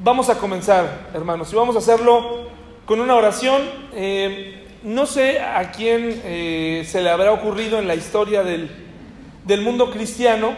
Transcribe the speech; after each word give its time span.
Vamos 0.00 0.28
a 0.28 0.38
comenzar, 0.38 1.10
hermanos, 1.14 1.52
y 1.52 1.56
vamos 1.56 1.76
a 1.76 1.78
hacerlo 1.78 2.48
con 2.84 3.00
una 3.00 3.14
oración. 3.14 3.62
Eh, 3.92 4.66
no 4.82 5.06
sé 5.06 5.38
a 5.38 5.70
quién 5.70 6.20
eh, 6.24 6.84
se 6.84 7.00
le 7.00 7.10
habrá 7.10 7.30
ocurrido 7.30 7.78
en 7.78 7.86
la 7.86 7.94
historia 7.94 8.42
del, 8.42 8.70
del 9.44 9.60
mundo 9.62 9.92
cristiano, 9.92 10.56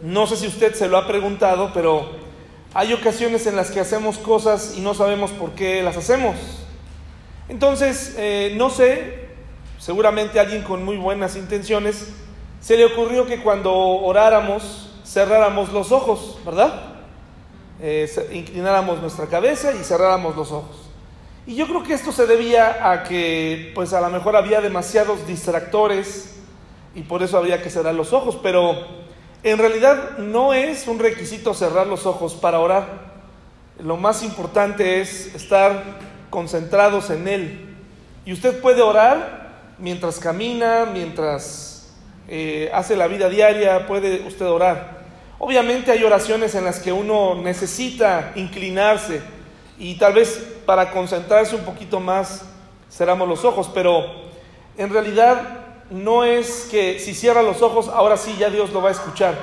no 0.00 0.26
sé 0.26 0.36
si 0.36 0.46
usted 0.46 0.74
se 0.74 0.88
lo 0.88 0.96
ha 0.96 1.06
preguntado, 1.06 1.70
pero 1.74 2.08
hay 2.72 2.94
ocasiones 2.94 3.46
en 3.46 3.56
las 3.56 3.70
que 3.70 3.78
hacemos 3.78 4.16
cosas 4.16 4.74
y 4.74 4.80
no 4.80 4.94
sabemos 4.94 5.32
por 5.32 5.50
qué 5.50 5.82
las 5.82 5.98
hacemos. 5.98 6.34
Entonces, 7.50 8.14
eh, 8.16 8.54
no 8.56 8.70
sé, 8.70 9.28
seguramente 9.78 10.40
alguien 10.40 10.62
con 10.62 10.82
muy 10.82 10.96
buenas 10.96 11.36
intenciones, 11.36 12.08
se 12.62 12.78
le 12.78 12.86
ocurrió 12.86 13.26
que 13.26 13.42
cuando 13.42 13.74
oráramos, 13.74 14.94
cerráramos 15.04 15.74
los 15.74 15.92
ojos, 15.92 16.38
¿verdad? 16.44 16.95
Eh, 17.80 18.08
inclináramos 18.32 19.00
nuestra 19.00 19.26
cabeza 19.26 19.72
y 19.72 19.84
cerráramos 19.84 20.34
los 20.36 20.50
ojos. 20.50 20.76
Y 21.46 21.54
yo 21.54 21.66
creo 21.66 21.82
que 21.82 21.94
esto 21.94 22.10
se 22.10 22.26
debía 22.26 22.90
a 22.90 23.04
que, 23.04 23.70
pues 23.74 23.92
a 23.92 24.00
lo 24.00 24.10
mejor 24.10 24.34
había 24.34 24.60
demasiados 24.60 25.26
distractores 25.26 26.34
y 26.94 27.02
por 27.02 27.22
eso 27.22 27.38
había 27.38 27.62
que 27.62 27.70
cerrar 27.70 27.94
los 27.94 28.12
ojos, 28.12 28.38
pero 28.42 28.74
en 29.42 29.58
realidad 29.58 30.18
no 30.18 30.54
es 30.54 30.88
un 30.88 30.98
requisito 30.98 31.54
cerrar 31.54 31.86
los 31.86 32.06
ojos 32.06 32.34
para 32.34 32.58
orar. 32.58 33.14
Lo 33.78 33.96
más 33.96 34.22
importante 34.22 35.00
es 35.00 35.34
estar 35.34 35.84
concentrados 36.30 37.10
en 37.10 37.28
Él. 37.28 37.76
Y 38.24 38.32
usted 38.32 38.60
puede 38.60 38.82
orar 38.82 39.74
mientras 39.78 40.18
camina, 40.18 40.86
mientras 40.92 41.94
eh, 42.26 42.70
hace 42.72 42.96
la 42.96 43.06
vida 43.06 43.28
diaria, 43.28 43.86
puede 43.86 44.26
usted 44.26 44.46
orar. 44.46 44.95
Obviamente 45.38 45.92
hay 45.92 46.02
oraciones 46.02 46.54
en 46.54 46.64
las 46.64 46.78
que 46.78 46.92
uno 46.92 47.34
necesita 47.34 48.32
inclinarse 48.36 49.20
y 49.78 49.96
tal 49.96 50.14
vez 50.14 50.42
para 50.64 50.90
concentrarse 50.90 51.54
un 51.54 51.64
poquito 51.64 52.00
más 52.00 52.42
cerramos 52.90 53.28
los 53.28 53.44
ojos, 53.44 53.70
pero 53.74 54.04
en 54.78 54.90
realidad 54.90 55.66
no 55.90 56.24
es 56.24 56.68
que 56.70 56.98
si 56.98 57.14
cierra 57.14 57.42
los 57.42 57.62
ojos, 57.62 57.88
ahora 57.88 58.16
sí 58.16 58.34
ya 58.38 58.50
Dios 58.50 58.72
lo 58.72 58.82
va 58.82 58.88
a 58.88 58.92
escuchar. 58.92 59.34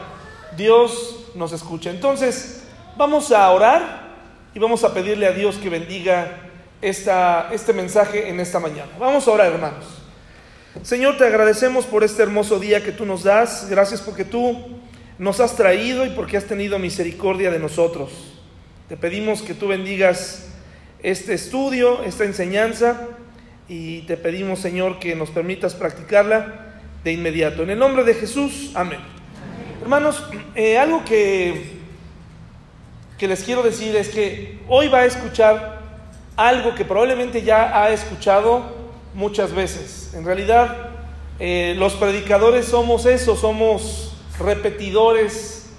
Dios 0.58 1.27
nos 1.35 1.52
escucha. 1.52 1.89
Entonces, 1.89 2.63
vamos 2.97 3.31
a 3.31 3.50
orar 3.52 4.03
y 4.53 4.59
vamos 4.59 4.83
a 4.83 4.94
pedirle 4.94 5.28
a 5.28 5.31
Dios 5.31 5.57
que 5.57 5.69
bendiga 5.69 6.50
esta, 6.81 7.50
este 7.52 7.73
mensaje 7.73 8.30
en 8.30 8.39
esta 8.39 8.59
mañana. 8.59 8.91
Vamos 9.00 9.28
a 9.28 9.31
orar, 9.31 9.52
hermanos. 9.52 9.85
Señor, 10.81 11.17
te 11.17 11.25
agradecemos 11.25 11.85
por 11.85 12.03
este 12.03 12.23
hermoso 12.23 12.59
día 12.59 12.83
que 12.83 12.91
tú 12.91 13.05
nos 13.05 13.23
das. 13.23 13.67
Gracias 13.69 14.02
porque 14.02 14.25
tú 14.25 14.57
nos 15.17 15.39
has 15.39 15.56
traído 15.56 16.06
y 16.06 16.09
porque 16.09 16.38
has 16.38 16.45
tenido 16.45 16.80
misericordia 16.80 17.52
de 17.52 17.59
nosotros. 17.59 18.11
Te 18.89 18.97
pedimos 18.97 19.42
que 19.42 19.53
tú 19.53 19.67
bendigas 19.67 20.50
este 21.02 21.33
estudio, 21.33 22.03
esta 22.03 22.23
enseñanza, 22.25 23.08
y 23.67 24.02
te 24.02 24.17
pedimos, 24.17 24.59
Señor, 24.59 25.00
que 25.00 25.16
nos 25.16 25.30
permitas 25.30 25.73
practicarla 25.75 26.81
de 27.03 27.11
inmediato. 27.14 27.64
En 27.64 27.69
el 27.69 27.80
nombre 27.80 28.03
de 28.03 28.14
Jesús, 28.14 28.72
amén. 28.75 29.00
Hermanos, 29.81 30.23
eh, 30.56 30.78
algo 30.78 31.03
que, 31.03 31.73
que 33.17 33.28
les 33.28 33.44
quiero 33.44 33.64
decir 33.64 33.95
es 33.95 34.09
que 34.09 34.59
hoy 34.67 34.88
va 34.88 35.00
a 35.00 35.06
escuchar 35.06 35.81
algo 36.36 36.73
que 36.75 36.86
probablemente 36.86 37.41
ya 37.41 37.84
ha 37.84 37.91
escuchado 37.91 38.75
muchas 39.14 39.53
veces. 39.53 40.14
En 40.14 40.25
realidad, 40.25 40.89
eh, 41.39 41.75
los 41.78 41.94
predicadores 41.94 42.66
somos 42.66 43.06
eso, 43.06 43.36
somos 43.36 44.12
repetidores 44.39 45.70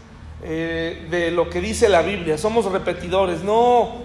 eh, 0.43 1.07
de 1.11 1.31
lo 1.31 1.49
que 1.49 1.61
dice 1.61 1.89
la 1.89 2.03
Biblia, 2.03 2.39
somos 2.39 2.71
repetidores, 2.71 3.43
no 3.43 4.05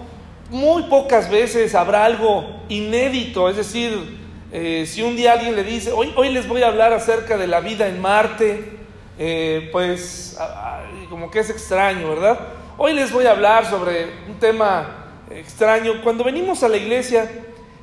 muy 0.50 0.84
pocas 0.84 1.30
veces 1.30 1.74
habrá 1.74 2.04
algo 2.04 2.62
inédito, 2.68 3.48
es 3.48 3.56
decir, 3.56 4.18
eh, 4.52 4.84
si 4.86 5.02
un 5.02 5.16
día 5.16 5.34
alguien 5.34 5.54
le 5.54 5.62
dice, 5.62 5.92
hoy, 5.92 6.12
hoy 6.16 6.30
les 6.30 6.48
voy 6.48 6.62
a 6.62 6.68
hablar 6.68 6.92
acerca 6.92 7.36
de 7.36 7.46
la 7.46 7.60
vida 7.60 7.86
en 7.86 8.00
Marte, 8.00 8.78
eh, 9.18 9.68
pues 9.70 10.36
como 11.08 11.30
que 11.30 11.40
es 11.40 11.50
extraño, 11.50 12.08
¿verdad? 12.08 12.40
Hoy 12.78 12.94
les 12.94 13.12
voy 13.12 13.26
a 13.26 13.32
hablar 13.32 13.66
sobre 13.66 14.06
un 14.28 14.38
tema 14.40 15.10
extraño. 15.30 16.02
Cuando 16.02 16.24
venimos 16.24 16.62
a 16.62 16.68
la 16.68 16.78
iglesia, 16.78 17.30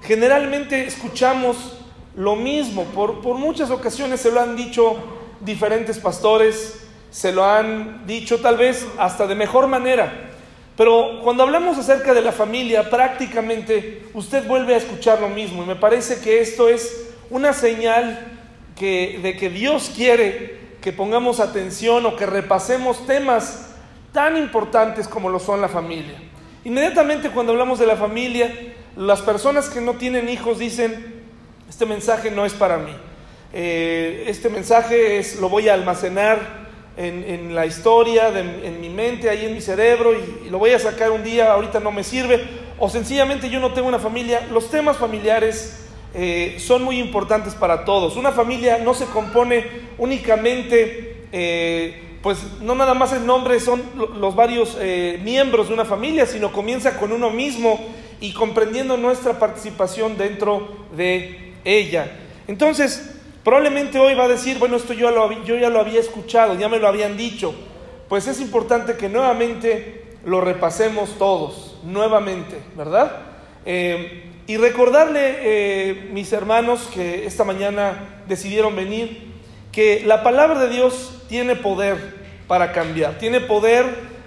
generalmente 0.02 0.86
escuchamos 0.86 1.78
lo 2.16 2.36
mismo, 2.36 2.86
por, 2.86 3.22
por 3.22 3.38
muchas 3.38 3.70
ocasiones 3.70 4.20
se 4.22 4.32
lo 4.32 4.42
han 4.42 4.56
dicho 4.56 5.17
diferentes 5.42 6.00
pastores, 6.00 6.88
se 7.12 7.32
lo 7.32 7.46
han 7.46 8.06
dicho 8.06 8.40
tal 8.40 8.58
vez 8.58 8.86
hasta 8.98 9.28
de 9.28 9.36
mejor 9.36 9.68
manera. 9.68 10.32
Pero 10.76 11.22
cuando 11.24 11.44
hablamos 11.44 11.78
acerca 11.78 12.14
de 12.14 12.22
la 12.22 12.32
familia, 12.32 12.90
prácticamente 12.90 14.04
usted 14.14 14.48
vuelve 14.48 14.76
a 14.76 14.78
escuchar 14.78 15.20
lo 15.20 15.30
mismo. 15.30 15.64
Y 15.64 15.66
me 15.66 15.76
parece 15.76 16.20
que 16.20 16.40
esto 16.40 16.70
es 16.70 17.10
una 17.30 17.54
señal 17.54 18.34
de 18.80 19.36
que 19.40 19.50
Dios 19.50 19.92
quiere 19.96 20.58
que 20.82 20.94
pongamos 20.94 21.40
atención 21.40 22.06
o 22.06 22.16
que 22.16 22.28
repasemos 22.28 23.08
temas 23.08 23.74
tan 24.14 24.38
importantes 24.38 25.08
como 25.08 25.30
lo 25.30 25.40
son 25.40 25.62
la 25.62 25.68
familia. 25.68 26.16
Inmediatamente 26.64 27.30
cuando 27.30 27.54
hablamos 27.54 27.80
de 27.80 27.88
la 27.88 27.96
familia, 27.96 28.54
las 28.96 29.22
personas 29.22 29.70
que 29.70 29.82
no 29.82 29.94
tienen 29.94 30.30
hijos 30.30 30.60
dicen, 30.60 31.24
este 31.68 31.86
mensaje 31.86 32.30
no 32.30 32.46
es 32.46 32.54
para 32.54 32.78
mí. 32.78 32.92
Eh, 33.54 34.26
este 34.28 34.50
mensaje 34.50 35.20
es, 35.20 35.40
lo 35.40 35.50
voy 35.50 35.70
a 35.70 35.74
almacenar 35.74 36.68
en, 36.98 37.54
la 37.54 37.68
historia, 37.68 38.30
en 38.30 38.82
mi 38.82 38.90
mente, 38.90 39.30
ahí 39.30 39.46
en 39.46 39.54
mi 39.54 39.62
cerebro, 39.62 40.14
y, 40.14 40.50
lo 40.50 40.58
voy 40.58 40.72
a 40.72 40.80
sacar 40.80 41.12
un 41.12 41.24
día, 41.24 41.52
ahorita 41.52 41.80
no 41.80 41.92
me 41.92 42.04
sirve, 42.04 42.44
o 42.80 42.90
sencillamente 42.90 43.52
yo 43.52 43.60
no 43.60 43.72
tengo 43.74 43.88
una 43.88 44.00
familia. 44.00 44.48
Los 44.52 44.72
temas 44.72 44.98
familiares 44.98 45.86
eh, 46.16 46.56
son 46.60 46.84
muy 46.84 47.00
importantes 47.00 47.54
para 47.54 47.86
todos. 47.86 48.16
Una 48.18 48.32
familia 48.32 48.80
no 48.80 48.96
se 48.96 49.06
compone 49.06 49.66
únicamente, 50.00 51.28
eh, 51.32 52.18
pues 52.24 52.40
no 52.62 52.74
nada 52.74 52.96
más 52.96 53.14
el 53.14 53.26
nombre 53.28 53.60
son 53.60 53.84
los 54.20 54.36
varios 54.36 54.76
miembros 55.24 55.68
de 55.68 55.76
una 55.76 55.86
familia, 55.86 56.26
sino 56.26 56.52
comienza 56.52 56.98
con 56.98 57.12
uno 57.12 57.30
mismo 57.30 57.80
y 58.20 58.34
comprendiendo 58.34 58.98
nuestra 58.98 59.38
participación 59.38 60.18
dentro 60.18 60.88
de 60.98 61.54
ella. 61.64 62.12
Entonces, 62.48 63.17
Probablemente 63.48 63.98
hoy 63.98 64.14
va 64.14 64.26
a 64.26 64.28
decir, 64.28 64.60
bueno, 64.60 64.76
esto 64.76 64.92
yo, 64.92 65.10
yo 65.46 65.56
ya 65.56 65.70
lo 65.70 65.80
había 65.80 66.02
escuchado, 66.02 66.56
ya 66.56 66.68
me 66.68 66.80
lo 66.80 66.88
habían 66.90 67.16
dicho. 67.16 67.56
Pues 68.10 68.28
es 68.28 68.42
importante 68.42 68.98
que 68.98 69.08
nuevamente 69.08 70.04
lo 70.26 70.42
repasemos 70.42 71.18
todos, 71.18 71.80
nuevamente, 71.86 72.58
¿verdad? 72.76 73.10
Eh, 73.66 74.24
y 74.48 74.58
recordarle, 74.58 75.36
eh, 75.40 76.10
mis 76.12 76.34
hermanos 76.34 76.90
que 76.94 77.26
esta 77.26 77.46
mañana 77.46 78.24
decidieron 78.28 78.76
venir, 78.76 79.32
que 79.72 80.04
la 80.06 80.24
palabra 80.24 80.60
de 80.60 80.68
Dios 80.68 81.24
tiene 81.30 81.56
poder 81.56 81.96
para 82.50 82.74
cambiar, 82.74 83.18
tiene 83.18 83.40
poder 83.40 83.86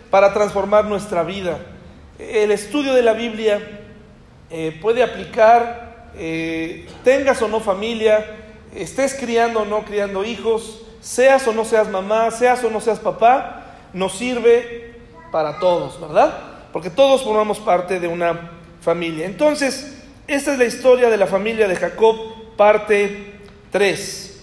para 0.08 0.32
transformar 0.32 0.86
nuestra 0.86 1.24
vida. 1.24 1.58
El 2.18 2.50
estudio 2.52 2.94
de 2.94 3.02
la 3.02 3.12
Biblia 3.12 3.82
eh, 4.48 4.78
puede 4.80 5.02
aplicar, 5.02 6.08
tengas 7.04 7.42
o 7.42 7.48
no 7.48 7.60
familia, 7.60 8.40
estés 8.74 9.14
criando 9.14 9.60
o 9.60 9.64
no 9.64 9.84
criando 9.84 10.24
hijos, 10.24 10.82
seas 11.00 11.46
o 11.46 11.52
no 11.52 11.64
seas 11.64 11.88
mamá, 11.88 12.30
seas 12.30 12.62
o 12.64 12.70
no 12.70 12.80
seas 12.80 12.98
papá, 12.98 13.64
nos 13.92 14.12
sirve 14.12 14.94
para 15.32 15.58
todos, 15.58 16.00
¿verdad? 16.00 16.34
Porque 16.72 16.90
todos 16.90 17.22
formamos 17.22 17.58
parte 17.58 17.98
de 18.00 18.08
una 18.08 18.52
familia. 18.80 19.26
Entonces, 19.26 19.96
esta 20.26 20.52
es 20.52 20.58
la 20.58 20.64
historia 20.64 21.10
de 21.10 21.16
la 21.16 21.26
familia 21.26 21.66
de 21.66 21.76
Jacob, 21.76 22.16
parte 22.56 23.40
3. 23.70 24.42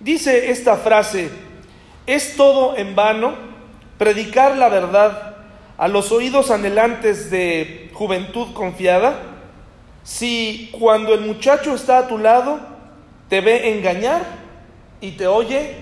Dice 0.00 0.50
esta 0.50 0.76
frase, 0.76 1.30
es 2.06 2.36
todo 2.36 2.76
en 2.76 2.94
vano 2.94 3.34
predicar 3.98 4.56
la 4.56 4.68
verdad 4.68 5.36
a 5.78 5.88
los 5.88 6.12
oídos 6.12 6.50
anhelantes 6.50 7.30
de 7.30 7.90
juventud 7.94 8.52
confiada, 8.54 9.20
si 10.04 10.70
cuando 10.78 11.14
el 11.14 11.22
muchacho 11.22 11.74
está 11.74 11.98
a 11.98 12.08
tu 12.08 12.18
lado, 12.18 12.75
te 13.28 13.40
ve 13.40 13.70
engañar 13.76 14.24
y 15.00 15.12
te 15.12 15.26
oye 15.26 15.74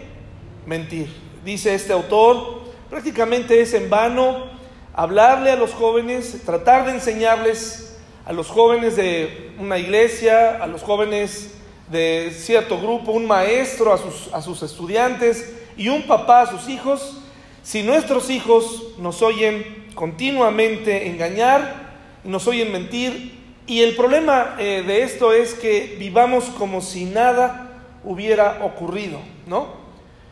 mentir. 0.67 1.09
Dice 1.45 1.75
este 1.75 1.93
autor, 1.93 2.63
prácticamente 2.89 3.61
es 3.61 3.75
en 3.75 3.91
vano 3.91 4.47
hablarle 4.95 5.51
a 5.51 5.57
los 5.57 5.73
jóvenes, 5.73 6.43
tratar 6.45 6.87
de 6.87 6.93
enseñarles 6.93 7.99
a 8.25 8.33
los 8.33 8.49
jóvenes 8.49 8.97
de 8.97 9.53
una 9.59 9.79
iglesia, 9.79 10.63
a 10.63 10.67
los 10.67 10.83
jóvenes 10.83 11.55
de 11.91 12.33
cierto 12.35 12.81
grupo, 12.81 13.13
un 13.13 13.27
maestro 13.27 13.93
a 13.93 13.99
sus, 13.99 14.33
a 14.33 14.41
sus 14.41 14.63
estudiantes 14.63 15.55
y 15.77 15.89
un 15.89 16.07
papá 16.07 16.43
a 16.43 16.47
sus 16.47 16.69
hijos, 16.69 17.21
si 17.63 17.83
nuestros 17.83 18.31
hijos 18.31 18.95
nos 18.99 19.23
oyen 19.23 19.87
continuamente 19.95 21.09
engañar, 21.09 21.93
nos 22.25 22.47
oyen 22.47 22.73
mentir, 22.73 23.44
y 23.67 23.81
el 23.81 23.97
problema 23.97 24.57
eh, 24.59 24.83
de 24.87 25.03
esto 25.03 25.33
es 25.33 25.55
que 25.55 25.97
vivamos 25.99 26.45
como 26.59 26.83
si 26.83 27.07
nada 27.07 27.71
hubiera 28.05 28.65
ocurrido, 28.65 29.19
¿no? 29.47 29.85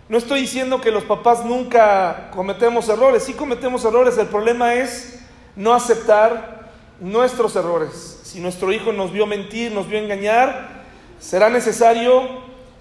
No 0.09 0.19
estoy 0.19 0.43
diciendo 0.43 0.83
que 0.83 0.91
los 0.91 1.05
papás 1.05 1.45
nunca 1.45 2.31
cometemos 2.33 2.89
errores, 2.91 3.23
sí 3.23 3.33
cometemos 3.33 3.85
errores, 3.87 4.19
el 4.19 4.27
problema 4.27 4.75
es 4.75 5.21
no 5.57 5.73
aceptar 5.73 6.71
nuestros 7.01 7.57
errores. 7.57 8.21
Si 8.23 8.41
nuestro 8.41 8.71
hijo 8.73 8.93
nos 8.93 9.11
vio 9.13 9.27
mentir, 9.27 9.73
nos 9.73 9.89
vio 9.89 9.99
engañar, 9.99 10.83
será 11.19 11.49
necesario 11.49 12.29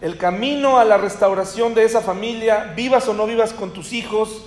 el 0.02 0.18
camino 0.18 0.78
a 0.78 0.84
la 0.84 0.98
restauración 0.98 1.74
de 1.74 1.86
esa 1.86 2.02
familia, 2.02 2.74
vivas 2.76 3.08
o 3.08 3.14
no 3.14 3.26
vivas 3.26 3.54
con 3.54 3.72
tus 3.72 3.94
hijos, 3.94 4.44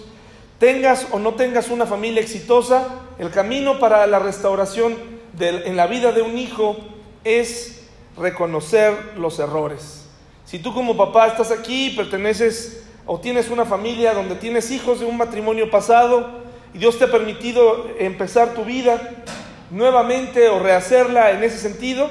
tengas 0.59 1.07
o 1.13 1.19
no 1.19 1.35
tengas 1.35 1.71
una 1.71 1.87
familia 1.87 2.21
exitosa, 2.21 2.89
el 3.19 3.31
camino 3.31 3.79
para 3.79 4.07
la 4.07 4.19
restauración 4.19 5.14
en 5.39 5.77
la 5.77 5.87
vida 5.87 6.13
de 6.13 6.23
un 6.23 6.39
hijo 6.39 6.77
es 7.25 7.85
reconocer 8.17 9.15
los 9.17 9.39
errores. 9.39 10.07
Si 10.45 10.59
tú 10.59 10.73
como 10.73 10.97
papá 10.97 11.27
estás 11.27 11.51
aquí, 11.51 11.91
perteneces 11.97 12.85
o 13.07 13.19
tienes 13.19 13.51
una 13.51 13.65
familia 13.65 14.15
donde 14.15 14.37
tienes 14.37 14.71
hijos 14.71 15.01
de 15.01 15.07
un 15.07 15.17
matrimonio 15.17 15.71
pasado 15.71 16.43
y 16.73 16.79
Dios 16.79 16.99
te 16.99 17.05
ha 17.05 17.11
permitido 17.11 17.87
empezar 17.99 18.55
tu 18.55 18.65
vida 18.65 19.25
nuevamente 19.71 20.49
o 20.49 20.59
rehacerla 20.59 21.33
en 21.33 21.43
ese 21.43 21.59
sentido, 21.59 22.11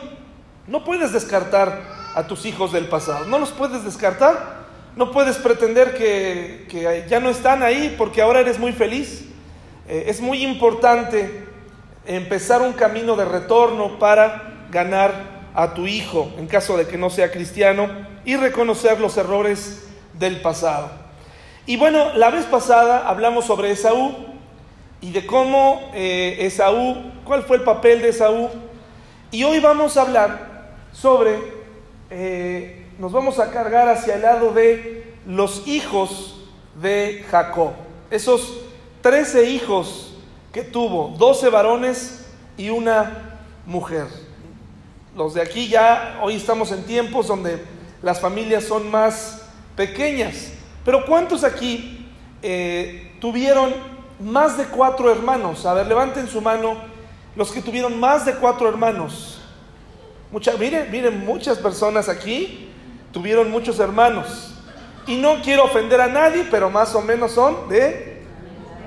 no 0.67 0.83
puedes 0.83 1.13
descartar 1.13 1.81
a 2.15 2.27
tus 2.27 2.45
hijos 2.45 2.71
del 2.71 2.85
pasado, 2.85 3.25
no 3.25 3.39
los 3.39 3.51
puedes 3.51 3.83
descartar, 3.83 4.63
no 4.95 5.11
puedes 5.11 5.37
pretender 5.37 5.95
que, 5.95 7.05
ya 7.09 7.19
no 7.19 7.29
están 7.29 7.63
ahí 7.63 7.95
porque 7.97 8.21
ahora 8.21 8.41
eres 8.41 8.59
muy 8.59 8.71
feliz. 8.71 9.25
Eh, 9.87 10.05
es 10.07 10.21
muy 10.21 10.43
importante 10.43 11.42
empezar 12.05 12.61
un 12.61 12.73
camino 12.73 13.15
de 13.15 13.25
retorno 13.25 13.99
para 13.99 14.65
ganar 14.71 15.13
a 15.53 15.73
tu 15.73 15.87
hijo 15.87 16.31
en 16.37 16.47
caso 16.47 16.77
de 16.77 16.87
que 16.87 16.97
no 16.97 17.09
sea 17.09 17.31
cristiano 17.31 17.87
y 18.25 18.35
reconocer 18.35 18.99
los 18.99 19.17
errores 19.17 19.87
del 20.13 20.41
pasado. 20.41 20.91
Y 21.65 21.77
bueno, 21.77 22.13
la 22.15 22.29
vez 22.29 22.45
pasada 22.45 23.07
hablamos 23.07 23.45
sobre 23.45 23.71
Esaú 23.71 24.13
y 24.99 25.11
de 25.11 25.25
cómo 25.25 25.91
eh, 25.93 26.37
Esaú, 26.39 26.95
cuál 27.23 27.43
fue 27.43 27.57
el 27.57 27.63
papel 27.63 28.01
de 28.01 28.09
Esaú. 28.09 28.49
Y 29.31 29.43
hoy 29.43 29.59
vamos 29.59 29.95
a 29.97 30.01
hablar 30.01 30.71
sobre, 30.91 31.39
eh, 32.09 32.87
nos 32.99 33.11
vamos 33.11 33.39
a 33.39 33.49
cargar 33.51 33.87
hacia 33.87 34.15
el 34.15 34.21
lado 34.23 34.51
de 34.51 35.15
los 35.25 35.67
hijos 35.67 36.43
de 36.81 37.25
Jacob. 37.29 37.71
Esos 38.11 38.59
trece 39.01 39.49
hijos 39.49 40.12
que 40.53 40.61
tuvo, 40.61 41.15
doce 41.17 41.49
varones 41.49 42.27
y 42.57 42.69
una 42.69 43.39
mujer. 43.65 44.05
Los 45.17 45.33
de 45.33 45.41
aquí 45.41 45.67
ya, 45.67 46.19
hoy 46.21 46.35
estamos 46.35 46.71
en 46.71 46.83
tiempos 46.83 47.27
donde 47.27 47.65
las 48.03 48.21
familias 48.21 48.63
son 48.63 48.89
más 48.91 49.41
pequeñas. 49.75 50.51
Pero 50.85 51.07
¿cuántos 51.07 51.43
aquí 51.43 52.07
eh, 52.43 53.15
tuvieron 53.19 53.73
más 54.19 54.55
de 54.55 54.65
cuatro 54.65 55.11
hermanos? 55.11 55.65
A 55.65 55.73
ver, 55.73 55.87
levanten 55.87 56.27
su 56.27 56.39
mano 56.39 56.77
los 57.35 57.51
que 57.51 57.61
tuvieron 57.61 57.99
más 57.99 58.23
de 58.23 58.35
cuatro 58.35 58.69
hermanos. 58.69 59.41
Mucha, 60.31 60.55
miren, 60.57 60.91
miren, 60.91 61.25
muchas 61.25 61.57
personas 61.57 62.07
aquí 62.09 62.69
tuvieron 63.11 63.49
muchos 63.49 63.79
hermanos. 63.79 64.53
Y 65.07 65.15
no 65.15 65.41
quiero 65.41 65.63
ofender 65.63 65.99
a 65.99 66.07
nadie, 66.07 66.45
pero 66.51 66.69
más 66.69 66.93
o 66.93 67.01
menos 67.01 67.31
son 67.31 67.67
de 67.69 68.21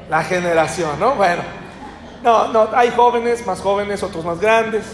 la 0.08 0.22
generación, 0.22 0.98
¿no? 1.00 1.16
Bueno, 1.16 1.42
no, 2.22 2.48
no, 2.48 2.68
hay 2.72 2.90
jóvenes, 2.90 3.46
más 3.46 3.60
jóvenes, 3.60 4.02
otros 4.02 4.24
más 4.24 4.40
grandes. 4.40 4.84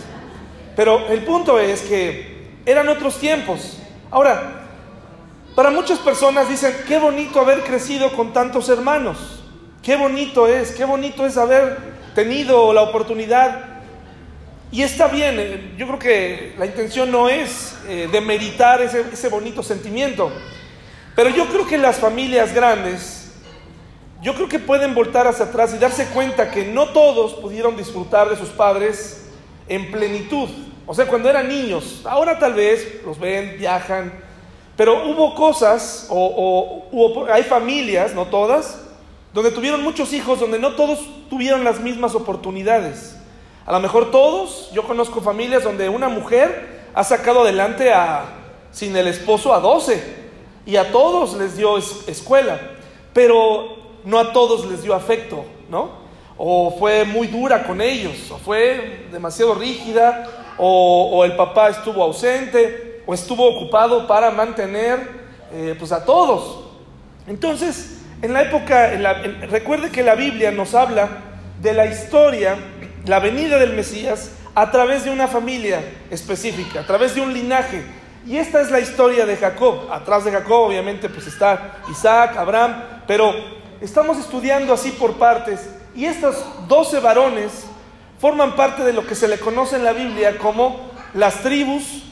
Pero 0.77 1.09
el 1.09 1.25
punto 1.25 1.59
es 1.59 1.83
que 1.83 2.51
eran 2.65 2.89
otros 2.89 3.19
tiempos. 3.19 3.79
Ahora, 4.11 4.63
para 5.55 5.71
muchas 5.71 5.99
personas 5.99 6.49
dicen, 6.49 6.75
qué 6.89 6.99
bonito 6.99 7.41
haber 7.41 7.63
crecido 7.63 8.13
con 8.13 8.33
tantos 8.33 8.69
hermanos, 8.69 9.43
qué 9.83 9.97
bonito 9.97 10.47
es, 10.47 10.73
qué 10.73 10.85
bonito 10.85 11.27
es 11.27 11.37
haber 11.37 11.77
tenido 12.15 12.73
la 12.73 12.83
oportunidad. 12.83 13.67
Y 14.71 14.83
está 14.83 15.09
bien, 15.09 15.37
eh, 15.39 15.75
yo 15.77 15.87
creo 15.87 15.99
que 15.99 16.55
la 16.59 16.65
intención 16.65 17.11
no 17.11 17.29
es 17.29 17.77
eh, 17.87 18.09
demeritar 18.11 18.81
ese, 18.81 19.05
ese 19.13 19.29
bonito 19.29 19.63
sentimiento, 19.63 20.33
pero 21.15 21.29
yo 21.29 21.47
creo 21.49 21.67
que 21.67 21.77
las 21.77 21.97
familias 21.97 22.55
grandes, 22.55 23.22
yo 24.23 24.35
creo 24.35 24.49
que 24.49 24.61
pueden 24.61 24.95
voltar 24.95 25.27
hacia 25.27 25.47
atrás 25.47 25.75
y 25.75 25.79
darse 25.79 26.07
cuenta 26.07 26.51
que 26.51 26.65
no 26.65 26.91
todos 26.91 27.35
pudieron 27.35 27.77
disfrutar 27.77 28.31
de 28.31 28.37
sus 28.37 28.51
padres 28.51 29.29
en 29.69 29.91
plenitud. 29.91 30.49
O 30.87 30.95
sea, 30.95 31.07
cuando 31.09 31.29
eran 31.29 31.49
niños, 31.49 32.03
ahora 32.05 32.39
tal 32.39 32.55
vez 32.55 33.03
los 33.05 33.19
ven, 33.19 33.57
viajan, 33.59 34.13
pero 34.77 35.09
hubo 35.09 35.35
cosas, 35.35 36.07
o, 36.09 37.27
hay 37.33 37.43
familias, 37.43 38.15
no 38.15 38.27
todas, 38.27 38.81
donde 39.35 39.51
tuvieron 39.51 39.83
muchos 39.83 40.13
hijos, 40.13 40.39
donde 40.39 40.61
no 40.61 40.77
todos 40.77 41.01
tuvieron 41.29 41.65
las 41.65 41.81
mismas 41.81 42.15
oportunidades. 42.15 43.17
A 43.67 43.73
lo 43.73 43.81
mejor 43.81 44.13
todos, 44.13 44.71
yo 44.73 44.85
conozco 44.85 45.21
familias 45.21 45.65
donde 45.65 45.89
una 45.89 46.09
mujer 46.09 46.83
ha 46.95 47.03
sacado 47.03 47.43
adelante 47.43 47.93
a, 47.93 48.25
sin 48.71 48.95
el 48.97 49.09
esposo, 49.09 49.53
a 49.53 49.59
12, 49.59 50.23
y 50.65 50.77
a 50.77 50.93
todos 50.93 51.35
les 51.35 51.57
dio 51.57 51.77
escuela, 51.79 52.61
pero 53.13 53.82
no 54.05 54.19
a 54.19 54.33
todos 54.33 54.67
les 54.67 54.83
dio 54.83 54.95
afecto, 54.95 55.45
¿no? 55.69 56.03
O 56.37 56.77
fue 56.79 57.05
muy 57.05 57.27
dura 57.29 57.65
con 57.65 57.81
ellos, 57.81 58.31
o 58.31 58.39
fue 58.39 59.07
demasiado 59.13 59.55
rígida, 59.55 60.27
o, 60.59 61.25
el 61.25 61.35
papá 61.37 61.71
estuvo 61.71 62.03
ausente, 62.03 63.03
o 63.07 63.15
estuvo 63.15 63.49
ocupado 63.49 64.07
para 64.07 64.31
mantener 64.31 65.23
eh, 65.53 65.75
pues 65.79 65.93
a 65.93 66.05
todos. 66.05 66.65
Entonces, 67.27 68.03
en 68.23 68.33
la 68.33 68.43
época, 68.43 68.91
recuerde 69.49 69.91
que 69.91 70.03
la 70.03 70.15
Biblia 70.15 70.51
nos 70.51 70.75
habla 70.75 71.09
de 71.61 71.73
la 71.73 71.87
historia, 71.87 72.57
la 73.07 73.19
venida 73.19 73.59
del 73.59 73.75
Mesías, 73.75 74.33
a 74.55 74.71
través 74.71 75.05
de 75.05 75.11
una 75.11 75.29
familia 75.29 75.81
específica, 76.11 76.81
a 76.81 76.87
través 76.87 77.15
de 77.15 77.21
un 77.21 77.33
linaje. 77.33 77.83
Y 78.27 78.37
esta 78.37 78.61
es 78.61 78.71
la 78.71 78.81
historia 78.81 79.27
de 79.27 79.37
Jacob. 79.37 79.91
Atrás 79.91 80.25
de 80.25 80.31
Jacob, 80.31 80.69
obviamente, 80.69 81.09
pues 81.09 81.27
está 81.27 81.79
Isaac, 81.91 82.37
Abraham, 82.37 82.83
pero 83.07 83.35
estamos 83.83 84.19
estudiando 84.19 84.73
así 84.73 84.93
por 84.93 85.15
partes. 85.15 85.61
Y 85.95 86.07
estos 86.07 86.37
doce 86.69 87.01
varones 87.01 87.65
forman 88.19 88.57
parte 88.57 88.85
de 88.85 88.93
lo 88.93 89.07
que 89.07 89.15
se 89.15 89.29
le 89.29 89.39
conoce 89.39 89.77
en 89.77 89.85
la 89.85 89.93
Biblia 89.93 90.39
como 90.39 90.91
las 91.15 91.43
tribus 91.43 92.05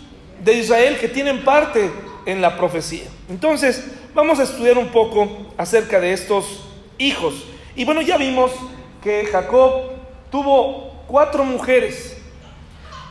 de 0.42 0.54
Israel 0.54 0.98
que 0.98 1.08
tienen 1.08 1.44
parte 1.44 1.90
en 2.26 2.40
la 2.42 2.56
profecía. 2.56 3.04
Entonces, 3.28 3.84
vamos 4.14 4.38
a 4.40 4.42
estudiar 4.42 4.76
un 4.76 4.88
poco 4.88 5.52
acerca 5.56 6.00
de 6.00 6.12
estos 6.12 6.64
hijos. 6.98 7.34
Y 7.76 7.84
bueno, 7.84 8.02
ya 8.02 8.18
vimos 8.18 8.50
que 9.02 9.24
Jacob 9.26 9.92
tuvo 10.30 11.04
cuatro 11.06 11.44
mujeres. 11.44 12.16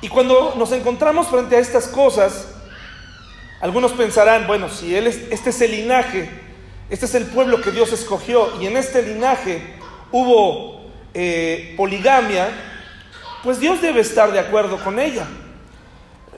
Y 0.01 0.09
cuando 0.09 0.53
nos 0.57 0.71
encontramos 0.71 1.27
frente 1.27 1.55
a 1.55 1.59
estas 1.59 1.87
cosas, 1.87 2.47
algunos 3.61 3.91
pensarán, 3.93 4.47
bueno, 4.47 4.69
si 4.69 4.95
él 4.95 5.07
es, 5.07 5.17
este 5.31 5.49
es 5.49 5.61
el 5.61 5.71
linaje, 5.71 6.48
este 6.89 7.05
es 7.05 7.15
el 7.15 7.25
pueblo 7.25 7.61
que 7.61 7.71
Dios 7.71 7.93
escogió, 7.93 8.59
y 8.61 8.67
en 8.67 8.77
este 8.77 9.01
linaje 9.03 9.61
hubo 10.11 10.81
eh, 11.13 11.73
poligamia, 11.77 12.49
pues 13.43 13.59
Dios 13.59 13.81
debe 13.81 14.01
estar 14.01 14.31
de 14.31 14.39
acuerdo 14.39 14.77
con 14.83 14.99
ella. 14.99 15.27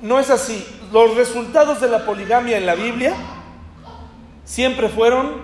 No 0.01 0.19
es 0.19 0.29
así. 0.29 0.65
Los 0.91 1.15
resultados 1.15 1.79
de 1.79 1.87
la 1.87 2.05
poligamia 2.05 2.57
en 2.57 2.65
la 2.65 2.75
Biblia 2.75 3.15
siempre 4.43 4.89
fueron 4.89 5.41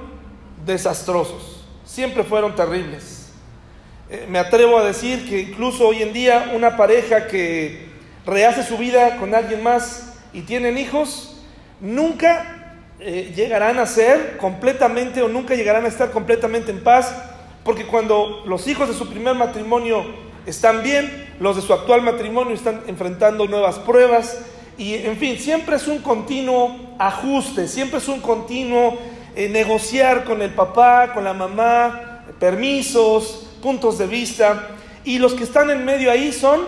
desastrosos, 0.66 1.66
siempre 1.86 2.24
fueron 2.24 2.56
terribles. 2.56 3.32
Eh, 4.10 4.26
me 4.30 4.40
atrevo 4.40 4.78
a 4.78 4.84
decir 4.84 5.28
que 5.28 5.42
incluso 5.42 5.88
hoy 5.88 6.02
en 6.02 6.14
día 6.14 6.52
una 6.54 6.76
pareja 6.78 7.28
que 7.28 7.88
rehace 8.26 8.64
su 8.64 8.78
vida 8.78 9.18
con 9.18 9.34
alguien 9.34 9.64
más 9.64 10.14
y 10.34 10.42
tienen 10.42 10.78
hijos, 10.78 11.42
nunca 11.80 12.57
eh, 13.00 13.32
llegarán 13.36 13.78
a 13.78 13.86
ser 13.86 14.38
completamente 14.38 15.22
o 15.22 15.28
nunca 15.28 15.54
llegarán 15.54 15.86
a 15.86 15.88
estar 15.88 16.10
completamente 16.10 16.72
en 16.72 16.84
paz, 16.84 17.14
porque 17.64 17.86
cuando 17.86 18.44
los 18.46 18.68
hijos 18.68 18.88
de 18.88 18.96
su 18.96 19.08
primer 19.08 19.36
matrimonio 19.36 20.04
están 20.48 20.82
bien, 20.82 21.28
los 21.40 21.58
de 21.58 21.62
su 21.62 21.74
actual 21.74 22.02
matrimonio 22.02 22.56
están 22.56 22.82
enfrentando 22.88 23.48
nuevas 23.48 23.78
pruebas. 23.80 24.40
Y 24.78 24.96
en 24.96 25.18
fin, 25.18 25.38
siempre 25.38 25.76
es 25.76 25.88
un 25.88 26.00
continuo 26.00 26.96
ajuste, 26.98 27.68
siempre 27.68 28.00
es 28.00 28.08
un 28.08 28.22
continuo 28.22 28.98
eh, 29.36 29.50
negociar 29.50 30.24
con 30.24 30.42
el 30.42 30.52
papá, 30.52 31.14
con 31.14 31.24
la 31.24 31.34
mamá, 31.34 32.24
permisos, 32.40 33.48
puntos 33.62 33.98
de 33.98 34.08
vista. 34.08 34.70
Y 35.04 35.20
los 35.20 35.34
que 35.34 35.44
están 35.44 35.70
en 35.70 35.86
medio 35.86 36.10
ahí 36.10 36.32
son 36.32 36.62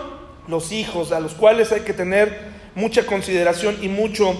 los 0.46 0.70
hijos 0.70 1.12
a 1.12 1.20
los 1.20 1.34
cuales 1.34 1.72
hay 1.72 1.80
que 1.80 1.92
tener 1.92 2.50
mucha 2.74 3.06
consideración 3.06 3.78
y 3.82 3.88
mucho 3.88 4.34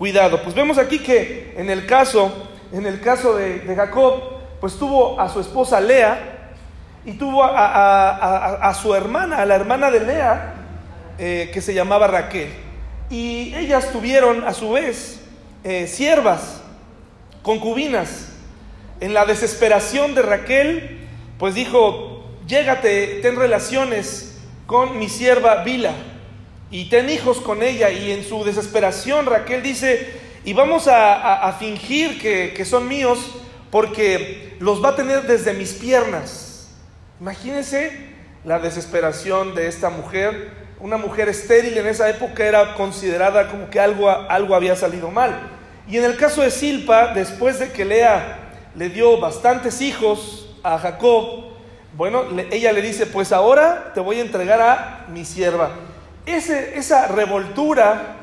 cuidado. 0.00 0.42
Pues 0.42 0.54
vemos 0.54 0.78
aquí 0.78 1.00
que 1.00 1.52
en 1.58 1.68
el 1.68 1.84
caso, 1.84 2.32
en 2.72 2.86
el 2.86 3.02
caso 3.02 3.36
de, 3.36 3.60
Jacob, 3.76 4.14
pues 4.58 4.78
tuvo 4.78 5.20
a 5.20 5.28
su 5.28 5.40
esposa 5.40 5.78
Lea, 5.78 6.54
y 7.04 7.12
tuvo 7.12 7.44
a, 7.44 8.74
su 8.80 8.94
hermana, 8.94 9.42
a 9.42 9.44
la 9.44 9.56
hermana 9.56 9.90
de 9.90 10.00
Lea, 10.00 10.54
eh, 11.18 11.50
que 11.52 11.60
se 11.60 11.74
llamaba 11.74 12.06
Raquel. 12.06 12.48
Y 13.10 13.54
ellas 13.54 13.92
tuvieron 13.92 14.48
a 14.48 14.54
su 14.54 14.70
vez 14.72 15.20
eh, 15.64 15.86
siervas, 15.86 16.62
concubinas. 17.42 18.28
En 19.00 19.12
la 19.12 19.26
desesperación 19.26 20.14
de 20.14 20.22
Raquel, 20.22 21.08
pues 21.38 21.54
dijo, 21.54 22.24
llégate, 22.46 23.18
ten 23.20 23.36
relaciones 23.36 24.40
con 24.66 24.98
mi 24.98 25.10
sierva 25.10 25.62
Bila 25.62 25.92
y 26.70 26.88
ten 26.88 27.10
hijos 27.10 27.40
con 27.40 27.62
ella. 27.62 27.90
Y 27.90 28.12
en 28.12 28.24
su 28.24 28.44
desesperación 28.44 29.26
Raquel 29.26 29.62
dice, 29.62 30.20
y 30.44 30.52
vamos 30.52 30.88
a, 30.88 31.54
fingir 31.58 32.20
que, 32.20 32.54
que 32.54 32.64
son 32.64 32.88
míos 32.88 33.18
porque 33.70 34.56
los 34.60 34.82
va 34.82 34.90
a 34.90 34.96
tener 34.96 35.22
desde 35.22 35.52
mis 35.52 35.72
piernas. 35.72 36.68
Imagínense 37.20 38.10
la 38.44 38.58
desesperación 38.58 39.54
de 39.54 39.68
esta 39.68 39.90
mujer. 39.90 40.52
Una 40.80 40.96
mujer 40.96 41.28
estéril 41.28 41.76
en 41.76 41.86
esa 41.86 42.08
época 42.08 42.44
era 42.44 42.74
considerada 42.74 43.50
como 43.50 43.68
que 43.68 43.78
algo, 43.78 44.08
algo 44.08 44.54
había 44.54 44.76
salido 44.76 45.10
mal. 45.10 45.38
Y 45.88 45.98
en 45.98 46.04
el 46.04 46.16
caso 46.16 46.42
de 46.42 46.50
Silpa, 46.50 47.12
después 47.12 47.58
de 47.58 47.72
que 47.72 47.84
Lea 47.84 48.38
le 48.74 48.88
dio 48.88 49.20
bastantes 49.20 49.80
hijos 49.80 50.56
a 50.62 50.78
Jacob, 50.78 51.50
bueno, 51.96 52.24
ella 52.50 52.72
le 52.72 52.80
dice, 52.80 53.06
pues 53.06 53.32
ahora 53.32 53.90
te 53.92 54.00
voy 54.00 54.18
a 54.18 54.22
entregar 54.22 54.60
a 54.60 55.06
mi 55.08 55.24
sierva. 55.24 55.70
Esa 56.36 57.08
revoltura, 57.08 58.16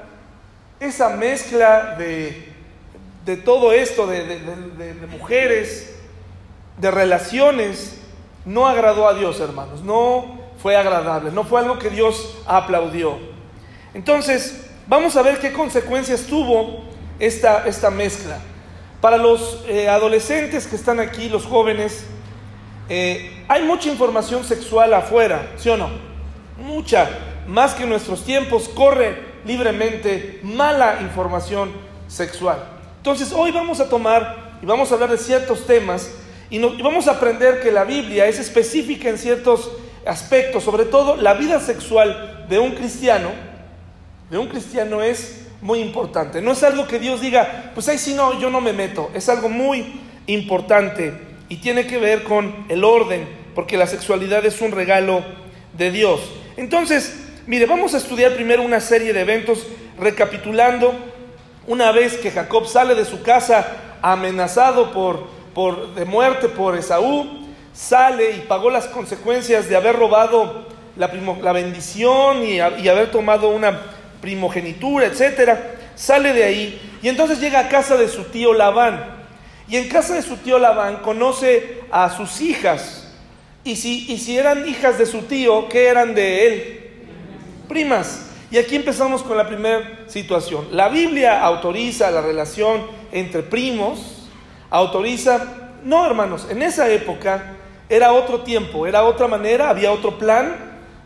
esa 0.79 1.09
mezcla 1.09 1.95
de, 1.97 3.37
todo 3.43 3.73
esto, 3.73 4.07
de, 4.07 4.25
de, 4.25 5.07
mujeres, 5.07 5.95
de 6.77 6.91
relaciones, 6.91 7.99
no 8.45 8.67
agradó 8.67 9.07
a 9.07 9.13
Dios, 9.13 9.39
hermanos. 9.39 9.81
No 9.83 10.39
fue 10.61 10.75
agradable, 10.75 11.31
no 11.31 11.43
fue 11.43 11.59
algo 11.59 11.77
que 11.79 11.89
Dios 11.89 12.37
aplaudió. 12.45 13.17
Entonces, 13.93 14.67
vamos 14.87 15.15
a 15.15 15.21
ver 15.21 15.39
qué 15.39 15.51
consecuencias 15.51 16.23
tuvo 16.23 16.83
esta, 17.19 17.67
esta 17.67 17.89
mezcla. 17.89 18.39
Para 19.01 19.17
los 19.17 19.63
eh, 19.67 19.89
adolescentes 19.89 20.65
que 20.65 20.75
están 20.75 20.99
aquí, 20.99 21.29
los 21.29 21.45
jóvenes, 21.45 22.05
eh, 22.89 23.43
hay 23.47 23.63
mucha 23.63 23.89
información 23.89 24.43
sexual 24.43 24.93
afuera, 24.93 25.51
¿sí 25.57 25.69
o 25.69 25.77
no? 25.77 25.89
Mucha, 26.57 27.09
más 27.47 27.73
que 27.73 27.83
en 27.83 27.89
nuestros 27.89 28.23
tiempos, 28.23 28.69
corre 28.69 29.15
libremente 29.45 30.39
mala 30.43 30.99
información 31.01 31.71
sexual. 32.07 32.63
Entonces, 32.97 33.31
hoy 33.31 33.51
vamos 33.51 33.79
a 33.79 33.89
tomar 33.89 34.57
y 34.61 34.65
vamos 34.65 34.91
a 34.91 34.95
hablar 34.95 35.11
de 35.11 35.17
ciertos 35.17 35.65
temas 35.65 36.11
y, 36.49 36.59
vamos 36.59 37.07
a 37.07 37.11
aprender 37.11 37.61
que 37.61 37.71
la 37.71 37.83
Biblia 37.83 38.27
es 38.27 38.39
específica 38.39 39.09
en 39.09 39.17
ciertos 39.17 39.71
aspectos, 40.05 40.63
sobre 40.63 40.85
todo 40.85 41.15
la 41.15 41.33
vida 41.33 41.59
sexual 41.59 42.45
de 42.49 42.59
un 42.59 42.71
cristiano, 42.71 43.29
de 44.29 44.37
un 44.37 44.47
cristiano 44.47 45.01
es 45.01 45.47
muy 45.61 45.79
importante. 45.79 46.41
No 46.41 46.51
es 46.51 46.63
algo 46.63 46.87
que 46.87 46.99
Dios 46.99 47.21
diga, 47.21 47.71
pues 47.73 47.87
ahí 47.87 47.97
sí 47.97 48.13
no, 48.13 48.39
yo 48.39 48.49
no 48.49 48.61
me 48.61 48.73
meto. 48.73 49.09
Es 49.13 49.27
algo 49.29 49.49
muy 49.49 50.01
importante 50.27 51.13
y 51.49 51.57
tiene 51.57 51.87
que 51.87 51.97
ver 51.97 52.23
con 52.23 52.65
el 52.69 52.83
orden, 52.83 53.27
porque 53.55 53.77
la 53.77 53.87
sexualidad 53.87 54.45
es 54.45 54.61
un 54.61 54.71
regalo 54.71 55.23
de 55.77 55.91
Dios. 55.91 56.21
Entonces, 56.57 57.26
mire, 57.47 57.65
vamos 57.65 57.93
a 57.93 57.97
estudiar 57.97 58.33
primero 58.35 58.61
una 58.61 58.79
serie 58.81 59.13
de 59.13 59.21
eventos 59.21 59.65
recapitulando 59.97 60.93
una 61.65 61.91
vez 61.91 62.17
que 62.17 62.29
Jacob 62.29 62.67
sale 62.67 62.93
de 62.93 63.05
su 63.05 63.23
casa 63.23 63.65
amenazado 64.01 64.91
por, 64.91 65.27
por 65.53 65.95
de 65.95 66.05
muerte 66.05 66.49
por 66.49 66.77
Esaú, 66.77 67.47
sale 67.73 68.31
y 68.31 68.39
pagó 68.41 68.69
las 68.69 68.87
consecuencias 68.87 69.67
de 69.69 69.75
haber 69.75 69.95
robado 69.95 70.67
la, 70.97 71.07
la 71.41 71.51
bendición 71.53 72.43
y, 72.43 72.57
y 72.57 72.87
haber 72.87 73.11
tomado 73.11 73.49
una 73.49 73.81
primogenitura, 74.21 75.07
etcétera, 75.07 75.75
sale 75.95 76.33
de 76.33 76.43
ahí 76.43 76.81
y 77.01 77.09
entonces 77.09 77.39
llega 77.39 77.59
a 77.59 77.69
casa 77.69 77.95
de 77.95 78.07
su 78.07 78.25
tío 78.25 78.53
Labán. 78.53 79.15
Y 79.69 79.75
en 79.75 79.89
casa 79.89 80.15
de 80.15 80.21
su 80.21 80.37
tío 80.37 80.59
Labán 80.59 80.97
conoce 80.97 81.81
a 81.91 82.09
sus 82.15 82.39
hijas. 82.41 83.13
Y 83.63 83.75
si, 83.75 84.11
y 84.11 84.17
si 84.17 84.37
eran 84.37 84.67
hijas 84.67 84.97
de 84.97 85.05
su 85.05 85.23
tío, 85.23 85.67
¿qué 85.67 85.87
eran 85.87 86.15
de 86.15 86.47
él? 86.47 86.86
Primas. 87.67 88.27
Y 88.49 88.57
aquí 88.57 88.75
empezamos 88.75 89.23
con 89.23 89.35
la 89.35 89.47
primera 89.47 90.05
situación. 90.07 90.67
La 90.71 90.87
Biblia 90.87 91.43
autoriza 91.43 92.09
la 92.11 92.21
relación 92.21 92.81
entre 93.11 93.43
primos, 93.43 94.29
autoriza, 94.69 95.73
no 95.83 96.05
hermanos, 96.05 96.47
en 96.49 96.61
esa 96.61 96.89
época 96.89 97.55
era 97.89 98.13
otro 98.13 98.41
tiempo, 98.41 98.87
era 98.87 99.03
otra 99.03 99.27
manera, 99.27 99.69
había 99.69 99.91
otro 99.91 100.17
plan. 100.17 100.55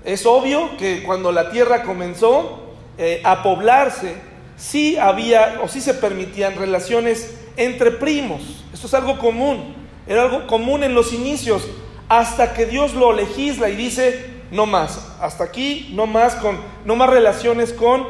Es 0.03 0.25
obvio 0.25 0.77
que 0.77 1.03
cuando 1.03 1.32
la 1.32 1.50
tierra 1.50 1.84
comenzó, 1.84 2.75
eh, 2.98 3.22
a 3.24 3.41
poblarse, 3.41 4.15
sí 4.56 4.98
había 4.98 5.62
o 5.63 5.68
sí 5.68 5.82
se 5.82 5.96
permitían 5.96 6.56
relaciones 6.56 7.36
entre 7.58 7.91
primos. 7.91 8.63
Esto 8.74 8.86
es 8.86 8.94
algo 8.94 9.18
común, 9.18 9.75
era 10.06 10.24
algo 10.24 10.46
común 10.46 10.84
en 10.84 10.94
los 10.94 11.13
inicios, 11.13 11.68
hasta 12.08 12.53
que 12.53 12.65
Dios 12.65 12.94
lo 12.94 13.13
legisla 13.13 13.70
y 13.70 13.75
dice, 13.75 14.30
no 14.51 14.65
más, 14.65 15.15
hasta 15.20 15.46
aquí, 15.46 15.91
no 15.93 16.05
más, 16.05 16.36
con, 16.36 16.60
no 16.86 16.96
más 16.96 17.10
relaciones 17.10 17.74
con 17.74 18.05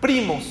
primos, 0.00 0.44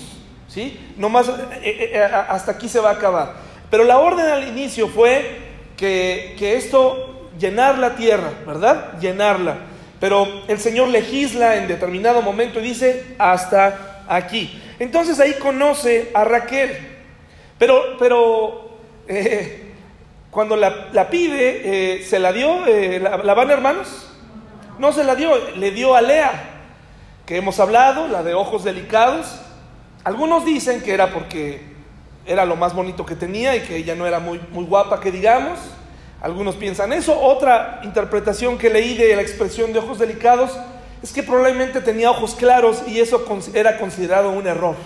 ¿sí? 0.48 0.79
No 0.98 1.10
más, 1.10 1.27
eh, 1.27 1.91
eh, 1.93 2.01
hasta 2.01 2.53
aquí 2.53 2.69
se 2.69 2.79
va 2.79 2.91
a 2.91 2.93
acabar. 2.93 3.33
Pero 3.69 3.83
la 3.83 4.00
orden 4.00 4.27
al 4.27 4.48
inicio 4.48 4.88
fue 4.88 5.39
que, 5.75 6.36
que 6.38 6.55
esto, 6.55 7.29
llenar 7.39 7.79
la 7.79 7.95
tierra, 7.95 8.31
¿verdad? 8.45 9.00
Llenarla. 9.00 9.57
Pero 10.00 10.27
el 10.48 10.60
Señor 10.60 10.89
legisla 10.89 11.57
en 11.57 11.67
determinado 11.67 12.21
momento 12.21 12.60
y 12.60 12.63
dice, 12.63 13.15
hasta 13.19 14.03
aquí. 14.07 14.60
Entonces 14.79 15.19
ahí 15.19 15.33
conoce 15.36 16.10
a 16.13 16.24
Raquel. 16.24 16.75
Pero, 17.60 17.98
pero 18.00 18.71
eh, 19.07 19.74
cuando 20.31 20.55
la, 20.55 21.10
pide, 21.12 21.62
eh, 21.98 22.03
¿se 22.03 22.17
la 22.17 22.33
dio? 22.33 22.65
Eh, 22.65 23.00
¿la, 23.00 23.17
¿La 23.17 23.33
van 23.36 23.51
hermanos? 23.51 24.10
No 24.81 24.91
se 24.91 25.03
la 25.03 25.13
dio, 25.13 25.38
le 25.57 25.69
dio 25.69 25.93
a 25.93 26.01
Lea, 26.01 26.31
que 27.27 27.38
hemos 27.38 27.59
hablado, 27.59 28.07
la 28.07 28.23
de 28.23 28.33
ojos 28.33 28.63
delicados. 28.63 29.27
Algunos 30.03 30.43
dicen 30.43 30.81
que 30.81 30.91
era 30.91 31.13
porque 31.13 31.61
era 32.25 32.45
lo 32.45 32.55
más 32.55 32.73
bonito 32.73 33.05
que 33.05 33.15
tenía 33.15 33.55
y 33.55 33.59
que 33.59 33.75
ella 33.75 33.93
no 33.93 34.07
era 34.07 34.19
muy, 34.19 34.41
muy 34.50 34.65
guapa, 34.65 35.00
que 35.00 35.11
digamos. 35.11 35.59
Algunos 36.19 36.55
piensan 36.55 36.93
eso. 36.93 37.15
Otra 37.21 37.81
interpretación 37.83 38.57
que 38.57 38.71
leí 38.71 38.97
de 38.97 39.15
la 39.15 39.21
expresión 39.21 39.71
de 39.71 39.77
ojos 39.77 40.00
delicados 40.00 40.50
es 41.03 41.13
que 41.13 41.21
probablemente 41.21 41.79
tenía 41.81 42.09
ojos 42.09 42.33
claros 42.33 42.81
y 42.88 43.00
eso 43.00 43.23
era 43.53 43.77
considerado 43.77 44.31
un 44.31 44.47
error. 44.47 44.77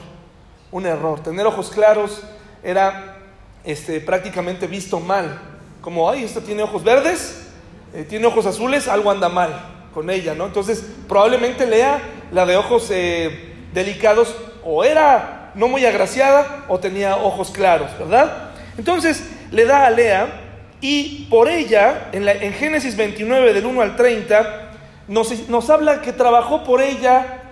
Un 0.73 0.87
error. 0.87 1.21
Tener 1.21 1.45
ojos 1.45 1.69
claros 1.69 2.21
era 2.61 3.15
este, 3.63 4.01
prácticamente 4.01 4.67
visto 4.67 4.99
mal. 4.99 5.39
Como, 5.79 6.09
ay, 6.09 6.25
esto 6.25 6.41
tiene 6.41 6.63
ojos 6.63 6.83
verdes, 6.83 7.47
eh, 7.93 8.03
tiene 8.03 8.25
ojos 8.25 8.45
azules, 8.45 8.89
algo 8.89 9.09
anda 9.09 9.29
mal 9.29 9.74
con 9.95 10.09
ella, 10.09 10.35
¿no? 10.35 10.45
Entonces, 10.45 10.85
probablemente 11.07 11.65
Lea, 11.65 12.01
la 12.33 12.45
de 12.45 12.57
ojos 12.57 12.89
eh, 12.91 13.53
delicados, 13.73 14.35
o 14.61 14.83
era 14.83 15.53
no 15.55 15.69
muy 15.69 15.85
agraciada 15.85 16.65
o 16.67 16.79
tenía 16.79 17.15
ojos 17.15 17.49
claros, 17.49 17.97
¿verdad? 17.97 18.51
Entonces, 18.77 19.23
le 19.51 19.63
da 19.63 19.85
a 19.85 19.89
Lea 19.89 20.41
y 20.81 21.27
por 21.29 21.47
ella, 21.47 22.09
en, 22.11 22.53
Génesis 22.53 22.97
29, 22.97 23.53
del 23.53 23.65
1 23.65 23.81
al 23.81 23.95
30, 23.95 24.71
nos, 25.07 25.69
habla 25.69 26.01
que 26.01 26.11
trabajó 26.11 26.65
por 26.65 26.81
ella, 26.81 27.43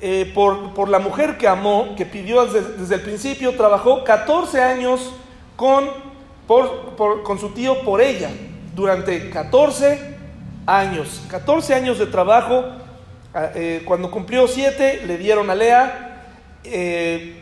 eh, 0.00 0.32
por, 0.34 0.88
la 0.88 0.98
mujer 0.98 1.38
que 1.38 1.46
amó, 1.46 1.94
que 1.96 2.04
pidió 2.04 2.44
desde, 2.44 2.96
el 2.96 3.02
principio, 3.02 3.54
trabajó 3.54 4.02
14 4.02 4.60
años 4.60 5.12
con, 5.54 5.88
con 6.48 7.38
su 7.38 7.50
tío 7.50 7.84
por 7.84 8.00
ella, 8.00 8.30
durante 8.74 9.30
14 9.30 10.17
años. 10.68 11.22
14 11.28 11.74
años 11.74 11.98
de 11.98 12.06
trabajo. 12.06 12.64
Ah, 13.34 13.50
eh, 13.54 13.82
cuando 13.84 14.10
cumplió 14.10 14.46
7, 14.46 15.02
le 15.06 15.18
dieron 15.18 15.50
a 15.50 15.54
Lea. 15.54 16.24
Eh, 16.64 17.34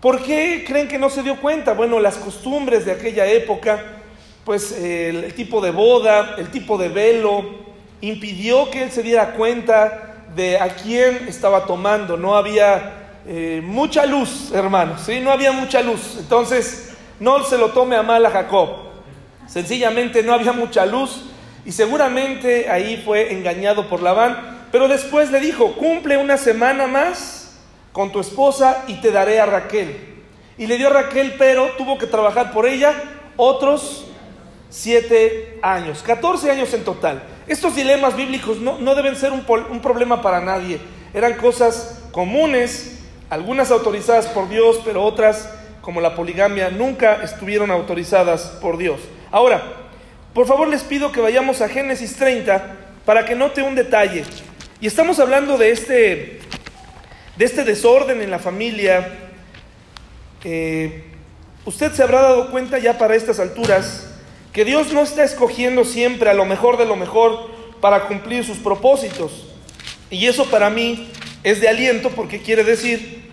¿Por 0.00 0.22
qué 0.22 0.64
creen 0.66 0.86
que 0.86 0.98
no 0.98 1.10
se 1.10 1.22
dio 1.22 1.40
cuenta? 1.40 1.72
Bueno, 1.72 1.98
las 1.98 2.16
costumbres 2.16 2.84
de 2.84 2.92
aquella 2.92 3.26
época 3.26 3.82
pues 4.44 4.72
el, 4.72 5.32
tipo 5.34 5.60
de 5.60 5.70
boda, 5.70 6.34
el 6.36 6.48
tipo 6.50 6.76
de 6.76 6.90
velo, 6.90 7.44
impidió 8.02 8.70
que 8.70 8.82
él 8.82 8.90
se 8.90 9.02
diera 9.02 9.32
cuenta 9.32 10.26
de 10.36 10.58
a 10.58 10.68
quién 10.68 11.26
estaba 11.28 11.64
tomando. 11.64 12.18
No 12.18 12.36
había 12.36 13.20
eh, 13.26 13.62
mucha 13.64 14.04
luz, 14.04 14.52
hermanos, 14.52 15.00
¿sí? 15.06 15.20
No 15.20 15.30
había 15.30 15.52
mucha 15.52 15.80
luz. 15.80 16.16
Entonces, 16.18 16.94
no 17.18 17.42
se 17.44 17.56
lo 17.56 17.70
tome 17.70 17.96
a 17.96 18.02
mal 18.02 18.24
a 18.26 18.30
Jacob. 18.30 18.68
Sencillamente 19.46 20.22
no 20.22 20.34
había 20.34 20.52
mucha 20.52 20.84
luz 20.84 21.24
y 21.64 21.72
seguramente 21.72 22.68
ahí 22.70 23.02
fue 23.04 23.32
engañado 23.32 23.88
por 23.88 24.02
Labán. 24.02 24.66
Pero 24.70 24.88
después 24.88 25.30
le 25.30 25.40
dijo, 25.40 25.74
cumple 25.74 26.16
una 26.16 26.36
semana 26.36 26.86
más 26.86 27.60
con 27.92 28.10
tu 28.10 28.20
esposa 28.20 28.84
y 28.88 28.94
te 29.00 29.10
daré 29.10 29.40
a 29.40 29.46
Raquel. 29.46 30.14
Y 30.58 30.66
le 30.66 30.76
dio 30.76 30.88
a 30.88 31.02
Raquel, 31.02 31.34
pero 31.38 31.70
tuvo 31.78 31.96
que 31.96 32.06
trabajar 32.06 32.52
por 32.52 32.66
ella 32.66 32.92
otros 33.36 34.06
siete 34.68 35.58
años, 35.62 36.02
14 36.02 36.50
años 36.50 36.74
en 36.74 36.84
total. 36.84 37.22
Estos 37.46 37.76
dilemas 37.76 38.16
bíblicos 38.16 38.58
no, 38.58 38.94
deben 38.94 39.14
ser 39.14 39.32
un, 39.32 39.44
un, 39.70 39.80
problema 39.80 40.20
para 40.22 40.40
nadie. 40.40 40.80
Eran 41.12 41.34
cosas 41.34 42.02
comunes, 42.10 42.98
algunas 43.30 43.70
autorizadas 43.70 44.26
por 44.26 44.48
Dios, 44.48 44.80
pero 44.84 45.04
otras, 45.04 45.48
como 45.80 46.00
la 46.00 46.16
poligamia, 46.16 46.70
nunca 46.70 47.22
estuvieron 47.22 47.70
autorizadas 47.70 48.42
por 48.60 48.76
Dios. 48.76 49.00
Ahora, 49.30 49.83
por 50.34 50.48
favor 50.48 50.66
les 50.66 50.82
pido 50.82 51.12
que 51.12 51.20
vayamos 51.20 51.60
a 51.60 51.68
Génesis 51.68 52.16
30 52.16 52.76
para 53.04 53.24
que 53.24 53.36
note 53.36 53.62
un 53.62 53.76
detalle. 53.76 54.24
Y 54.80 54.88
estamos 54.88 55.20
hablando 55.20 55.56
de 55.56 55.70
este, 55.70 56.40
de 57.36 57.44
este 57.44 57.62
desorden 57.62 58.20
en 58.20 58.30
la 58.32 58.40
familia. 58.40 59.16
Eh, 60.42 61.04
usted 61.64 61.92
se 61.92 62.02
habrá 62.02 62.22
dado 62.22 62.50
cuenta 62.50 62.78
ya 62.78 62.98
para 62.98 63.14
estas 63.14 63.38
alturas 63.38 64.10
que 64.52 64.64
Dios 64.64 64.92
no 64.92 65.02
está 65.02 65.22
escogiendo 65.22 65.84
siempre 65.84 66.28
a 66.28 66.34
lo 66.34 66.44
mejor 66.44 66.78
de 66.78 66.84
lo 66.84 66.96
mejor 66.96 67.50
para 67.80 68.08
cumplir 68.08 68.44
sus 68.44 68.58
propósitos. 68.58 69.46
Y 70.10 70.26
eso 70.26 70.50
para 70.50 70.68
mí 70.68 71.10
es 71.44 71.60
de 71.60 71.68
aliento 71.68 72.10
porque 72.10 72.42
quiere 72.42 72.64
decir 72.64 73.30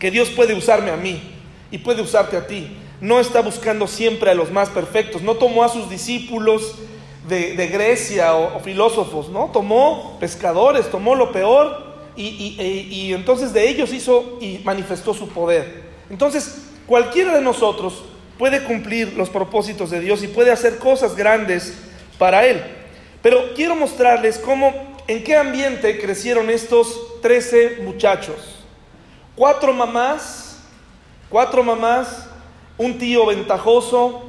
que 0.00 0.10
Dios 0.10 0.30
puede 0.30 0.54
usarme 0.54 0.90
a 0.90 0.96
mí 0.96 1.22
y 1.70 1.78
puede 1.78 2.02
usarte 2.02 2.36
a 2.36 2.48
ti. 2.48 2.76
No 3.02 3.20
está 3.20 3.42
buscando 3.42 3.86
siempre 3.86 4.30
a 4.30 4.34
los 4.34 4.50
más 4.50 4.70
perfectos. 4.70 5.20
No 5.20 5.34
tomó 5.34 5.62
a 5.62 5.68
sus 5.68 5.90
discípulos 5.90 6.76
de, 7.28 7.54
Grecia 7.66 8.34
o, 8.34 8.60
filósofos, 8.60 9.28
¿no? 9.28 9.50
Tomó 9.52 10.16
pescadores, 10.18 10.90
tomó 10.90 11.14
lo 11.14 11.30
peor 11.30 11.92
y, 12.16 12.56
e, 12.58 12.66
y 12.66 13.12
entonces 13.12 13.52
de 13.52 13.68
ellos 13.68 13.92
hizo 13.92 14.38
y 14.40 14.60
manifestó 14.64 15.12
su 15.12 15.28
poder. 15.28 15.82
Entonces, 16.08 16.68
cualquiera 16.86 17.34
de 17.34 17.42
nosotros 17.42 18.04
puede 18.38 18.64
cumplir 18.64 19.12
los 19.18 19.28
propósitos 19.28 19.90
de 19.90 20.00
Dios 20.00 20.22
y 20.22 20.28
puede 20.28 20.50
hacer 20.50 20.78
cosas 20.78 21.14
grandes 21.14 21.76
para 22.18 22.46
Él. 22.46 22.62
Pero 23.20 23.52
quiero 23.54 23.76
mostrarles 23.76 24.38
cómo 24.38 24.92
¿En 25.08 25.24
qué 25.24 25.36
ambiente 25.36 26.00
crecieron 26.00 26.48
estos 26.48 27.20
13 27.22 27.80
muchachos? 27.82 28.64
Cuatro 29.34 29.72
mamás, 29.72 30.60
cuatro 31.28 31.64
mamás, 31.64 32.28
un 32.82 32.98
tío 32.98 33.26
ventajoso 33.26 34.22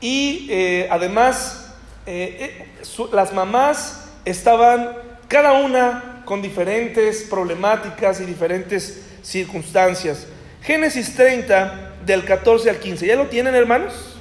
y 0.00 0.46
eh, 0.50 0.88
además 0.90 1.74
eh, 2.06 2.66
eh, 2.80 3.08
las 3.12 3.32
mamás 3.32 4.08
estaban 4.24 4.96
cada 5.26 5.54
una 5.54 6.22
con 6.24 6.40
diferentes 6.40 7.22
problemáticas 7.22 8.20
y 8.20 8.24
diferentes 8.24 9.04
circunstancias. 9.22 10.26
Génesis 10.62 11.14
30 11.14 11.96
del 12.06 12.24
14 12.24 12.70
al 12.70 12.78
15. 12.78 13.06
¿Ya 13.06 13.16
lo 13.16 13.26
tienen 13.26 13.54
hermanos? 13.54 14.16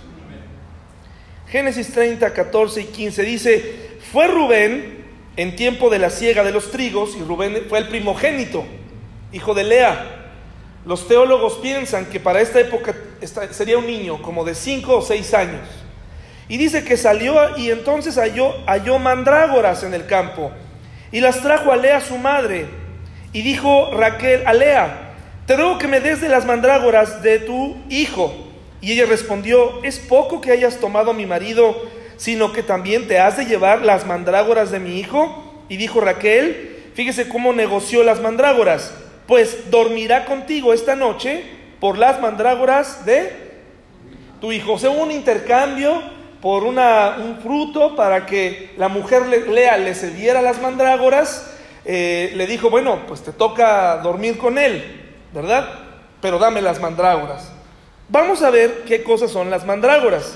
Génesis 1.50 1.93
30, 1.93 2.34
14 2.34 2.81
y 2.81 2.86
15 2.86 3.24
dice, 3.24 3.75
fue 4.12 4.27
Rubén 4.27 5.05
en 5.38 5.55
tiempo 5.55 5.89
de 5.89 6.00
la 6.00 6.10
siega 6.10 6.43
de 6.43 6.51
los 6.51 6.72
trigos, 6.72 7.15
y 7.15 7.24
Rubén 7.24 7.65
fue 7.69 7.79
el 7.79 7.88
primogénito, 7.88 8.65
hijo 9.31 9.53
de 9.53 9.63
Lea. 9.63 10.31
Los 10.86 11.07
teólogos 11.07 11.60
piensan 11.62 12.07
que 12.07 12.19
para 12.19 12.41
esta 12.41 12.60
época 12.60 12.96
sería 13.51 13.77
un 13.77 13.88
niño 13.88 14.21
como 14.21 14.43
de 14.45 14.55
cinco 14.55 14.97
o 14.97 15.01
seis 15.01 15.33
años. 15.33 15.67
Y 16.47 16.57
dice 16.57 16.83
que 16.83 16.97
salió 16.97 17.57
y 17.57 17.71
entonces 17.71 18.17
halló, 18.17 18.53
halló 18.65 19.00
mandrágoras 19.00 19.83
en 19.83 19.93
el 19.93 20.05
campo 20.05 20.51
y 21.12 21.19
las 21.19 21.41
trajo 21.41 21.71
a 21.71 21.77
Lea 21.77 22.01
su 22.01 22.17
madre. 22.17 22.67
Y 23.33 23.41
dijo 23.41 23.91
Raquel 23.93 24.43
a 24.45 24.53
Lea, 24.53 25.13
te 25.45 25.55
ruego 25.55 25.77
que 25.77 25.88
me 25.88 26.00
des 26.00 26.21
de 26.21 26.29
las 26.29 26.45
mandrágoras 26.45 27.21
de 27.21 27.39
tu 27.39 27.75
hijo. 27.89 28.33
Y 28.79 28.93
ella 28.93 29.05
respondió, 29.05 29.83
es 29.83 30.00
poco 30.00 30.39
que 30.39 30.51
hayas 30.51 30.77
tomado 30.77 31.12
a 31.12 31.13
mi 31.13 31.25
marido 31.25 31.75
sino 32.17 32.51
que 32.51 32.63
también 32.63 33.07
te 33.07 33.19
has 33.19 33.38
de 33.38 33.45
llevar 33.45 33.83
las 33.83 34.05
mandrágoras 34.05 34.71
de 34.71 34.79
mi 34.79 35.00
hijo. 35.00 35.43
Y 35.69 35.77
dijo 35.77 36.01
Raquel, 36.01 36.91
fíjese 36.95 37.29
cómo 37.29 37.53
negoció 37.53 38.03
las 38.03 38.21
mandrágoras, 38.21 38.91
pues 39.27 39.69
dormirá 39.69 40.25
contigo 40.25 40.74
esta 40.74 40.95
noche 40.95 41.43
por 41.79 41.98
las 41.98 42.19
mandrágoras 42.19 43.05
de 43.05 43.48
tu 44.39 44.51
hijo. 44.51 44.74
O 44.74 44.91
un 44.91 45.12
intercambio 45.12 46.01
por 46.41 46.63
una, 46.63 47.17
un 47.19 47.39
fruto 47.39 47.96
para 47.96 48.25
que 48.25 48.74
la 48.77 48.88
mujer 48.88 49.25
Lea 49.48 49.77
le 49.77 49.96
cediera 49.96 50.41
las 50.41 50.62
mandrágoras. 50.62 51.53
Eh, 51.86 52.34
le 52.36 52.48
dijo, 52.48 52.69
bueno, 52.69 53.03
pues 53.07 53.24
te 53.24 53.31
toca 53.31 53.98
dormir 53.98 54.38
con 54.38 54.57
él, 54.57 55.15
¿verdad? 55.34 55.69
Pero 56.21 56.38
dame 56.38 56.62
las 56.62 56.82
mandrágoras. 56.82 57.51
Vamos 58.10 58.41
a 58.41 58.49
ver 58.49 58.84
qué 58.86 59.04
cosas 59.04 59.32
son 59.32 59.49
las 59.49 59.65
mandrágoras. 59.65 60.36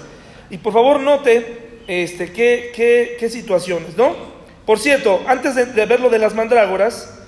Y 0.49 0.57
por 0.57 0.73
favor 0.73 0.99
note 0.99 1.81
este, 1.87 2.31
qué, 2.31 2.71
qué, 3.19 3.29
situaciones, 3.29 3.97
¿no? 3.97 4.15
Por 4.65 4.79
cierto, 4.79 5.21
antes 5.27 5.55
de, 5.55 5.65
de 5.65 5.85
ver 5.85 5.99
lo 5.99 6.09
de 6.09 6.19
las 6.19 6.35
mandrágoras, 6.35 7.19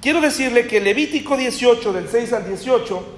quiero 0.00 0.20
decirle 0.20 0.66
que 0.66 0.80
Levítico 0.80 1.36
18, 1.36 1.92
del 1.92 2.08
6 2.08 2.32
al 2.32 2.46
18, 2.46 3.16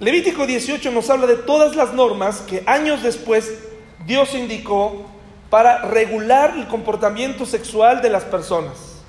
Levítico 0.00 0.46
18 0.46 0.90
nos 0.92 1.10
habla 1.10 1.26
de 1.26 1.36
todas 1.36 1.76
las 1.76 1.92
normas 1.92 2.40
que 2.40 2.62
años 2.64 3.02
después 3.02 3.52
Dios 4.06 4.34
indicó 4.34 5.04
para 5.50 5.82
regular 5.82 6.54
el 6.56 6.66
comportamiento 6.68 7.44
sexual 7.44 8.00
de 8.00 8.08
las 8.08 8.24
personas. 8.24 9.02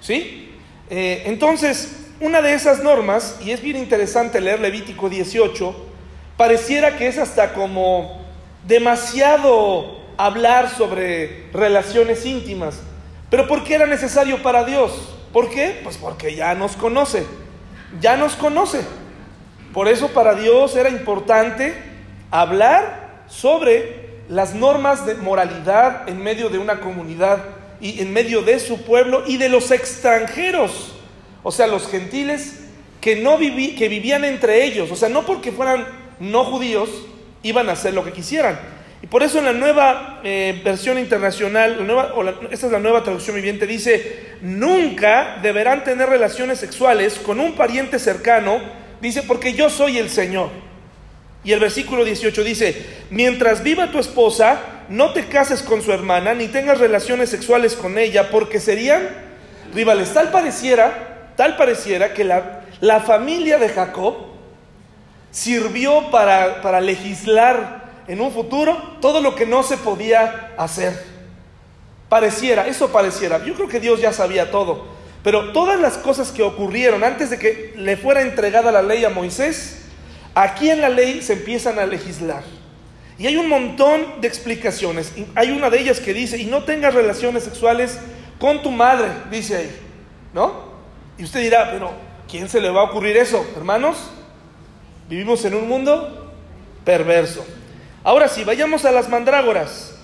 ¿Sí? 0.00 0.50
Eh, 0.90 1.22
entonces, 1.26 2.06
una 2.18 2.42
de 2.42 2.54
esas 2.54 2.82
normas, 2.82 3.38
y 3.40 3.52
es 3.52 3.62
bien 3.62 3.76
interesante 3.76 4.40
leer 4.40 4.58
Levítico 4.58 5.08
18, 5.08 5.76
pareciera 6.36 6.96
que 6.96 7.06
es 7.06 7.18
hasta 7.18 7.52
como 7.52 8.26
demasiado 8.66 10.00
hablar 10.16 10.70
sobre 10.70 11.50
relaciones 11.52 12.26
íntimas. 12.26 12.80
Pero 13.30 13.46
¿por 13.46 13.62
qué 13.62 13.76
era 13.76 13.86
necesario 13.86 14.42
para 14.42 14.64
Dios? 14.64 15.14
¿Por 15.32 15.50
qué? 15.50 15.80
Pues 15.84 15.98
porque 15.98 16.34
ya 16.34 16.52
nos 16.54 16.74
conoce, 16.74 17.24
ya 18.00 18.16
nos 18.16 18.34
conoce. 18.34 18.80
Por 19.72 19.88
eso 19.88 20.08
para 20.08 20.34
Dios 20.34 20.76
era 20.76 20.90
importante 20.90 21.74
hablar 22.30 23.24
sobre 23.26 24.02
las 24.28 24.54
normas 24.54 25.06
de 25.06 25.14
moralidad 25.14 26.08
en 26.08 26.22
medio 26.22 26.48
de 26.48 26.58
una 26.58 26.80
comunidad 26.80 27.38
y 27.80 28.00
en 28.00 28.12
medio 28.12 28.42
de 28.42 28.60
su 28.60 28.82
pueblo 28.82 29.24
y 29.26 29.36
de 29.36 29.48
los 29.48 29.70
extranjeros, 29.70 30.94
o 31.42 31.50
sea, 31.50 31.66
los 31.66 31.88
gentiles 31.88 32.60
que 33.00 33.16
no 33.16 33.38
que 33.38 33.88
vivían 33.88 34.24
entre 34.24 34.64
ellos, 34.64 34.90
o 34.90 34.96
sea, 34.96 35.08
no 35.08 35.26
porque 35.26 35.50
fueran 35.50 35.86
no 36.20 36.44
judíos 36.44 36.88
iban 37.42 37.68
a 37.68 37.72
hacer 37.72 37.92
lo 37.94 38.04
que 38.04 38.12
quisieran, 38.12 38.58
y 39.02 39.08
por 39.08 39.24
eso 39.24 39.40
en 39.40 39.46
la 39.46 39.52
nueva 39.52 40.20
eh, 40.22 40.60
versión 40.64 40.96
internacional, 40.96 41.84
esta 42.52 42.66
es 42.66 42.72
la 42.72 42.78
nueva 42.78 43.02
traducción 43.02 43.34
viviente, 43.34 43.66
dice, 43.66 44.36
nunca 44.40 45.38
deberán 45.42 45.82
tener 45.82 46.08
relaciones 46.08 46.60
sexuales 46.60 47.18
con 47.18 47.40
un 47.40 47.54
pariente 47.56 47.98
cercano, 47.98 48.60
dice, 49.02 49.22
porque 49.22 49.52
yo 49.52 49.68
soy 49.68 49.98
el 49.98 50.08
Señor. 50.08 50.48
Y 51.44 51.52
el 51.52 51.60
versículo 51.60 52.04
18 52.04 52.44
dice, 52.44 52.86
mientras 53.10 53.62
viva 53.62 53.90
tu 53.90 53.98
esposa, 53.98 54.60
no 54.88 55.12
te 55.12 55.26
cases 55.26 55.62
con 55.62 55.82
su 55.82 55.92
hermana, 55.92 56.34
ni 56.34 56.46
tengas 56.46 56.78
relaciones 56.78 57.28
sexuales 57.28 57.74
con 57.74 57.98
ella, 57.98 58.30
porque 58.30 58.60
serían 58.60 59.08
rivales. 59.74 60.14
Tal 60.14 60.30
pareciera, 60.30 61.32
tal 61.36 61.56
pareciera 61.56 62.14
que 62.14 62.22
la, 62.22 62.64
la 62.80 63.00
familia 63.00 63.58
de 63.58 63.68
Jacob 63.68 64.14
sirvió 65.32 66.10
para, 66.10 66.62
para 66.62 66.80
legislar 66.80 67.90
en 68.06 68.20
un 68.20 68.32
futuro 68.32 68.98
todo 69.00 69.20
lo 69.20 69.34
que 69.34 69.46
no 69.46 69.64
se 69.64 69.76
podía 69.76 70.52
hacer. 70.56 71.12
Pareciera, 72.08 72.68
eso 72.68 72.92
pareciera. 72.92 73.44
Yo 73.44 73.54
creo 73.54 73.68
que 73.68 73.80
Dios 73.80 74.00
ya 74.00 74.12
sabía 74.12 74.50
todo. 74.50 75.01
Pero 75.22 75.52
todas 75.52 75.80
las 75.80 75.98
cosas 75.98 76.32
que 76.32 76.42
ocurrieron 76.42 77.04
antes 77.04 77.30
de 77.30 77.38
que 77.38 77.74
le 77.76 77.96
fuera 77.96 78.22
entregada 78.22 78.72
la 78.72 78.82
ley 78.82 79.04
a 79.04 79.10
Moisés, 79.10 79.82
aquí 80.34 80.70
en 80.70 80.80
la 80.80 80.88
ley 80.88 81.22
se 81.22 81.34
empiezan 81.34 81.78
a 81.78 81.86
legislar. 81.86 82.42
Y 83.18 83.26
hay 83.26 83.36
un 83.36 83.48
montón 83.48 84.20
de 84.20 84.26
explicaciones. 84.26 85.12
Hay 85.36 85.52
una 85.52 85.70
de 85.70 85.80
ellas 85.80 86.00
que 86.00 86.12
dice, 86.12 86.38
y 86.38 86.46
no 86.46 86.64
tengas 86.64 86.94
relaciones 86.94 87.44
sexuales 87.44 88.00
con 88.40 88.62
tu 88.62 88.70
madre, 88.70 89.08
dice 89.30 89.56
ahí. 89.56 89.80
¿No? 90.34 90.72
Y 91.18 91.24
usted 91.24 91.40
dirá, 91.40 91.70
pero 91.70 91.92
¿quién 92.28 92.48
se 92.48 92.60
le 92.60 92.70
va 92.70 92.80
a 92.80 92.84
ocurrir 92.84 93.16
eso? 93.16 93.46
Hermanos, 93.56 94.10
vivimos 95.08 95.44
en 95.44 95.54
un 95.54 95.68
mundo 95.68 96.32
perverso. 96.84 97.46
Ahora 98.02 98.26
sí, 98.26 98.42
vayamos 98.42 98.84
a 98.84 98.90
las 98.90 99.08
mandrágoras. 99.08 99.94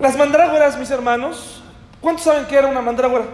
Las 0.00 0.16
mandrágoras, 0.16 0.76
mis 0.78 0.90
hermanos, 0.90 1.62
¿cuántos 2.00 2.24
saben 2.24 2.46
qué 2.46 2.56
era 2.56 2.66
una 2.66 2.80
mandrágora? 2.80 3.26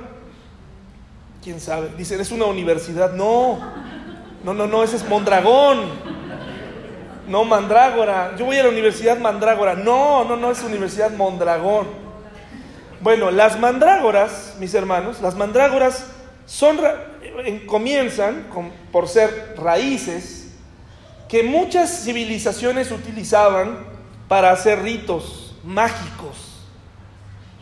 ¿Quién 1.46 1.60
sabe? 1.60 1.90
Dicen, 1.96 2.20
es 2.20 2.32
una 2.32 2.46
universidad. 2.46 3.12
No, 3.12 3.60
no, 4.42 4.52
no, 4.52 4.66
no, 4.66 4.82
ese 4.82 4.96
es 4.96 5.08
Mondragón. 5.08 5.78
No, 7.28 7.44
Mandrágora. 7.44 8.34
Yo 8.36 8.46
voy 8.46 8.56
a 8.56 8.64
la 8.64 8.70
Universidad 8.70 9.16
Mandrágora. 9.16 9.76
No, 9.76 10.24
no, 10.24 10.34
no, 10.34 10.50
es 10.50 10.60
Universidad 10.64 11.12
Mondragón. 11.12 11.86
Bueno, 13.00 13.30
las 13.30 13.60
mandrágoras, 13.60 14.56
mis 14.58 14.74
hermanos, 14.74 15.20
las 15.20 15.36
mandrágoras 15.36 16.08
son, 16.46 16.80
comienzan 17.66 18.48
por 18.90 19.06
ser 19.06 19.54
raíces 19.56 20.52
que 21.28 21.44
muchas 21.44 22.02
civilizaciones 22.02 22.90
utilizaban 22.90 23.86
para 24.26 24.50
hacer 24.50 24.82
ritos 24.82 25.54
mágicos, 25.62 26.64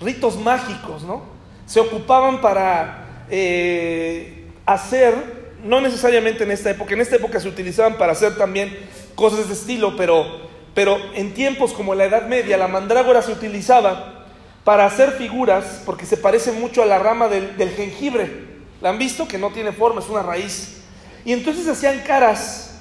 ritos 0.00 0.38
mágicos, 0.38 1.02
¿no? 1.02 1.24
Se 1.66 1.80
ocupaban 1.80 2.40
para 2.40 3.03
eh, 3.30 4.46
hacer, 4.66 5.14
no 5.62 5.80
necesariamente 5.80 6.44
en 6.44 6.50
esta 6.50 6.70
época, 6.70 6.94
en 6.94 7.00
esta 7.00 7.16
época 7.16 7.40
se 7.40 7.48
utilizaban 7.48 7.96
para 7.96 8.12
hacer 8.12 8.36
también 8.36 8.76
cosas 9.14 9.38
de 9.38 9.42
este 9.44 9.54
estilo, 9.54 9.96
pero, 9.96 10.26
pero 10.74 10.98
en 11.14 11.34
tiempos 11.34 11.72
como 11.72 11.94
la 11.94 12.04
Edad 12.04 12.26
Media 12.26 12.56
la 12.56 12.68
mandrágora 12.68 13.22
se 13.22 13.32
utilizaba 13.32 14.26
para 14.64 14.86
hacer 14.86 15.12
figuras, 15.12 15.82
porque 15.84 16.06
se 16.06 16.16
parece 16.16 16.52
mucho 16.52 16.82
a 16.82 16.86
la 16.86 16.98
rama 16.98 17.28
del, 17.28 17.56
del 17.56 17.70
jengibre. 17.70 18.54
¿La 18.80 18.90
han 18.90 18.98
visto? 18.98 19.28
Que 19.28 19.38
no 19.38 19.50
tiene 19.50 19.72
forma, 19.72 20.00
es 20.00 20.08
una 20.08 20.22
raíz. 20.22 20.82
Y 21.24 21.32
entonces 21.32 21.68
hacían 21.68 22.00
caras 22.00 22.80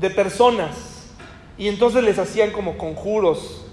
de 0.00 0.10
personas. 0.10 0.70
Y 1.58 1.68
entonces 1.68 2.02
les 2.02 2.18
hacían 2.18 2.50
como 2.50 2.78
conjuros. 2.78 3.66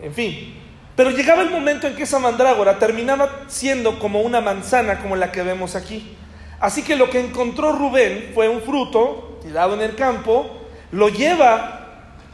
En 0.00 0.14
fin. 0.14 0.63
Pero 0.96 1.10
llegaba 1.10 1.42
el 1.42 1.50
momento 1.50 1.86
en 1.86 1.96
que 1.96 2.04
esa 2.04 2.18
mandrágora 2.18 2.78
terminaba 2.78 3.44
siendo 3.48 3.98
como 3.98 4.20
una 4.20 4.40
manzana 4.40 5.00
como 5.00 5.16
la 5.16 5.32
que 5.32 5.42
vemos 5.42 5.74
aquí. 5.74 6.16
Así 6.60 6.82
que 6.82 6.96
lo 6.96 7.10
que 7.10 7.20
encontró 7.20 7.72
Rubén 7.72 8.30
fue 8.32 8.48
un 8.48 8.62
fruto 8.62 9.40
tirado 9.42 9.74
en 9.74 9.80
el 9.80 9.96
campo, 9.96 10.62
lo 10.92 11.08
lleva 11.08 11.80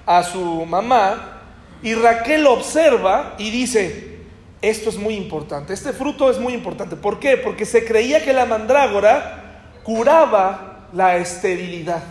a 0.05 0.23
su 0.23 0.67
mamá 0.67 1.41
y 1.83 1.95
Raquel 1.95 2.45
lo 2.45 2.53
observa 2.53 3.35
y 3.39 3.51
dice, 3.51 4.19
esto 4.61 4.91
es 4.91 4.97
muy 4.97 5.15
importante, 5.15 5.73
este 5.73 5.95
fruto 5.95 6.31
es 6.31 6.39
muy 6.39 6.53
importante. 6.53 6.97
¿Por 6.97 7.19
qué? 7.19 7.39
Porque 7.39 7.65
se 7.65 7.85
creía 7.85 8.23
que 8.23 8.35
la 8.35 8.45
mandrágora 8.45 9.71
curaba 9.83 10.89
la 10.93 11.17
esterilidad. 11.17 12.03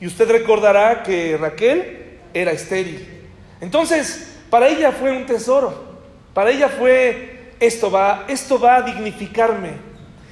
Y 0.00 0.06
usted 0.06 0.30
recordará 0.30 1.02
que 1.02 1.36
Raquel 1.36 2.18
era 2.32 2.52
estéril. 2.52 3.06
Entonces, 3.60 4.29
para 4.50 4.68
ella 4.68 4.92
fue 4.92 5.12
un 5.12 5.24
tesoro. 5.24 5.90
Para 6.34 6.50
ella 6.50 6.68
fue, 6.68 7.52
esto 7.60 7.90
va, 7.90 8.24
esto 8.28 8.58
va 8.58 8.76
a 8.76 8.82
dignificarme. 8.82 9.70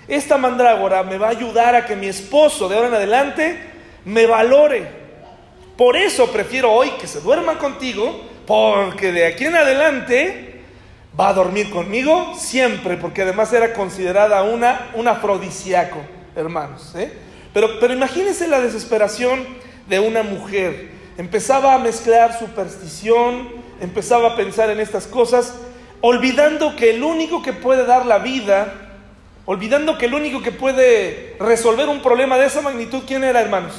Esta 0.06 0.36
mandrágora 0.38 1.02
me 1.02 1.18
va 1.18 1.28
a 1.28 1.30
ayudar 1.30 1.74
a 1.74 1.86
que 1.86 1.96
mi 1.96 2.06
esposo 2.06 2.68
de 2.68 2.76
ahora 2.76 2.88
en 2.88 2.94
adelante 2.94 3.58
me 4.04 4.26
valore. 4.26 4.86
Por 5.76 5.96
eso 5.96 6.32
prefiero 6.32 6.72
hoy 6.72 6.90
que 7.00 7.06
se 7.06 7.20
duerma 7.20 7.58
contigo, 7.58 8.24
porque 8.46 9.12
de 9.12 9.26
aquí 9.26 9.44
en 9.44 9.54
adelante 9.54 10.62
va 11.18 11.28
a 11.28 11.34
dormir 11.34 11.70
conmigo 11.70 12.34
siempre, 12.36 12.96
porque 12.96 13.22
además 13.22 13.52
era 13.52 13.72
considerada 13.74 14.42
una, 14.42 14.90
un 14.94 15.06
afrodisíaco, 15.08 15.98
hermanos. 16.34 16.94
¿eh? 16.96 17.12
Pero, 17.52 17.78
pero 17.78 17.92
imagínense 17.92 18.48
la 18.48 18.60
desesperación 18.60 19.46
de 19.88 20.00
una 20.00 20.22
mujer. 20.22 20.90
Empezaba 21.18 21.74
a 21.74 21.78
mezclar 21.78 22.38
superstición, 22.38 23.57
empezaba 23.80 24.28
a 24.28 24.36
pensar 24.36 24.70
en 24.70 24.80
estas 24.80 25.06
cosas, 25.06 25.54
olvidando 26.00 26.76
que 26.76 26.90
el 26.90 27.02
único 27.02 27.42
que 27.42 27.52
puede 27.52 27.84
dar 27.84 28.06
la 28.06 28.18
vida, 28.18 28.72
olvidando 29.46 29.98
que 29.98 30.06
el 30.06 30.14
único 30.14 30.42
que 30.42 30.52
puede 30.52 31.36
resolver 31.40 31.88
un 31.88 32.02
problema 32.02 32.38
de 32.38 32.46
esa 32.46 32.60
magnitud, 32.60 33.02
¿quién 33.06 33.24
era, 33.24 33.40
hermanos? 33.40 33.74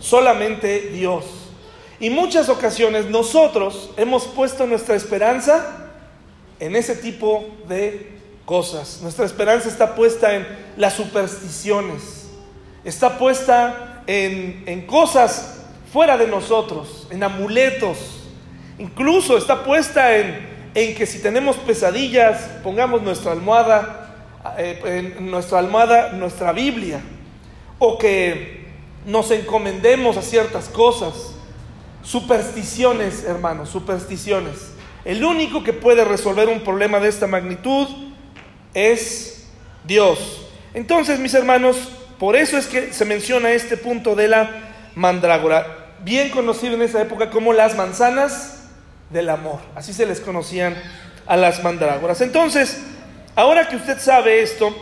Solamente 0.00 0.90
Dios. 0.92 1.24
Y 2.00 2.10
muchas 2.10 2.48
ocasiones 2.48 3.06
nosotros 3.06 3.90
hemos 3.96 4.24
puesto 4.26 4.66
nuestra 4.66 4.94
esperanza 4.94 5.88
en 6.60 6.76
ese 6.76 6.94
tipo 6.94 7.46
de 7.68 8.18
cosas. 8.44 9.00
Nuestra 9.02 9.26
esperanza 9.26 9.68
está 9.68 9.94
puesta 9.94 10.34
en 10.34 10.46
las 10.76 10.94
supersticiones, 10.94 12.28
está 12.84 13.18
puesta 13.18 14.02
en, 14.06 14.62
en 14.66 14.86
cosas 14.86 15.58
fuera 15.92 16.16
de 16.16 16.28
nosotros, 16.28 17.06
en 17.10 17.22
amuletos, 17.22 18.17
incluso 18.78 19.36
está 19.36 19.64
puesta 19.64 20.16
en, 20.16 20.48
que 20.74 21.06
si 21.06 21.20
tenemos 21.20 21.56
pesadillas, 21.56 22.40
pongamos 22.62 23.02
nuestra 23.02 23.32
almohada, 23.32 24.14
eh, 24.58 25.16
nuestra 25.20 25.58
almohada, 25.58 26.12
nuestra 26.12 26.52
Biblia, 26.52 27.00
o 27.80 27.98
que 27.98 28.66
nos 29.04 29.30
encomendemos 29.30 30.16
a 30.16 30.22
ciertas 30.22 30.68
cosas. 30.68 31.34
Supersticiones, 32.02 33.24
hermanos, 33.24 33.70
supersticiones. 33.70 34.72
El 35.04 35.24
único 35.24 35.64
que 35.64 35.72
puede 35.72 36.04
resolver 36.04 36.48
un 36.48 36.60
problema 36.60 37.00
de 37.00 37.08
esta 37.08 37.26
magnitud 37.26 37.88
es 38.72 39.48
Dios. 39.84 40.46
Entonces, 40.74 41.18
mis 41.18 41.34
hermanos, 41.34 41.76
por 42.18 42.36
eso 42.36 42.56
es 42.56 42.66
que 42.66 42.92
se 42.92 43.04
menciona 43.04 43.50
este 43.50 43.76
punto 43.76 44.14
de 44.14 44.28
la 44.28 44.50
mandrágora, 44.94 45.94
bien 46.04 46.30
conocido 46.30 46.74
en 46.74 46.82
esa 46.82 47.02
época 47.02 47.30
como 47.30 47.52
las 47.52 47.76
manzanas 47.76 48.57
del 49.10 49.30
amor. 49.30 49.60
Así 49.74 49.92
se 49.92 50.06
les 50.06 50.20
conocían 50.20 50.74
a 51.26 51.36
las 51.36 51.62
mandrágoras. 51.62 52.20
Entonces, 52.20 52.80
ahora 53.34 53.68
que 53.68 53.76
usted 53.76 53.98
sabe 53.98 54.42
esto, 54.42 54.74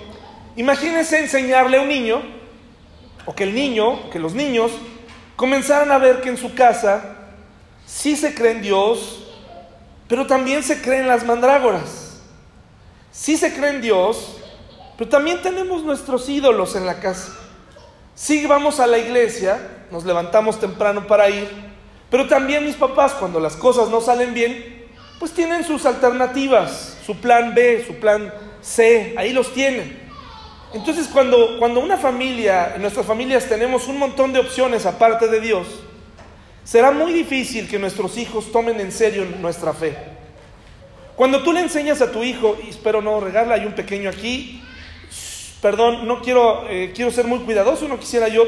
imagínese 0.57 1.19
enseñarle 1.19 1.79
a 1.79 1.83
un 1.83 1.89
niño, 1.89 2.23
o 3.25 3.35
que 3.35 3.45
el 3.45 3.55
niño, 3.55 4.11
que 4.11 4.19
los 4.19 4.35
niños, 4.35 4.71
comenzaran 5.35 5.91
a 5.91 5.99
ver 5.99 6.21
que 6.21 6.29
en 6.29 6.37
su 6.37 6.55
casa 6.55 7.17
sí 7.85 8.17
se 8.17 8.35
cree 8.35 8.53
en 8.53 8.63
Dios, 8.63 9.25
pero 10.09 10.27
también 10.27 10.63
se 10.63 10.81
creen 10.81 11.09
las 11.09 11.25
mandrágoras. 11.25 12.21
Sí 13.11 13.37
se 13.37 13.53
cree 13.55 13.71
en 13.71 13.81
Dios, 13.81 14.37
pero 14.97 15.11
también 15.11 15.43
tenemos 15.43 15.83
nuestros 15.83 16.29
ídolos 16.29 16.77
en 16.77 16.87
la 16.87 17.01
casa. 17.01 17.33
Sí 18.15 18.47
vamos 18.47 18.81
a 18.81 18.87
la 18.87 18.99
iglesia, 18.99 19.59
nos 19.91 20.05
levantamos 20.05 20.61
temprano 20.61 21.07
para 21.07 21.29
ir, 21.29 21.49
pero 22.17 22.29
también 22.29 22.65
mis 22.65 22.77
papás, 22.77 23.13
cuando 23.13 23.39
las 23.39 23.57
cosas 23.57 23.91
no 23.91 24.01
salen 24.01 24.33
bien, 24.33 24.87
pues 25.19 25.33
tienen 25.33 25.63
sus 25.65 25.85
alternativas, 25.85 26.97
su 27.05 27.17
plan 27.17 27.55
B, 27.55 27.85
su 27.87 27.97
plan 27.97 28.33
C, 28.63 29.15
ahí 29.19 29.35
los 29.35 29.53
tienen. 29.53 30.01
Entonces 30.73 31.09
cuando, 31.09 31.59
cuando 31.59 31.79
una 31.81 31.99
familia, 31.99 32.73
en 32.75 32.81
nuestras 32.81 33.05
familias 33.05 33.47
tenemos 33.47 33.87
un 33.87 33.99
montón 33.99 34.33
de 34.33 34.39
opciones 34.39 34.87
aparte 34.87 35.29
de 35.29 35.43
Dios, 35.43 35.67
será 36.65 36.91
muy 36.91 37.13
difícil 37.13 37.69
que 37.69 37.79
nuestros 37.79 38.17
hijos 38.17 38.51
tomen 38.51 38.81
en 38.81 38.93
serio 38.93 39.27
nuestra 39.39 39.75
fe. 39.75 39.95
Cuando 41.17 41.43
tú 41.43 41.53
le 41.53 41.61
enseñas 41.61 42.01
a 42.01 42.13
tu 42.13 42.25
hijo, 42.25 42.57
y 42.67 42.71
espero 42.71 43.03
no 43.03 43.21
regarla, 43.21 43.57
hay 43.57 43.67
un 43.67 43.75
pequeño 43.75 44.09
aquí, 44.09 44.63
perdón, 45.61 46.09
no 46.09 46.23
quiero, 46.23 46.67
eh, 46.71 46.93
quiero 46.97 47.11
ser 47.11 47.27
muy 47.27 47.41
cuidadoso, 47.41 47.87
no 47.87 48.01
quisiera 48.01 48.29
yo, 48.29 48.45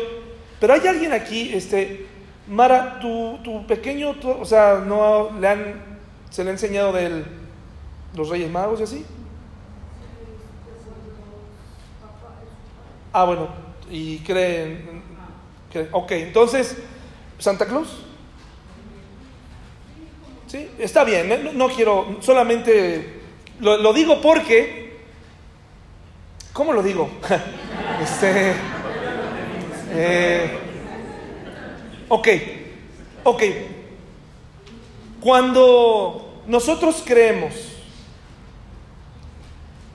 pero 0.59 0.73
hay 0.73 0.87
alguien 0.87 1.13
aquí, 1.13 1.53
este, 1.53 2.17
Mara, 2.49 2.99
tu, 3.01 3.39
tu 3.45 3.67
pequeño, 3.67 4.15
tu- 4.15 4.31
o 4.31 4.45
sea, 4.45 4.83
no 4.85 5.31
le 5.39 5.49
han, 5.49 5.75
se 6.31 6.43
le 6.45 6.51
ha 6.51 6.53
enseñado 6.55 6.93
de 6.93 7.25
los 8.15 8.29
Reyes 8.31 8.51
Magos 8.51 8.81
y 8.81 8.85
así. 8.85 9.07
Ah, 13.13 13.25
bueno, 13.25 13.49
y 13.91 14.19
creen, 14.21 15.03
creen- 15.73 15.89
ok, 15.93 16.11
entonces, 16.13 16.77
Santa 17.39 17.67
Claus. 17.67 18.05
Sí, 20.47 20.71
está 20.79 21.05
bien, 21.05 21.29
no, 21.45 21.53
no 21.53 21.69
quiero, 21.75 22.17
solamente 22.21 23.21
lo, 23.61 23.77
lo 23.77 23.93
digo 23.93 24.21
porque, 24.23 24.99
¿cómo 26.55 26.73
lo 26.73 26.83
digo? 26.83 27.11
este, 28.03 28.55
eh, 29.91 30.59
ok, 32.09 32.29
ok, 33.25 33.43
cuando 35.21 36.43
nosotros 36.47 37.03
creemos 37.05 37.55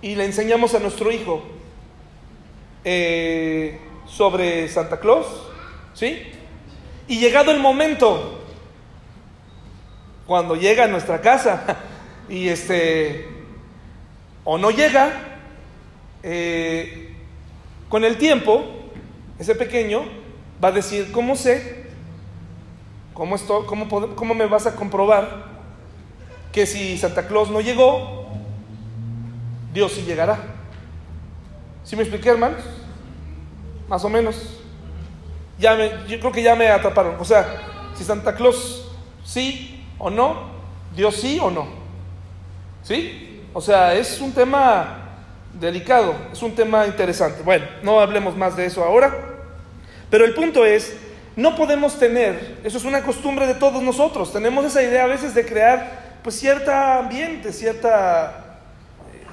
y 0.01 0.15
le 0.15 0.25
enseñamos 0.25 0.75
a 0.75 0.79
nuestro 0.79 1.11
hijo 1.11 1.41
eh, 2.83 3.79
sobre 4.05 4.67
Santa 4.67 4.99
Claus, 4.99 5.25
¿sí? 5.93 6.23
Y 7.07 7.19
llegado 7.19 7.51
el 7.51 7.59
momento, 7.59 8.41
cuando 10.27 10.55
llega 10.55 10.85
a 10.85 10.87
nuestra 10.87 11.21
casa 11.21 11.77
y 12.29 12.49
este, 12.49 13.27
o 14.43 14.57
no 14.57 14.71
llega, 14.71 15.39
eh, 16.21 17.15
con 17.89 18.03
el 18.03 18.17
tiempo, 18.17 18.63
ese 19.39 19.55
pequeño 19.55 20.03
va 20.63 20.69
a 20.69 20.71
decir, 20.71 21.11
¿cómo 21.11 21.35
sé? 21.35 21.82
¿Cómo, 23.13 23.35
estoy, 23.35 23.65
cómo, 23.65 24.15
¿Cómo 24.15 24.33
me 24.33 24.47
vas 24.47 24.65
a 24.65 24.75
comprobar 24.75 25.45
que 26.51 26.65
si 26.65 26.97
Santa 26.97 27.27
Claus 27.27 27.49
no 27.49 27.61
llegó, 27.61 28.27
Dios 29.73 29.91
sí 29.91 30.01
llegará? 30.01 30.39
¿Sí 31.83 31.95
me 31.95 32.03
expliqué, 32.03 32.29
hermanos? 32.29 32.63
Más 33.87 34.03
o 34.03 34.09
menos. 34.09 34.59
Ya 35.59 35.75
me, 35.75 35.89
yo 36.07 36.19
creo 36.19 36.31
que 36.31 36.41
ya 36.41 36.55
me 36.55 36.69
atraparon. 36.69 37.17
O 37.19 37.25
sea, 37.25 37.91
si 37.95 38.03
Santa 38.03 38.35
Claus 38.35 38.89
sí 39.23 39.85
o 39.99 40.09
no, 40.09 40.51
Dios 40.95 41.15
sí 41.15 41.39
o 41.41 41.51
no. 41.51 41.67
¿Sí? 42.81 43.43
O 43.53 43.61
sea, 43.61 43.93
es 43.93 44.19
un 44.19 44.31
tema 44.31 44.99
delicado, 45.53 46.15
es 46.31 46.41
un 46.41 46.55
tema 46.55 46.87
interesante. 46.87 47.43
Bueno, 47.43 47.65
no 47.83 47.99
hablemos 47.99 48.35
más 48.35 48.55
de 48.55 48.65
eso 48.65 48.83
ahora. 48.83 49.15
Pero 50.09 50.25
el 50.25 50.33
punto 50.33 50.65
es, 50.65 50.97
no 51.35 51.55
podemos 51.55 51.97
tener, 51.97 52.59
eso 52.63 52.77
es 52.77 52.85
una 52.85 53.03
costumbre 53.03 53.47
de 53.47 53.55
todos 53.55 53.81
nosotros, 53.81 54.31
tenemos 54.31 54.65
esa 54.65 54.83
idea 54.83 55.03
a 55.03 55.07
veces 55.07 55.33
de 55.33 55.45
crear 55.45 56.19
pues 56.23 56.39
cierta 56.39 56.99
ambiente, 56.99 57.51
cierta 57.51 58.59
eh, 59.13 59.25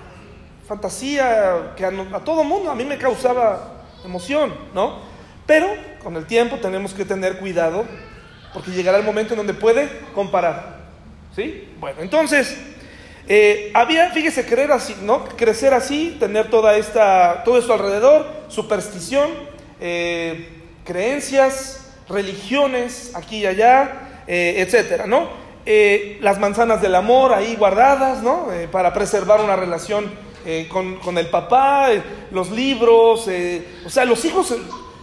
fantasía 0.67 1.75
que 1.77 1.85
a, 1.85 1.91
todo 2.25 2.43
mundo, 2.45 2.71
a 2.71 2.75
mí 2.75 2.85
me 2.85 2.99
causaba 2.99 3.85
emoción, 4.05 4.53
¿no? 4.75 4.99
Pero 5.47 5.69
con 6.03 6.17
el 6.17 6.27
tiempo 6.27 6.57
tenemos 6.57 6.95
que 6.95 7.05
tener 7.05 7.39
cuidado 7.39 7.85
porque 8.55 8.71
llegará 8.71 8.99
el 8.99 9.05
momento 9.05 9.35
en 9.35 9.39
donde 9.39 9.55
puede 9.55 9.89
comparar, 10.15 10.79
¿sí? 11.35 11.69
Bueno, 11.79 12.01
entonces, 12.01 12.57
Eh, 13.33 13.71
había, 13.75 14.11
fíjese, 14.11 14.45
querer 14.45 14.73
así, 14.73 14.97
¿no? 15.03 15.25
Crecer 15.25 15.73
así, 15.73 16.17
tener 16.19 16.51
toda 16.51 16.77
esta, 16.77 17.45
todo 17.45 17.59
esto 17.59 17.73
alrededor, 17.73 18.27
superstición, 18.49 19.31
eh, 19.81 20.49
creencias, 20.85 21.80
religiones 22.11 23.13
aquí 23.15 23.39
y 23.39 23.47
allá, 23.47 24.23
eh, 24.27 24.57
etcétera, 24.59 25.07
¿no? 25.07 25.39
las 26.21 26.41
manzanas 26.41 26.83
del 26.83 26.97
amor 26.97 27.33
ahí 27.33 27.55
guardadas, 27.55 28.25
¿no? 28.25 28.49
para 28.73 28.93
preservar 28.93 29.41
una 29.41 29.55
relación 29.55 30.11
con, 30.69 30.97
con, 30.97 31.17
el 31.17 31.29
papá, 31.29 31.91
los 32.33 32.51
libros, 32.51 33.31
o 33.87 33.91
sea, 33.91 34.05
los 34.05 34.25
hijos 34.25 34.53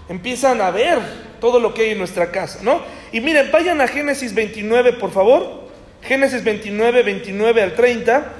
empiezan 0.09 0.59
a 0.59 0.71
ver 0.71 0.99
todo 1.39 1.59
lo 1.59 1.73
que 1.73 1.83
hay 1.83 1.89
en 1.91 1.99
nuestra 1.99 2.31
casa, 2.31 2.59
¿no? 2.63 2.81
Y 3.11 3.21
miren, 3.21 3.51
vayan 3.51 3.79
a 3.81 3.87
Génesis 3.87 4.33
29, 4.33 4.93
por 4.93 5.11
favor. 5.11 5.67
Génesis 6.01 6.43
29, 6.43 7.03
29 7.03 7.61
al 7.61 7.75
30. 7.75 8.33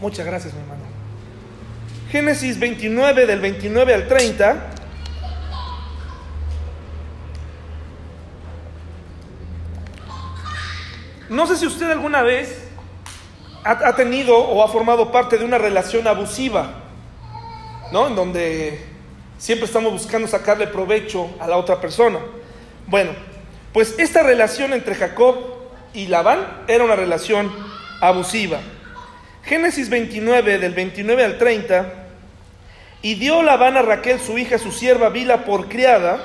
Muchas 0.00 0.26
gracias, 0.26 0.52
mi 0.54 0.60
hermano. 0.60 0.91
Génesis 2.12 2.58
29, 2.58 3.24
del 3.24 3.40
29 3.40 3.94
al 3.94 4.06
30. 4.06 4.70
No 11.30 11.46
sé 11.46 11.56
si 11.56 11.66
usted 11.66 11.90
alguna 11.90 12.20
vez 12.20 12.68
ha, 13.64 13.96
tenido 13.96 14.36
o 14.36 14.62
ha 14.62 14.68
formado 14.68 15.10
parte 15.10 15.38
de 15.38 15.46
una 15.46 15.56
relación 15.56 16.06
abusiva, 16.06 16.82
¿no? 17.92 18.08
En 18.08 18.14
donde 18.14 18.84
siempre 19.38 19.64
estamos 19.64 19.90
buscando 19.90 20.28
sacarle 20.28 20.66
provecho 20.66 21.30
a 21.40 21.48
la 21.48 21.56
otra 21.56 21.80
persona. 21.80 22.18
Bueno, 22.88 23.12
pues 23.72 23.98
esta 23.98 24.22
relación 24.22 24.74
entre 24.74 24.96
Jacob 24.96 25.36
y 25.94 26.08
Labán 26.08 26.64
era 26.68 26.84
una 26.84 26.94
relación 26.94 27.50
abusiva. 28.02 28.58
Génesis 29.44 29.88
29, 29.88 30.58
del 30.58 30.74
29 30.74 31.24
al 31.24 31.38
30, 31.38 32.01
y 33.02 33.16
dio 33.16 33.42
Labán 33.42 33.76
a 33.76 33.82
Raquel, 33.82 34.20
su 34.20 34.38
hija, 34.38 34.58
su 34.58 34.70
sierva 34.70 35.08
Bila, 35.08 35.44
por 35.44 35.68
criada, 35.68 36.24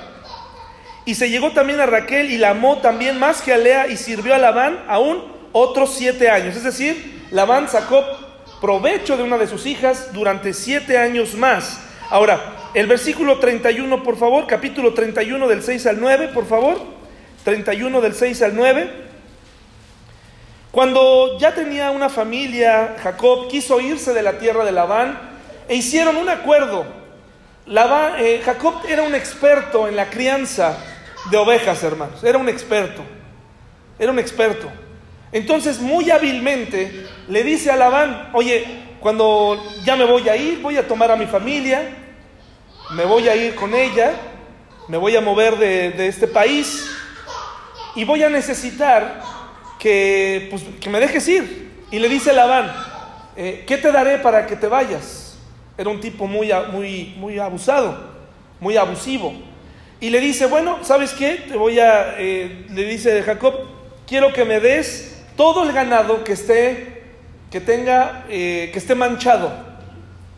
y 1.06 1.16
se 1.16 1.30
llegó 1.30 1.52
también 1.52 1.80
a 1.80 1.86
Raquel 1.86 2.32
y 2.32 2.38
la 2.38 2.52
amó 2.52 2.78
también 2.78 3.18
más 3.18 3.42
que 3.42 3.52
a 3.52 3.58
Lea, 3.58 3.88
y 3.88 3.98
sirvió 3.98 4.36
a 4.36 4.38
Labán 4.38 4.84
aún 4.88 5.24
otros 5.52 5.96
siete 5.96 6.30
años. 6.30 6.56
Es 6.56 6.64
decir, 6.64 7.26
Labán 7.32 7.68
sacó 7.68 8.04
provecho 8.62 9.18
de 9.18 9.24
una 9.24 9.38
de 9.38 9.48
sus 9.48 9.66
hijas 9.66 10.14
durante 10.14 10.54
siete 10.54 10.98
años 10.98 11.34
más. 11.34 11.82
Ahora, 12.10 12.54
el 12.74 12.88
versículo 12.88 13.40
31, 13.40 14.04
por 14.04 14.18
favor, 14.18 14.46
capítulo 14.46 14.94
31 14.94 15.48
del 15.48 15.64
6 15.64 15.86
al 15.88 16.00
9, 16.00 16.30
por 16.30 16.46
favor. 16.46 16.80
31 17.44 18.02
del 18.02 18.14
6 18.14 18.42
al 18.44 18.56
9. 18.56 19.08
Cuando 20.72 21.40
ya 21.40 21.56
tenía 21.56 21.90
una 21.92 22.10
familia, 22.10 22.98
Jacob 23.02 23.48
quiso 23.48 23.80
irse 23.80 24.14
de 24.14 24.22
la 24.22 24.38
tierra 24.38 24.64
de 24.64 24.72
Labán 24.74 25.27
e 25.68 25.76
hicieron 25.76 26.16
un 26.18 26.30
acuerdo. 26.30 26.86
Eh, 27.68 28.42
Jacob 28.44 28.76
era 28.88 29.04
un 29.04 29.14
experto 29.14 29.88
en 29.88 29.96
la 29.96 30.10
crianza 30.10 30.78
de 31.30 31.38
ovejas, 31.38 31.84
hermanos. 31.84 32.24
Era 32.24 32.38
un 32.38 32.48
experto. 32.48 33.04
Era 34.00 34.12
un 34.12 34.20
experto. 34.20 34.70
Entonces, 35.32 35.80
muy 35.80 36.10
hábilmente 36.10 37.06
le 37.28 37.44
dice 37.44 37.70
a 37.70 37.76
Labán, 37.76 38.30
oye, 38.34 38.66
cuando 39.00 39.62
ya 39.84 39.96
me 39.96 40.06
voy 40.06 40.28
a 40.30 40.38
ir, 40.38 40.62
voy 40.62 40.78
a 40.78 40.88
tomar 40.88 41.12
a 41.12 41.16
mi 41.18 41.26
familia, 41.26 41.90
me 42.92 43.04
voy 43.04 43.28
a 43.28 43.36
ir 43.36 43.54
con 43.56 43.76
ella, 43.76 44.14
me 44.88 44.98
voy 44.98 45.16
a 45.18 45.22
mover 45.22 45.58
de, 45.58 46.08
este 46.08 46.28
país 46.28 46.90
y 47.96 48.06
voy 48.06 48.24
a 48.24 48.30
necesitar 48.30 49.22
que, 49.78 50.48
pues, 50.50 50.64
que 50.80 50.90
me 50.90 51.00
dejes 51.00 51.28
ir. 51.28 51.68
Y 51.92 52.00
le 52.00 52.08
dice 52.08 52.32
Labán, 52.32 52.74
eh, 53.36 53.66
¿qué 53.68 53.78
te 53.78 53.92
daré 53.92 54.20
para 54.20 54.46
que 54.48 54.56
te 54.56 54.68
vayas? 54.68 55.27
Era 55.78 55.90
un 55.90 56.00
tipo 56.00 56.26
muy, 56.28 56.52
muy, 56.72 57.14
muy 57.18 57.40
abusado, 57.40 57.98
muy 58.60 58.78
abusivo. 58.78 59.34
Y 60.00 60.10
le 60.10 60.20
dice, 60.20 60.46
bueno, 60.46 60.80
¿sabes 60.84 61.14
qué? 61.14 61.44
Te 61.48 61.56
voy 61.56 61.80
a, 61.80 62.16
eh, 62.20 62.66
le 62.70 62.84
dice 62.84 63.22
Jacob, 63.24 63.54
quiero 64.08 64.34
que 64.34 64.46
me 64.46 64.60
des 64.60 65.24
todo 65.36 65.64
el 65.64 65.74
ganado 65.74 66.24
que 66.24 66.34
esté, 66.34 67.04
que 67.52 67.62
tenga, 67.62 68.26
eh, 68.30 68.70
que 68.74 68.80
esté 68.80 68.96
manchado. 68.96 69.52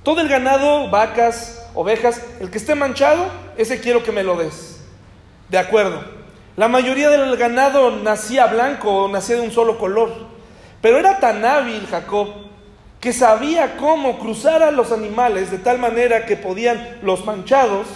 Todo 0.03 0.21
el 0.21 0.27
ganado, 0.27 0.89
vacas, 0.89 1.69
ovejas, 1.73 2.21
el 2.39 2.49
que 2.49 2.57
esté 2.57 2.75
manchado, 2.75 3.25
ese 3.57 3.79
quiero 3.79 4.03
que 4.03 4.11
me 4.11 4.23
lo 4.23 4.35
des. 4.35 4.81
De 5.49 5.57
acuerdo. 5.57 6.03
La 6.55 6.67
mayoría 6.67 7.09
del 7.09 7.37
ganado 7.37 7.91
nacía 7.91 8.47
blanco 8.47 9.05
o 9.05 9.07
nacía 9.07 9.37
de 9.37 9.41
un 9.41 9.51
solo 9.51 9.77
color. 9.77 10.11
Pero 10.81 10.97
era 10.97 11.19
tan 11.19 11.45
hábil 11.45 11.87
Jacob 11.89 12.27
que 12.99 13.13
sabía 13.13 13.77
cómo 13.77 14.19
cruzar 14.19 14.61
a 14.61 14.71
los 14.71 14.91
animales 14.91 15.51
de 15.51 15.57
tal 15.57 15.79
manera 15.79 16.25
que 16.25 16.35
podían, 16.35 16.99
los 17.01 17.25
manchados, 17.25 17.87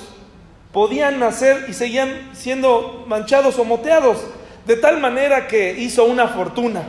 podían 0.71 1.19
nacer 1.19 1.65
y 1.67 1.73
seguían 1.73 2.31
siendo 2.33 3.03
manchados 3.07 3.59
o 3.59 3.65
moteados. 3.65 4.23
De 4.65 4.77
tal 4.77 5.01
manera 5.01 5.47
que 5.47 5.73
hizo 5.77 6.05
una 6.05 6.29
fortuna. 6.29 6.83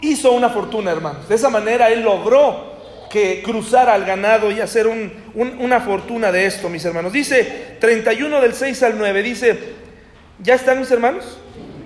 Hizo 0.00 0.32
una 0.32 0.50
fortuna, 0.50 0.92
hermanos. 0.92 1.28
De 1.28 1.34
esa 1.34 1.50
manera 1.50 1.88
él 1.90 2.02
logró 2.02 2.76
que 3.10 3.42
cruzar 3.42 3.88
al 3.88 4.04
ganado 4.04 4.52
y 4.52 4.60
hacer 4.60 4.86
una 5.34 5.80
fortuna 5.80 6.30
de 6.30 6.46
esto, 6.46 6.68
mis 6.68 6.84
hermanos. 6.84 7.12
Dice 7.12 7.76
31 7.80 8.40
del 8.40 8.54
6 8.54 8.82
al 8.84 8.98
9, 8.98 9.22
dice, 9.22 9.58
¿ya 10.38 10.54
están 10.54 10.78
mis 10.78 10.90
hermanos? 10.92 11.38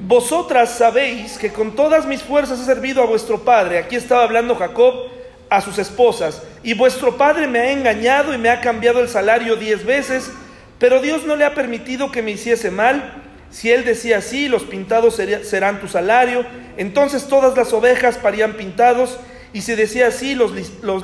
Vosotras 0.06 0.70
sabéis 0.70 1.38
que 1.38 1.50
con 1.50 1.74
todas 1.74 2.04
mis 2.04 2.22
fuerzas 2.22 2.60
he 2.60 2.64
servido 2.64 3.02
a 3.02 3.06
vuestro 3.06 3.40
padre. 3.40 3.78
Aquí 3.78 3.96
estaba 3.96 4.24
hablando 4.24 4.54
Jacob 4.54 5.19
a 5.50 5.60
sus 5.60 5.78
esposas. 5.78 6.42
Y 6.62 6.74
vuestro 6.74 7.16
padre 7.16 7.46
me 7.46 7.58
ha 7.58 7.72
engañado 7.72 8.32
y 8.32 8.38
me 8.38 8.48
ha 8.48 8.60
cambiado 8.60 9.00
el 9.00 9.08
salario 9.08 9.56
diez 9.56 9.84
veces, 9.84 10.30
pero 10.78 11.02
Dios 11.02 11.26
no 11.26 11.36
le 11.36 11.44
ha 11.44 11.54
permitido 11.54 12.10
que 12.10 12.22
me 12.22 12.30
hiciese 12.30 12.70
mal. 12.70 13.24
Si 13.50 13.70
él 13.70 13.84
decía 13.84 14.18
así, 14.18 14.48
los 14.48 14.62
pintados 14.62 15.20
serán 15.42 15.80
tu 15.80 15.88
salario. 15.88 16.46
Entonces 16.76 17.26
todas 17.26 17.56
las 17.56 17.72
ovejas 17.72 18.16
parían 18.16 18.54
pintados 18.54 19.18
y 19.52 19.62
si 19.62 19.74
decía 19.74 20.06
así, 20.06 20.36
los, 20.36 20.52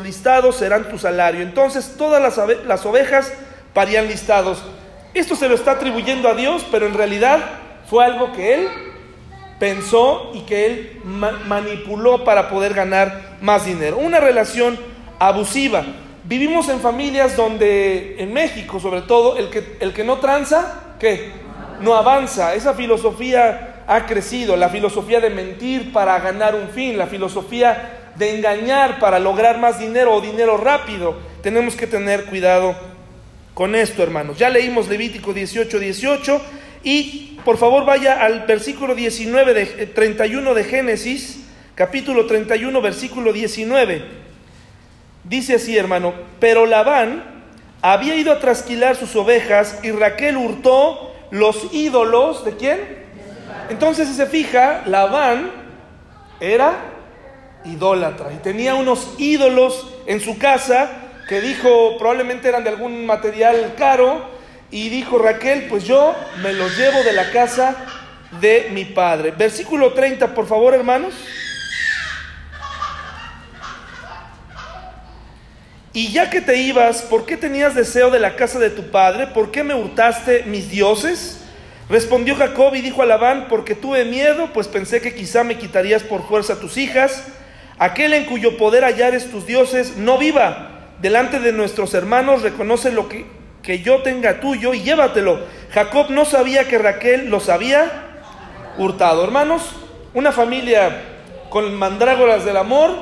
listados 0.03 0.57
serán 0.57 0.89
tu 0.89 0.99
salario. 0.99 1.43
Entonces 1.43 1.95
todas 1.99 2.23
las 2.65 2.87
ovejas 2.87 3.33
parían 3.75 4.07
listados. 4.07 4.63
Esto 5.13 5.35
se 5.35 5.49
lo 5.49 5.55
está 5.55 5.73
atribuyendo 5.73 6.29
a 6.29 6.35
Dios, 6.35 6.65
pero 6.71 6.87
en 6.87 6.95
realidad 6.95 7.41
fue 7.91 8.05
algo 8.05 8.33
que 8.33 8.55
él 8.55 8.69
pensó 9.59 10.33
y 10.35 10.41
que 10.41 10.67
él 10.67 11.01
manipuló 11.05 12.25
para 12.25 12.49
poder 12.49 12.75
ganar 12.75 13.37
más 13.41 13.65
dinero. 13.65 13.99
Una 13.99 14.21
relación 14.21 14.79
abusiva. 15.19 15.85
Vivimos 16.25 16.69
en 16.69 16.81
familias 16.81 17.37
donde, 17.37 18.17
en 18.19 18.33
México 18.33 18.81
sobre 18.81 19.03
todo, 19.03 19.37
el 19.39 19.49
que, 19.49 19.77
el 19.81 19.93
que 19.93 20.05
no 20.05 20.19
tranza, 20.19 20.95
¿qué? 20.99 21.31
No 21.81 21.95
avanza. 21.95 22.55
Esa 22.55 22.75
filosofía 22.75 23.85
ha 23.87 24.07
crecido, 24.07 24.57
la 24.57 24.69
filosofía 24.69 25.21
de 25.21 25.31
mentir 25.31 25.93
para 25.93 26.19
ganar 26.19 26.55
un 26.55 26.69
fin, 26.71 26.99
la 26.99 27.07
filosofía 27.07 28.11
de 28.17 28.37
engañar 28.37 28.99
para 28.99 29.19
lograr 29.19 29.59
más 29.59 29.79
dinero 29.79 30.15
o 30.15 30.21
dinero 30.21 30.57
rápido. 30.57 31.17
Tenemos 31.43 31.77
que 31.77 31.87
tener 31.87 32.25
cuidado 32.25 32.75
con 33.55 33.75
esto, 33.75 34.03
hermanos. 34.03 34.39
Ya 34.39 34.51
leímos 34.51 34.89
Levítico 34.89 35.33
18, 35.33 35.79
18 35.79 36.41
y 36.87 37.41
por 37.45 37.59
favor 37.59 37.85
vaya 37.85 38.25
al 38.25 38.47
versículo 38.47 38.95
19 38.95 39.55
de 39.55 39.87
31 39.87 40.53
eh, 40.53 40.55
de 40.55 40.63
Génesis, 40.63 41.41
capítulo 41.75 42.27
31, 42.27 42.81
versículo 42.81 43.33
19. 43.33 44.05
Dice 45.25 45.57
así, 45.57 45.77
hermano, 45.77 46.15
pero 46.39 46.65
Labán 46.65 47.25
había 47.83 48.15
ido 48.15 48.31
a 48.31 48.39
trasquilar 48.39 48.95
sus 48.95 49.17
ovejas 49.17 49.81
y 49.83 49.91
Raquel 49.91 50.37
hurtó 50.37 51.13
los 51.33 51.75
ídolos 51.75 52.45
de 52.45 52.57
quién? 52.57 52.79
Entonces, 53.69 54.07
si 54.07 54.15
se 54.15 54.27
fija, 54.27 54.85
Labán 54.87 55.51
era 56.39 56.73
idólatra 57.65 58.33
y 58.33 58.37
tenía 58.37 58.77
unos 58.77 59.13
ídolos 59.19 59.93
en 60.07 60.21
su 60.21 60.39
casa 60.39 60.89
que 61.29 61.41
dijo 61.41 61.99
probablemente 61.99 62.49
eran 62.49 62.63
de 62.63 62.71
algún 62.71 63.05
material 63.07 63.75
caro 63.77 64.36
y 64.71 64.89
dijo 64.89 65.19
Raquel, 65.19 65.67
pues 65.69 65.85
yo 65.85 66.15
me 66.43 66.53
los 66.53 66.77
llevo 66.77 67.03
de 67.03 67.13
la 67.13 67.31
casa 67.31 67.77
de 68.41 68.69
mi 68.73 68.85
padre. 68.85 69.33
Versículo 69.37 69.93
30, 69.93 70.35
por 70.35 70.47
favor, 70.47 70.75
hermanos. 70.75 71.15
Y 75.93 76.13
ya 76.13 76.29
que 76.29 76.43
te 76.43 76.57
ibas, 76.57 77.03
¿por 77.03 77.25
qué 77.25 77.39
tenías 77.39 77.75
deseo 77.75 78.11
de 78.11 78.21
la 78.21 78.37
casa 78.37 78.59
de 78.59 78.69
tu 78.69 78.91
padre? 78.91 79.29
¿Por 79.29 79.51
qué 79.51 79.63
me 79.63 79.75
hurtaste 79.75 80.43
mis 80.43 80.69
dioses? 80.69 81.41
Respondió 81.89 82.35
Jacob 82.35 82.75
y 82.75 82.83
dijo 82.83 83.01
a 83.01 83.07
Labán, 83.07 83.47
porque 83.49 83.75
tuve 83.75 84.05
miedo, 84.05 84.51
pues 84.53 84.69
pensé 84.69 85.01
que 85.01 85.15
quizá 85.15 85.43
me 85.43 85.57
quitarías 85.57 86.03
por 86.03 86.27
fuerza 86.29 86.61
tus 86.61 86.77
hijas. 86.77 87.25
Aquel 87.79 88.13
en 88.13 88.27
cuyo 88.27 88.59
poder 88.59 88.83
hallares 88.85 89.31
tus 89.31 89.47
dioses, 89.47 89.97
no 89.97 90.19
viva. 90.19 90.73
Delante 91.01 91.39
de 91.39 91.53
nuestros 91.53 91.95
hermanos 91.95 92.43
reconoce 92.43 92.91
lo 92.91 93.09
que, 93.09 93.25
que 93.67 93.81
yo 93.81 94.01
tenga 94.01 94.39
tuyo 94.39 94.73
y 94.75 94.83
llévatelo. 94.83 95.41
Jacob 95.73 96.07
no 96.11 96.25
sabía 96.25 96.69
que 96.69 96.79
Raquel 96.79 97.29
lo 97.29 97.41
sabía. 97.41 98.05
Hurtado. 98.79 99.25
Hermanos, 99.25 99.63
una 100.15 100.31
familia 100.31 101.03
con 101.51 101.75
mandrágoras 101.75 102.45
del 102.45 102.59
amor, 102.59 102.93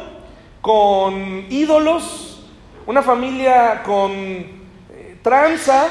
con 0.63 1.47
ídolos, 1.51 2.41
una 2.87 3.03
familia 3.03 3.83
con 3.83 4.13
eh, 4.13 5.19
tranza, 5.23 5.89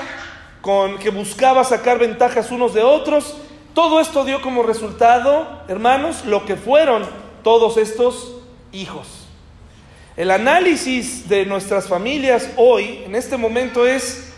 con 0.61 0.97
que 0.97 1.11
buscaba 1.11 1.63
sacar 1.63 1.99
ventajas 1.99 2.49
unos 2.49 2.73
de 2.73 2.81
otros. 2.81 3.37
Todo 3.75 3.99
esto 3.99 4.25
dio 4.25 4.41
como 4.41 4.63
resultado, 4.63 5.61
hermanos, 5.67 6.25
lo 6.25 6.45
que 6.45 6.55
fueron 6.55 7.05
todos 7.43 7.77
estos 7.77 8.37
hijos. 8.71 9.27
El 10.17 10.31
análisis 10.31 11.29
de 11.29 11.45
nuestras 11.45 11.87
familias 11.87 12.49
hoy, 12.55 13.03
en 13.05 13.13
este 13.13 13.37
momento, 13.37 13.85
es 13.85 14.32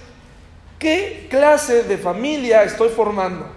qué 0.86 1.26
clase 1.32 1.82
de 1.82 1.98
familia 1.98 2.62
estoy 2.62 2.90
formando. 2.90 3.48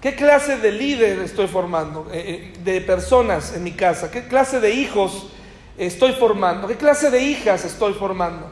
¿Qué 0.00 0.14
clase 0.14 0.56
de 0.56 0.70
líder 0.70 1.18
estoy 1.18 1.48
formando? 1.48 2.08
Eh, 2.12 2.52
eh, 2.54 2.58
de 2.62 2.80
personas 2.80 3.56
en 3.56 3.64
mi 3.64 3.72
casa. 3.72 4.08
¿Qué 4.08 4.28
clase 4.28 4.60
de 4.60 4.70
hijos 4.70 5.26
estoy 5.76 6.12
formando? 6.12 6.68
¿Qué 6.68 6.76
clase 6.76 7.10
de 7.10 7.20
hijas 7.20 7.64
estoy 7.64 7.94
formando? 7.94 8.48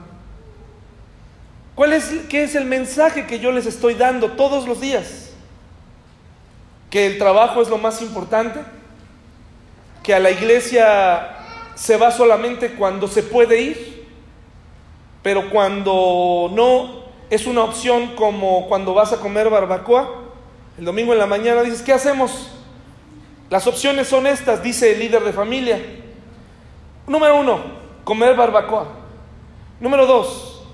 ¿Cuál 1.76 1.92
es, 1.92 2.10
¿Qué 2.28 2.42
es 2.42 2.56
el 2.56 2.64
mensaje 2.64 3.28
que 3.28 3.38
yo 3.38 3.52
les 3.52 3.66
estoy 3.66 3.94
dando 3.94 4.32
todos 4.32 4.66
los 4.66 4.80
días? 4.80 5.30
¿Que 6.90 7.06
el 7.06 7.18
trabajo 7.18 7.62
es 7.62 7.68
lo 7.68 7.78
más 7.78 8.02
importante? 8.02 8.58
¿Que 10.02 10.12
a 10.12 10.18
la 10.18 10.32
iglesia 10.32 11.36
se 11.76 11.96
va 11.96 12.10
solamente 12.10 12.72
cuando 12.72 13.06
se 13.06 13.22
puede 13.22 13.60
ir? 13.60 14.08
Pero 15.22 15.50
cuando 15.50 16.50
no 16.52 16.99
es 17.30 17.46
una 17.46 17.62
opción 17.62 18.16
como 18.16 18.66
cuando 18.66 18.92
vas 18.92 19.12
a 19.12 19.18
comer 19.18 19.48
barbacoa, 19.48 20.10
el 20.76 20.84
domingo 20.84 21.12
en 21.12 21.18
la 21.20 21.26
mañana 21.26 21.62
dices, 21.62 21.82
¿qué 21.82 21.92
hacemos? 21.92 22.48
Las 23.48 23.66
opciones 23.66 24.08
son 24.08 24.26
estas, 24.26 24.62
dice 24.62 24.92
el 24.92 24.98
líder 24.98 25.22
de 25.22 25.32
familia. 25.32 25.80
Número 27.06 27.38
uno, 27.38 27.60
comer 28.02 28.34
barbacoa. 28.34 28.88
Número 29.80 30.06
dos, 30.06 30.64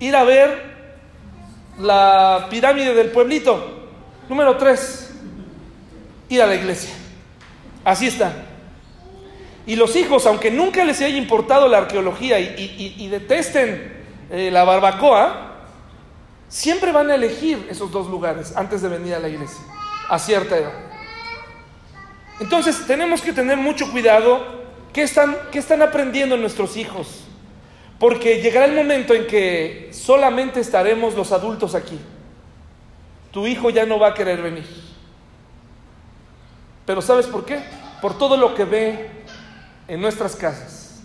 ir 0.00 0.14
a 0.14 0.24
ver 0.24 0.72
la 1.78 2.46
pirámide 2.50 2.94
del 2.94 3.10
pueblito. 3.10 3.88
Número 4.28 4.56
tres, 4.56 5.14
ir 6.28 6.42
a 6.42 6.46
la 6.46 6.54
iglesia. 6.54 6.94
Así 7.84 8.06
está. 8.06 8.32
Y 9.66 9.76
los 9.76 9.94
hijos, 9.96 10.26
aunque 10.26 10.50
nunca 10.50 10.84
les 10.84 11.00
haya 11.00 11.16
importado 11.16 11.68
la 11.68 11.78
arqueología 11.78 12.38
y, 12.40 13.08
detesten 13.08 14.02
eh, 14.30 14.50
la 14.50 14.64
barbacoa, 14.64 15.51
siempre 16.52 16.92
van 16.92 17.10
a 17.10 17.14
elegir 17.14 17.66
esos 17.70 17.90
dos 17.90 18.08
lugares 18.08 18.52
antes 18.54 18.82
de 18.82 18.88
venir 18.88 19.14
a 19.14 19.18
la 19.18 19.28
iglesia, 19.30 19.64
a 20.06 20.18
cierta 20.18 20.58
edad. 20.58 20.72
Entonces 22.40 22.86
tenemos 22.86 23.22
que 23.22 23.32
tener 23.32 23.56
mucho 23.56 23.90
cuidado 23.90 24.44
qué 24.92 25.02
están, 25.02 25.34
qué 25.50 25.58
están 25.58 25.80
aprendiendo 25.80 26.36
nuestros 26.36 26.76
hijos, 26.76 27.24
porque 27.98 28.42
llegará 28.42 28.66
el 28.66 28.74
momento 28.74 29.14
en 29.14 29.26
que 29.26 29.88
solamente 29.92 30.60
estaremos 30.60 31.14
los 31.14 31.32
adultos 31.32 31.74
aquí. 31.74 31.98
Tu 33.30 33.46
hijo 33.46 33.70
ya 33.70 33.86
no 33.86 33.98
va 33.98 34.08
a 34.08 34.14
querer 34.14 34.42
venir. 34.42 34.66
Pero 36.84 37.00
¿sabes 37.00 37.28
por 37.28 37.46
qué? 37.46 37.60
Por 38.02 38.18
todo 38.18 38.36
lo 38.36 38.54
que 38.54 38.66
ve 38.66 39.10
en 39.88 40.02
nuestras 40.02 40.36
casas, 40.36 41.00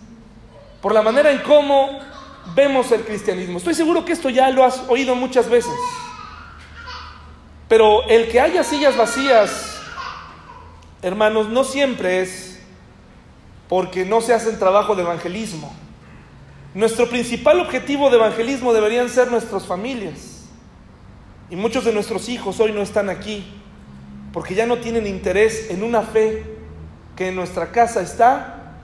por 0.82 0.94
la 0.94 1.02
manera 1.02 1.32
en 1.32 1.38
cómo 1.38 2.02
vemos 2.56 2.92
el 2.92 3.02
cristianismo. 3.02 3.58
Estoy 3.58 3.74
seguro 3.74 4.06
que 4.06 4.14
esto 4.14 4.30
ya 4.30 4.50
lo 4.50 4.64
has 4.64 4.84
oído 4.88 5.16
muchas 5.16 5.50
veces. 5.50 5.74
Pero 7.68 8.04
el 8.08 8.30
que 8.30 8.40
haya 8.40 8.64
sillas 8.64 8.96
vacías, 8.96 9.80
hermanos, 11.02 11.50
no 11.50 11.64
siempre 11.64 12.22
es 12.22 12.60
porque 13.68 14.06
no 14.06 14.22
se 14.22 14.34
hace 14.34 14.50
el 14.50 14.60
trabajo 14.60 14.96
de 14.96 15.04
evangelismo. 15.04 15.74
Nuestro 16.74 17.10
principal 17.10 17.60
objetivo 17.60 18.10
de 18.10 18.18
evangelismo 18.18 18.74
deberían 18.74 19.10
ser 19.10 19.30
nuestras 19.32 19.66
familias. 19.66 20.46
Y 21.50 21.56
muchos 21.56 21.86
de 21.86 21.94
nuestros 21.94 22.30
hijos 22.30 22.60
hoy 22.60 22.72
no 22.72 22.82
están 22.82 23.10
aquí 23.10 23.46
porque 24.34 24.54
ya 24.54 24.66
no 24.66 24.78
tienen 24.78 25.08
interés 25.08 25.72
en 25.72 25.82
una 25.82 26.02
fe 26.02 26.44
que 27.16 27.30
en 27.30 27.36
nuestra 27.36 27.72
casa 27.72 28.02
está 28.02 28.76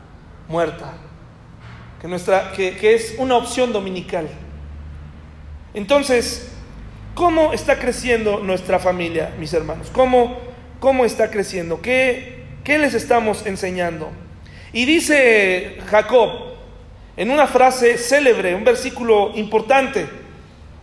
muerta 0.47 0.93
que, 2.03 2.09
nuestra, 2.09 2.51
que, 2.51 2.93
es 2.93 3.15
una 3.17 3.37
opción 3.37 3.71
dominical. 3.71 4.27
Entonces, 5.73 6.49
¿cómo 7.15 7.53
está 7.53 7.79
creciendo 7.79 8.39
nuestra 8.39 8.77
familia, 8.77 9.33
mis 9.39 9.53
hermanos? 9.53 9.87
¿Cómo, 9.89 10.37
cómo 10.81 11.05
está 11.05 11.31
creciendo? 11.31 11.81
¿Qué, 11.81 12.43
¿Qué 12.65 12.77
les 12.77 12.93
estamos 12.93 13.45
enseñando? 13.45 14.11
Y 14.73 14.83
dice 14.83 15.77
Jacob, 15.89 16.29
en 17.15 17.31
una 17.31 17.47
frase 17.47 17.97
célebre, 17.97 18.53
un 18.53 18.65
versículo 18.65 19.31
importante, 19.35 20.05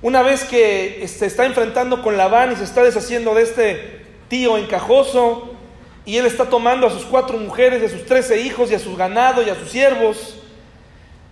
una 0.01 0.23
vez 0.23 0.45
que 0.45 1.05
se 1.07 1.27
está 1.27 1.45
enfrentando 1.45 2.03
con 2.03 2.17
Labán 2.17 2.53
y 2.53 2.57
se 2.57 2.65
está 2.65 2.83
deshaciendo 2.83 3.35
de 3.35 3.43
este 3.43 4.07
tío 4.29 4.57
encajoso, 4.57 5.55
y 6.07 6.17
él 6.17 6.25
está 6.25 6.47
tomando 6.47 6.87
a 6.87 6.91
sus 6.91 7.05
cuatro 7.05 7.37
mujeres, 7.37 7.83
a 7.83 7.95
sus 7.95 8.07
trece 8.07 8.41
hijos 8.41 8.71
y 8.71 8.75
a 8.75 8.79
su 8.79 8.97
ganado 8.97 9.43
y 9.43 9.51
a 9.51 9.55
sus 9.55 9.69
siervos, 9.69 10.40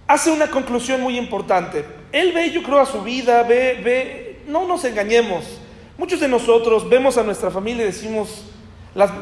hace 0.09 0.33
una 0.33 0.51
conclusión 0.51 1.01
muy 1.03 1.17
importante. 1.17 1.85
Él 2.11 2.33
ve, 2.33 2.51
yo 2.51 2.63
creo, 2.63 2.81
a 2.81 2.87
su 2.87 3.03
vida, 3.03 3.43
ve, 3.43 3.81
ve, 3.85 4.43
no 4.47 4.67
nos 4.67 4.85
engañemos. 4.85 5.45
Muchos 5.99 6.19
de 6.19 6.29
nosotros 6.29 6.89
vemos 6.89 7.19
a 7.19 7.23
nuestra 7.23 7.51
familia 7.51 7.85
y 7.85 7.89
decimos, 7.89 8.45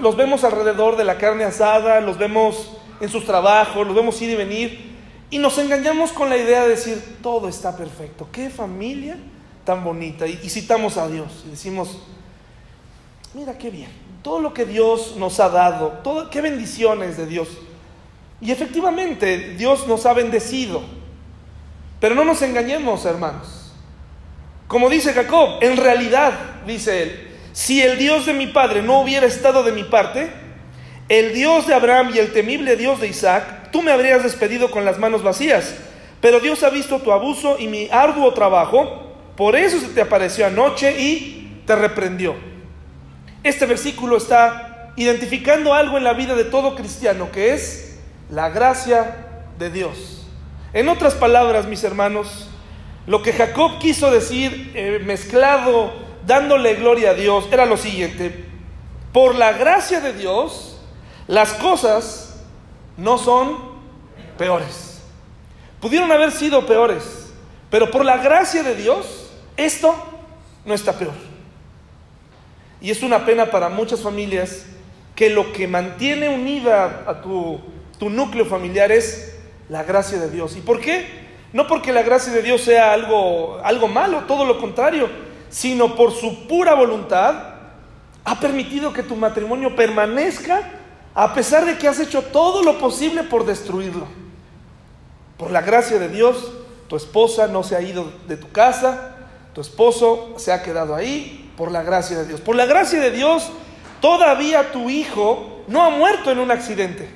los 0.01 0.17
vemos 0.17 0.45
alrededor 0.45 0.97
de 0.97 1.05
la 1.05 1.19
carne 1.19 1.45
asada, 1.45 2.01
los 2.01 2.17
vemos 2.17 2.79
en 3.01 3.09
sus 3.09 3.25
trabajos, 3.25 3.87
los 3.87 3.97
vemos 3.97 4.23
ir 4.23 4.31
y 4.31 4.37
venir, 4.37 4.97
y 5.29 5.39
nos 5.39 5.59
engañamos 5.59 6.13
con 6.13 6.31
la 6.31 6.37
idea 6.37 6.63
de 6.63 6.71
decir, 6.71 7.19
todo 7.21 7.49
está 7.49 7.77
perfecto, 7.77 8.29
qué 8.31 8.49
familia 8.49 9.17
tan 9.65 9.83
bonita. 9.83 10.27
Y, 10.27 10.39
y 10.43 10.49
citamos 10.49 10.97
a 10.97 11.09
Dios 11.09 11.45
y 11.47 11.51
decimos, 11.51 11.99
mira 13.35 13.59
qué 13.59 13.71
bien, 13.71 13.91
todo 14.23 14.41
lo 14.41 14.55
que 14.55 14.65
Dios 14.65 15.17
nos 15.17 15.41
ha 15.41 15.49
dado, 15.49 15.99
todo, 16.05 16.31
qué 16.31 16.41
bendiciones 16.41 17.17
de 17.17 17.27
Dios. 17.27 17.49
Y 18.41 18.53
efectivamente 18.53 19.55
Dios 19.57 19.87
nos 19.87 20.07
ha 20.07 20.13
bendecido. 20.13 20.83
Pero 22.01 22.15
no 22.15 22.25
nos 22.25 22.43
engañemos, 22.43 23.05
hermanos. 23.05 23.73
Como 24.69 24.91
dice 24.91 25.13
Jacob, 25.13 25.59
en 25.61 25.77
realidad, 25.77 26.33
dice 26.67 27.03
él, 27.03 27.29
si 27.53 27.81
el 27.81 27.99
Dios 27.99 28.27
de 28.27 28.35
mi 28.35 28.49
padre 28.49 28.83
no 28.83 29.01
hubiera 29.01 29.27
estado 29.27 29.63
de 29.63 29.73
mi 29.73 29.85
parte, 29.85 30.31
el 31.09 31.33
Dios 31.33 31.67
de 31.67 31.75
Abraham 31.75 32.11
y 32.15 32.19
el 32.19 32.33
temible 32.33 32.77
Dios 32.77 33.01
de 33.01 33.09
Isaac, 33.09 33.71
tú 33.71 33.81
me 33.81 33.93
habrías 33.93 34.23
despedido 34.23 34.71
con 34.71 34.85
las 34.85 34.99
manos 34.99 35.23
vacías. 35.23 35.75
Pero 36.21 36.41
Dios 36.41 36.63
ha 36.65 36.71
visto 36.71 36.99
tu 36.99 37.13
abuso 37.13 37.57
y 37.59 37.69
mi 37.69 37.89
arduo 37.91 38.35
trabajo, 38.35 39.15
por 39.37 39.55
eso 39.55 39.79
se 39.79 39.89
te 39.89 40.01
apareció 40.01 40.47
anoche 40.47 41.01
y 41.01 41.63
te 41.65 41.77
reprendió. 41.77 42.35
Este 43.45 43.67
versículo 43.67 44.17
está 44.17 44.93
identificando 44.97 45.73
algo 45.73 45.97
en 45.97 46.05
la 46.05 46.15
vida 46.15 46.35
de 46.35 46.45
todo 46.45 46.75
cristiano, 46.75 47.31
que 47.31 47.55
es 47.55 47.86
la 48.31 48.51
gracia 48.51 49.17
de 49.59 49.71
Dios. 49.71 50.27
En 50.73 50.89
otras 50.89 51.15
palabras, 51.15 51.67
mis 51.67 51.85
hermanos, 51.85 52.49
lo 53.07 53.23
que 53.23 53.33
Jacob 53.33 53.79
quiso 53.79 54.11
decir 54.11 54.73
eh, 54.75 55.01
mezclado, 55.05 55.93
dándole 56.27 56.75
gloria 56.75 57.11
a 57.11 57.15
Dios, 57.15 57.47
era 57.51 57.67
lo 57.67 57.77
siguiente. 57.77 58.45
Por 59.13 59.37
la 59.37 59.53
gracia 59.53 60.01
de 60.01 60.13
Dios, 60.13 60.79
las 61.29 61.53
cosas 61.55 62.45
no 62.97 63.19
son 63.19 63.59
peores. 64.37 65.01
Pudieron 65.81 66.11
haber 66.11 66.33
sido 66.33 66.67
peores, 66.67 67.33
pero 67.71 67.91
por 67.91 68.05
la 68.05 68.19
gracia 68.19 68.63
de 68.63 68.75
Dios, 68.75 69.31
esto 69.57 69.95
no 70.65 70.75
está 70.75 70.99
peor. 70.99 71.15
Y 72.81 72.91
es 72.91 73.03
una 73.03 73.25
pena 73.25 73.51
para 73.51 73.69
muchas 73.69 74.01
familias 74.01 74.67
que 75.15 75.31
lo 75.31 75.53
que 75.53 75.67
mantiene 75.67 76.29
unida 76.29 77.05
a 77.07 77.23
tu 77.23 77.61
tu 77.99 78.11
núcleo 78.11 78.45
familiar 78.45 78.93
es 78.93 79.37
la 79.69 79.83
gracia 79.83 80.19
de 80.19 80.31
Dios. 80.31 80.57
¿Y 80.57 80.61
por 80.61 80.81
qué? 80.81 81.27
No 81.53 81.67
porque 81.67 81.93
la 81.93 82.03
gracia 82.03 82.33
de 82.33 82.43
Dios 82.43 82.61
sea 82.61 82.93
algo, 82.93 83.59
algo 83.63 83.89
malo, 83.89 84.25
todo 84.25 84.45
lo 84.45 84.61
contrario, 84.61 85.09
sino 85.49 85.95
por 85.97 86.13
su 86.13 86.47
pura 86.47 86.75
voluntad 86.75 87.55
ha 88.25 88.41
permitido 88.41 88.93
que 88.93 89.03
tu 89.03 89.17
matrimonio 89.17 89.77
permanezca 89.77 90.63
a 91.15 91.33
pesar 91.33 91.65
de 91.65 91.79
que 91.79 91.89
has 91.89 92.01
hecho 92.01 92.23
todo 92.23 92.63
lo 92.63 92.79
posible 92.79 93.23
por 93.23 93.47
destruirlo. 93.47 94.07
Por 95.39 95.51
la 95.51 95.63
gracia 95.63 95.99
de 95.99 96.09
Dios, 96.09 96.53
tu 96.89 96.97
esposa 96.97 97.47
no 97.47 97.63
se 97.63 97.77
ha 97.77 97.81
ido 97.81 98.13
de 98.27 98.37
tu 98.37 98.51
casa, 98.51 99.17
tu 99.55 99.61
esposo 99.61 100.35
se 100.37 100.53
ha 100.53 100.63
quedado 100.63 100.95
ahí, 100.95 101.51
por 101.57 101.71
la 101.71 101.83
gracia 101.83 102.19
de 102.19 102.27
Dios. 102.27 102.41
Por 102.41 102.57
la 102.57 102.67
gracia 102.67 103.01
de 103.01 103.11
Dios, 103.11 103.49
todavía 104.01 104.73
tu 104.73 104.91
hijo 104.91 105.63
no 105.69 105.83
ha 105.83 105.91
muerto 105.91 106.31
en 106.31 106.39
un 106.39 106.51
accidente. 106.51 107.09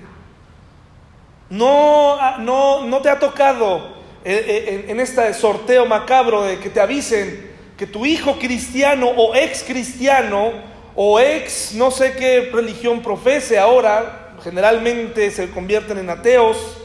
No, 1.50 2.14
ah, 2.14 2.36
no, 2.38 2.86
no 2.86 3.02
te 3.02 3.10
ha 3.10 3.18
tocado 3.18 3.78
eh, 4.24 4.44
eh, 4.46 4.84
en 4.88 5.00
este 5.00 5.34
sorteo 5.34 5.84
macabro 5.84 6.44
de 6.44 6.58
que 6.58 6.70
te 6.70 6.80
avisen 6.80 7.50
que 7.76 7.86
tu 7.86 8.06
hijo 8.06 8.38
cristiano 8.38 9.08
o 9.08 9.34
ex 9.34 9.64
cristiano 9.64 10.52
o 10.94 11.18
ex 11.18 11.74
no 11.74 11.90
sé 11.90 12.12
qué 12.12 12.50
religión 12.52 13.02
profese 13.02 13.58
ahora, 13.58 14.34
generalmente 14.44 15.30
se 15.30 15.50
convierten 15.50 15.98
en 15.98 16.10
ateos, 16.10 16.76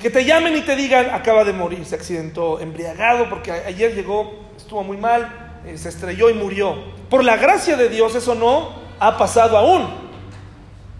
que 0.00 0.10
te 0.10 0.24
llamen 0.24 0.56
y 0.56 0.62
te 0.62 0.76
digan, 0.76 1.10
acaba 1.10 1.44
de 1.44 1.52
morir, 1.52 1.84
se 1.84 1.94
accidentó, 1.94 2.60
embriagado, 2.60 3.28
porque 3.28 3.50
ayer 3.50 3.94
llegó, 3.94 4.34
estuvo 4.56 4.82
muy 4.82 4.96
mal, 4.96 5.60
eh, 5.66 5.78
se 5.78 5.88
estrelló 5.88 6.30
y 6.30 6.34
murió. 6.34 6.76
Por 7.08 7.24
la 7.24 7.36
gracia 7.36 7.76
de 7.76 7.88
Dios 7.88 8.14
eso 8.14 8.34
no 8.34 8.70
ha 9.00 9.16
pasado 9.16 9.56
aún. 9.56 10.07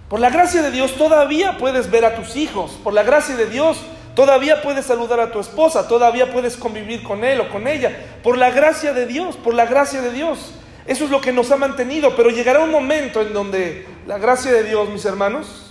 Por 0.08 0.20
la 0.20 0.30
gracia 0.30 0.62
de 0.62 0.70
Dios 0.70 0.94
todavía 0.96 1.58
puedes 1.58 1.90
ver 1.90 2.04
a 2.04 2.14
tus 2.14 2.36
hijos. 2.36 2.72
Por 2.82 2.94
la 2.94 3.02
gracia 3.02 3.36
de 3.36 3.46
Dios 3.46 3.78
todavía 4.14 4.62
puedes 4.62 4.86
saludar 4.86 5.20
a 5.20 5.30
tu 5.30 5.40
esposa. 5.40 5.88
Todavía 5.88 6.32
puedes 6.32 6.56
convivir 6.56 7.02
con 7.02 7.24
él 7.24 7.40
o 7.40 7.48
con 7.50 7.66
ella. 7.66 8.18
Por 8.22 8.38
la 8.38 8.50
gracia 8.50 8.92
de 8.92 9.06
Dios, 9.06 9.36
por 9.36 9.54
la 9.54 9.66
gracia 9.66 10.00
de 10.00 10.12
Dios. 10.12 10.54
Eso 10.86 11.04
es 11.04 11.10
lo 11.10 11.20
que 11.20 11.32
nos 11.32 11.50
ha 11.50 11.56
mantenido. 11.56 12.16
Pero 12.16 12.30
llegará 12.30 12.60
un 12.60 12.70
momento 12.70 13.20
en 13.20 13.32
donde 13.32 13.86
la 14.06 14.18
gracia 14.18 14.52
de 14.52 14.64
Dios, 14.64 14.88
mis 14.88 15.04
hermanos, 15.04 15.68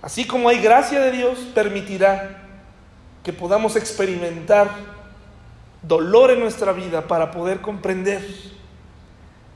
Así 0.00 0.26
como 0.26 0.48
hay 0.48 0.60
gracia 0.60 1.00
de 1.00 1.10
Dios, 1.10 1.38
permitirá 1.54 2.44
que 3.24 3.32
podamos 3.32 3.74
experimentar 3.76 4.70
dolor 5.82 6.30
en 6.30 6.40
nuestra 6.40 6.72
vida 6.72 7.06
para 7.06 7.30
poder 7.30 7.60
comprender 7.60 8.24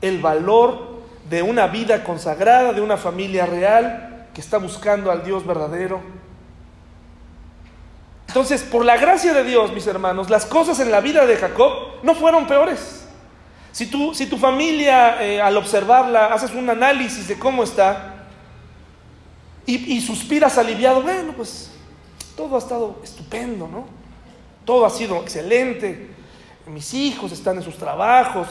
el 0.01 0.19
valor 0.19 0.92
de 1.29 1.41
una 1.41 1.67
vida 1.67 2.03
consagrada, 2.03 2.73
de 2.73 2.81
una 2.81 2.97
familia 2.97 3.45
real 3.45 4.27
que 4.33 4.41
está 4.41 4.57
buscando 4.57 5.11
al 5.11 5.23
Dios 5.23 5.45
verdadero. 5.45 6.01
Entonces, 8.27 8.63
por 8.63 8.83
la 8.83 8.97
gracia 8.97 9.33
de 9.33 9.43
Dios, 9.43 9.71
mis 9.73 9.85
hermanos, 9.85 10.29
las 10.29 10.45
cosas 10.45 10.79
en 10.79 10.91
la 10.91 11.01
vida 11.01 11.25
de 11.25 11.37
Jacob 11.37 11.71
no 12.01 12.15
fueron 12.15 12.47
peores. 12.47 13.05
Si, 13.71 13.87
tú, 13.87 14.13
si 14.13 14.27
tu 14.27 14.37
familia, 14.37 15.23
eh, 15.23 15.41
al 15.41 15.57
observarla, 15.57 16.27
haces 16.27 16.51
un 16.51 16.69
análisis 16.69 17.27
de 17.27 17.37
cómo 17.37 17.63
está, 17.63 18.13
y, 19.65 20.01
suspiras 20.01 20.57
aliviado, 20.57 21.01
bueno, 21.01 21.33
pues 21.37 21.71
todo 22.35 22.55
ha 22.55 22.59
estado 22.59 22.99
estupendo, 23.01 23.67
¿no? 23.67 23.85
Todo 24.65 24.85
ha 24.85 24.89
sido 24.89 25.21
excelente. 25.21 26.09
Mis 26.67 26.93
hijos 26.93 27.31
están 27.31 27.57
en 27.57 27.63
sus 27.63 27.77
trabajos, 27.77 28.47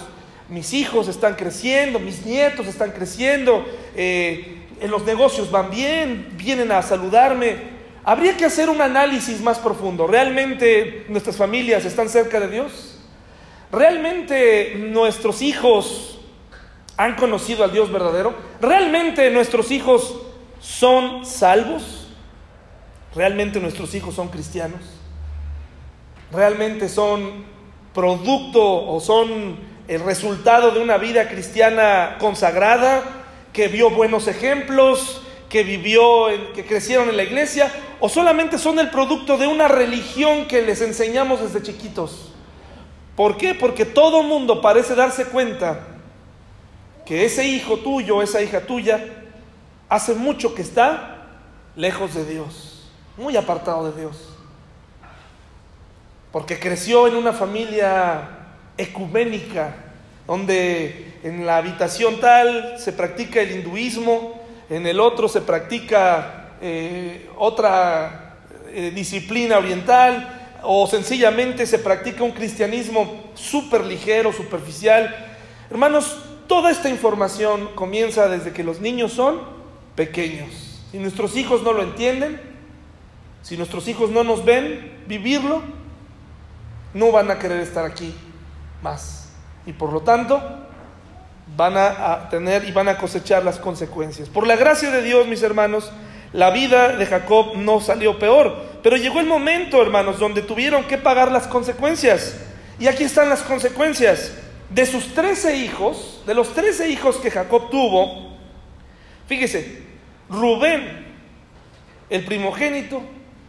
mis 0.53 0.75
hijos 0.75 1.09
están 1.09 1.35
creciendo, 1.35 1.99
mis 1.99 2.27
nietos 2.27 2.67
están 2.67 2.91
creciendo, 2.91 3.65
eh, 3.97 4.67
en 4.83 4.91
los 4.91 5.03
negocios 5.07 5.51
van 5.51 5.71
bien, 5.71 6.35
vienen 6.37 6.71
a 6.73 6.83
saludarme. 6.83 7.57
Habría 8.05 8.37
que 8.37 8.45
hacer 8.45 8.69
un 8.69 8.83
análisis 8.83 9.41
más 9.41 9.59
profundo. 9.59 10.07
¿Realmente 10.07 11.07
nuestras 11.09 11.37
familias 11.37 11.87
están 11.87 12.11
cerca 12.11 12.39
de 12.39 12.49
Dios? 12.49 12.99
¿Realmente 13.71 14.75
nuestros 14.77 15.41
hijos 15.41 16.21
han 16.99 17.17
conocido 17.17 17.65
al 17.65 17.73
Dios 17.73 17.91
verdadero? 17.91 18.35
¿Realmente 18.61 19.31
nuestros 19.31 19.71
hijos 19.71 20.21
son 20.61 21.25
salvos? 21.25 22.09
¿Realmente 23.15 23.59
nuestros 23.59 23.95
hijos 23.95 24.17
son 24.17 24.29
cristianos? 24.29 24.83
¿Realmente 26.31 26.91
son 26.91 27.51
producto 27.95 28.63
o 28.63 29.01
son 29.01 29.72
el 29.89 30.03
resultado 30.03 30.71
de 30.71 30.81
una 30.81 30.99
vida 30.99 31.29
cristiana 31.29 32.17
consagrada, 32.19 33.03
que 33.53 33.69
vio 33.69 33.91
buenos 33.91 34.29
ejemplos, 34.29 35.23
que 35.49 35.65
vivió, 35.65 36.29
que 36.55 36.65
crecieron 36.65 37.09
en 37.11 37.17
la 37.17 37.25
iglesia, 37.25 37.71
o 38.01 38.09
solamente 38.09 38.59
son 38.59 38.79
el 38.79 38.91
producto 38.91 39.37
de 39.37 39.47
una 39.47 39.69
religión 39.69 40.47
que 40.47 40.63
les 40.63 40.81
enseñamos 40.81 41.41
desde 41.41 41.63
chiquitos? 41.63 42.33
¿Por 43.17 43.37
qué? 43.37 43.55
Porque 43.55 43.85
todo 43.85 44.23
mundo 44.23 44.63
parece 44.63 44.95
darse 44.95 45.27
cuenta 45.27 45.81
que 47.05 47.25
ese 47.25 47.45
hijo 47.47 47.77
tuyo, 47.79 48.23
esa 48.23 48.41
hija 48.41 48.63
tuya, 48.63 49.05
hace 49.89 50.15
mucho 50.15 50.55
que 50.55 50.63
está 50.63 51.27
lejos 51.77 52.15
de 52.15 52.25
Dios, 52.25 52.89
muy 53.19 53.37
apartado 53.37 53.91
de 53.91 54.01
Dios. 54.01 54.31
Porque 56.31 56.59
creció 56.59 57.07
en 57.09 57.17
una 57.17 57.35
familia 57.35 58.42
ecuménica, 58.77 59.75
donde 60.27 61.13
en 61.23 61.47
la 61.47 61.59
habitación 61.59 62.21
tal 62.21 62.79
se 62.79 62.93
practica 62.93 63.41
el 63.41 63.53
hinduismo, 63.53 64.41
en 64.71 64.87
el 64.87 65.01
otro 65.01 65.29
se 65.29 65.41
practica 65.41 66.57
eh, 66.61 67.29
otra 67.37 68.39
eh, 68.69 68.93
disciplina 68.95 69.59
oriental, 69.59 70.39
o 70.63 70.87
sencillamente 70.87 71.67
se 71.67 71.79
practica 71.79 72.23
un 72.23 72.31
cristianismo 72.31 73.33
súper 73.35 73.85
ligero, 73.85 74.33
superficial. 74.33 75.15
Hermanos, 75.71 76.19
toda 76.47 76.71
esta 76.71 76.89
información 76.89 77.71
comienza 77.75 78.29
desde 78.29 78.53
que 78.53 78.63
los 78.63 78.81
niños 78.81 79.13
son 79.13 79.41
pequeños. 79.97 80.81
Si 80.93 80.99
nuestros 80.99 81.37
hijos 81.37 81.63
no 81.63 81.73
lo 81.73 81.83
entienden, 81.83 82.41
si 83.43 83.57
nuestros 83.57 83.89
hijos 83.89 84.11
no 84.11 84.23
nos 84.23 84.45
ven 84.45 84.99
vivirlo, 85.09 85.63
no 86.95 87.11
van 87.11 87.31
a 87.31 87.39
querer 87.39 87.61
estar 87.61 87.85
aquí 87.85 88.15
más. 88.83 89.29
Y 89.67 89.73
por 89.73 89.93
lo 89.93 90.01
tanto, 90.01 90.43
van 91.57 91.77
a, 91.77 92.29
tener 92.31 92.65
y 92.65 92.73
van 92.73 92.89
a 92.89 92.99
cosechar 92.99 93.45
las 93.45 93.59
consecuencias. 93.59 94.29
Por 94.29 94.47
la 94.47 94.57
gracia 94.57 94.91
de 94.91 95.03
Dios, 95.03 95.27
mis 95.27 95.43
hermanos, 95.43 95.91
la 96.33 96.51
vida 96.51 96.97
de 96.97 97.07
Jacob 97.07 97.57
no 97.57 97.81
salió 97.81 98.19
peor. 98.19 98.73
Pero 98.83 98.97
llegó 98.97 99.21
el 99.21 99.27
momento, 99.27 99.81
hermanos, 99.81 100.19
donde 100.19 100.43
tuvieron 100.43 100.85
que 100.85 100.99
pagar 100.99 101.31
las 101.31 101.47
consecuencias. 101.47 102.37
Y 102.79 102.89
aquí 102.89 103.05
están 103.05 103.29
las 103.29 103.43
consecuencias. 103.43 104.33
De 104.71 104.87
sus 104.87 105.15
trece 105.15 105.57
hijos, 105.57 106.23
de 106.27 106.35
los 106.35 106.55
trece 106.55 106.89
hijos 106.89 107.17
que 107.17 107.31
Jacob 107.31 107.71
tuvo, 107.71 108.33
Fíjese, 109.33 109.83
Rubén, 110.29 111.07
el 112.11 112.25
primogénito, 112.27 113.03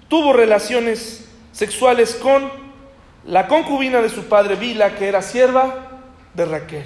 tuvo 0.07 0.31
relaciones 0.31 1.27
sexuales 1.51 2.15
con 2.15 2.62
la 3.26 3.47
concubina 3.47 4.01
de 4.01 4.09
su 4.09 4.26
padre 4.26 4.55
Bila, 4.55 4.95
que 4.95 5.07
era 5.07 5.21
sierva 5.21 6.01
de 6.34 6.45
Raquel, 6.45 6.86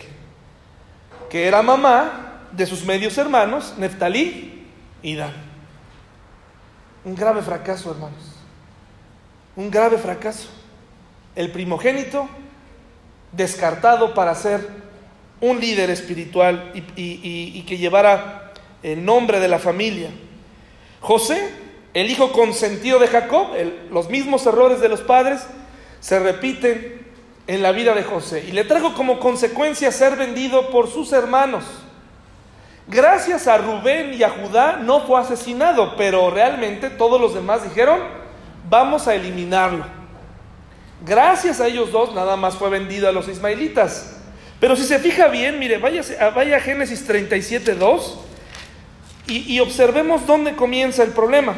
que 1.29 1.47
era 1.47 1.61
mamá 1.61 2.47
de 2.51 2.65
sus 2.65 2.85
medios 2.85 3.17
hermanos, 3.17 3.73
Neftalí 3.77 4.67
y 5.01 5.15
Dan. 5.15 5.33
Un 7.03 7.15
grave 7.15 7.41
fracaso, 7.41 7.91
hermanos. 7.91 8.35
Un 9.55 9.71
grave 9.71 9.97
fracaso. 9.97 10.49
El 11.35 11.51
primogénito 11.51 12.27
descartado 13.31 14.13
para 14.13 14.35
ser 14.35 14.67
un 15.39 15.59
líder 15.59 15.89
espiritual 15.89 16.71
y, 16.73 16.83
y 16.95 17.61
que 17.63 17.77
llevara 17.77 18.53
el 18.83 19.03
nombre 19.03 19.39
de 19.39 19.47
la 19.47 19.59
familia. 19.59 20.09
José, 20.99 21.49
el 21.93 22.09
hijo 22.09 22.31
consentido 22.31 22.99
de 22.99 23.07
Jacob, 23.07 23.47
los 23.91 24.09
mismos 24.09 24.45
errores 24.45 24.81
de 24.81 24.89
los 24.89 25.01
padres 25.01 25.45
se 25.99 26.19
repiten 26.19 27.05
en 27.47 27.61
la 27.61 27.71
vida 27.71 27.93
de 27.93 28.03
José 28.03 28.45
y 28.47 28.51
le 28.51 28.63
trajo 28.63 28.93
como 28.93 29.19
consecuencia 29.19 29.91
ser 29.91 30.15
vendido 30.15 30.69
por 30.69 30.89
sus 30.89 31.13
hermanos. 31.13 31.63
Gracias 32.87 33.47
a 33.47 33.57
Rubén 33.57 34.13
y 34.13 34.23
a 34.23 34.29
Judá 34.29 34.79
no 34.81 35.01
fue 35.01 35.19
asesinado, 35.19 35.95
pero 35.97 36.29
realmente 36.29 36.89
todos 36.89 37.19
los 37.19 37.33
demás 37.33 37.63
dijeron, 37.63 37.99
vamos 38.69 39.07
a 39.07 39.15
eliminarlo. 39.15 39.85
Gracias 41.05 41.59
a 41.59 41.67
ellos 41.67 41.91
dos 41.91 42.15
nada 42.15 42.37
más 42.37 42.55
fue 42.55 42.69
vendido 42.69 43.07
a 43.07 43.11
los 43.11 43.27
ismaelitas. 43.27 44.17
Pero 44.59 44.75
si 44.75 44.83
se 44.83 44.99
fija 44.99 45.27
bien, 45.27 45.59
mire, 45.59 45.77
vaya, 45.77 46.01
vaya 46.33 46.57
a 46.57 46.59
Génesis 46.59 47.05
37, 47.05 47.75
2. 47.75 48.19
Y, 49.29 49.59
observemos 49.59 50.25
dónde 50.25 50.55
comienza 50.55 51.03
el 51.03 51.11
problema. 51.11 51.55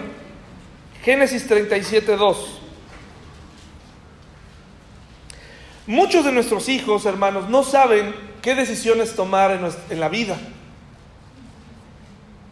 Génesis 1.03 1.47
37, 1.47 2.17
2. 2.17 2.61
Muchos 5.89 6.23
de 6.23 6.31
nuestros 6.31 6.69
hijos, 6.69 7.07
hermanos, 7.07 7.49
no 7.49 7.63
saben 7.63 8.13
qué 8.43 8.53
decisiones 8.53 9.15
tomar 9.15 9.73
en, 9.89 9.99
la 9.99 10.07
vida. 10.07 10.37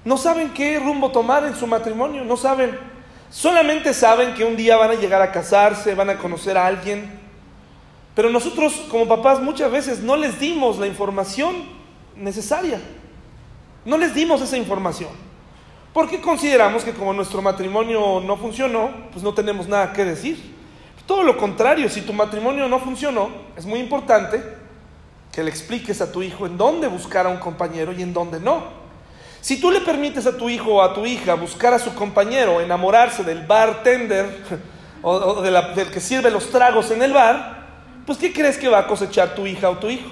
No 0.04 0.18
saben 0.18 0.50
qué 0.56 0.80
rumbo 0.80 1.12
tomar 1.12 1.46
en 1.46 1.56
su 1.56 1.68
matrimonio. 1.68 2.24
No 2.24 2.36
saben. 2.36 2.80
Solamente 3.30 3.94
saben 3.94 4.34
que 4.34 4.44
un 4.44 4.58
día 4.58 4.76
van 4.76 4.90
a 4.90 4.96
llegar 4.96 5.22
a 5.22 5.32
casarse, 5.32 5.94
van 5.94 6.10
a 6.10 6.18
conocer 6.18 6.58
a 6.58 6.66
alguien. 6.66 7.12
Pero 8.16 8.32
nosotros 8.32 8.74
como 8.90 9.08
papás 9.08 9.40
muchas 9.40 9.72
veces 9.72 10.00
no 10.00 10.16
les 10.16 10.40
dimos 10.40 10.80
la 10.80 10.88
información 10.88 11.58
necesaria. 12.16 12.82
No 13.86 14.00
les 14.00 14.16
dimos 14.16 14.42
esa 14.42 14.58
información. 14.58 15.12
Porque 15.94 16.22
consideramos 16.22 16.84
que 16.84 16.92
como 16.92 17.14
nuestro 17.14 17.44
matrimonio 17.44 18.20
no 18.20 18.36
funcionó, 18.36 18.90
pues 19.12 19.24
no 19.24 19.36
tenemos 19.36 19.68
nada 19.68 19.94
que 19.94 20.06
decir. 20.06 20.57
Todo 21.08 21.24
lo 21.24 21.38
contrario, 21.38 21.90
si 21.90 22.02
tu 22.02 22.14
matrimonio 22.14 22.68
no 22.68 22.80
funcionó, 22.80 23.30
es 23.56 23.66
muy 23.66 23.80
importante 23.80 24.44
que 25.32 25.42
le 25.42 25.50
expliques 25.50 26.02
a 26.02 26.12
tu 26.12 26.22
hijo 26.22 26.46
en 26.46 26.58
dónde 26.58 26.88
buscar 26.88 27.26
a 27.26 27.30
un 27.30 27.38
compañero 27.38 27.94
y 27.94 28.04
en 28.04 28.14
dónde 28.14 28.40
no. 28.40 28.64
Si 29.40 29.62
tú 29.62 29.72
le 29.72 29.80
permites 29.82 30.28
a 30.28 30.36
tu 30.36 30.50
hijo 30.50 30.76
o 30.76 30.82
a 30.82 30.94
tu 30.94 31.06
hija 31.06 31.36
buscar 31.36 31.74
a 31.74 31.80
su 31.80 31.96
compañero, 31.96 32.60
enamorarse 32.60 33.24
del 33.24 33.48
bartender 33.48 34.44
o, 35.02 35.42
del 35.42 35.90
que 35.90 36.02
sirve 36.02 36.30
los 36.30 36.52
tragos 36.52 36.92
en 36.92 37.02
el 37.02 37.14
bar, 37.14 37.66
pues 38.06 38.18
¿qué 38.18 38.34
crees 38.34 38.58
que 38.58 38.68
va 38.68 38.80
a 38.80 38.88
cosechar 38.88 39.34
tu 39.34 39.48
hija 39.48 39.70
o 39.70 39.78
tu 39.78 39.90
hijo? 39.90 40.10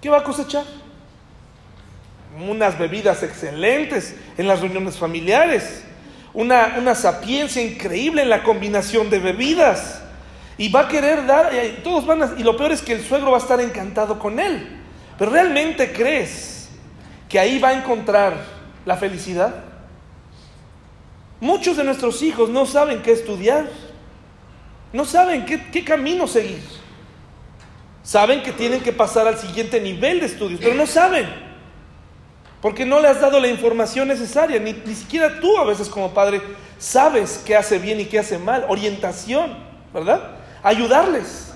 ¿Qué 0.00 0.08
va 0.08 0.18
a 0.18 0.24
cosechar? 0.24 0.64
unas 2.38 2.78
bebidas 2.78 3.22
excelentes 3.22 4.14
en 4.38 4.46
las 4.46 4.60
reuniones 4.60 4.96
familiares, 4.96 5.84
una, 6.32 6.76
una 6.78 6.94
sapiencia 6.94 7.62
increíble 7.62 8.22
en 8.22 8.30
la 8.30 8.42
combinación 8.42 9.10
de 9.10 9.18
bebidas. 9.18 10.02
Y 10.58 10.68
va 10.68 10.80
a 10.80 10.88
querer 10.88 11.26
dar, 11.26 11.50
todos 11.82 12.06
van 12.06 12.22
a, 12.22 12.34
y 12.36 12.42
lo 12.42 12.56
peor 12.56 12.72
es 12.72 12.82
que 12.82 12.92
el 12.92 13.02
suegro 13.02 13.30
va 13.30 13.38
a 13.38 13.40
estar 13.40 13.60
encantado 13.60 14.18
con 14.18 14.38
él. 14.38 14.68
Pero 15.18 15.30
¿realmente 15.30 15.92
crees 15.92 16.68
que 17.28 17.38
ahí 17.38 17.58
va 17.58 17.68
a 17.68 17.74
encontrar 17.74 18.44
la 18.84 18.96
felicidad? 18.96 19.54
Muchos 21.40 21.78
de 21.78 21.84
nuestros 21.84 22.22
hijos 22.22 22.50
no 22.50 22.66
saben 22.66 23.00
qué 23.00 23.12
estudiar, 23.12 23.70
no 24.92 25.06
saben 25.06 25.46
qué, 25.46 25.70
qué 25.70 25.82
camino 25.84 26.26
seguir. 26.26 26.62
Saben 28.02 28.42
que 28.42 28.52
tienen 28.52 28.80
que 28.80 28.92
pasar 28.92 29.26
al 29.26 29.38
siguiente 29.38 29.80
nivel 29.80 30.20
de 30.20 30.26
estudios, 30.26 30.60
pero 30.62 30.74
no 30.74 30.86
saben. 30.86 31.49
Porque 32.60 32.84
no 32.84 33.00
le 33.00 33.08
has 33.08 33.20
dado 33.20 33.40
la 33.40 33.48
información 33.48 34.08
necesaria, 34.08 34.60
ni, 34.60 34.72
ni 34.72 34.94
siquiera 34.94 35.40
tú 35.40 35.56
a 35.58 35.64
veces 35.64 35.88
como 35.88 36.12
padre 36.12 36.42
sabes 36.78 37.42
qué 37.44 37.56
hace 37.56 37.78
bien 37.78 38.00
y 38.00 38.04
qué 38.04 38.18
hace 38.18 38.38
mal. 38.38 38.66
Orientación, 38.68 39.56
¿verdad? 39.94 40.32
Ayudarles. 40.62 41.52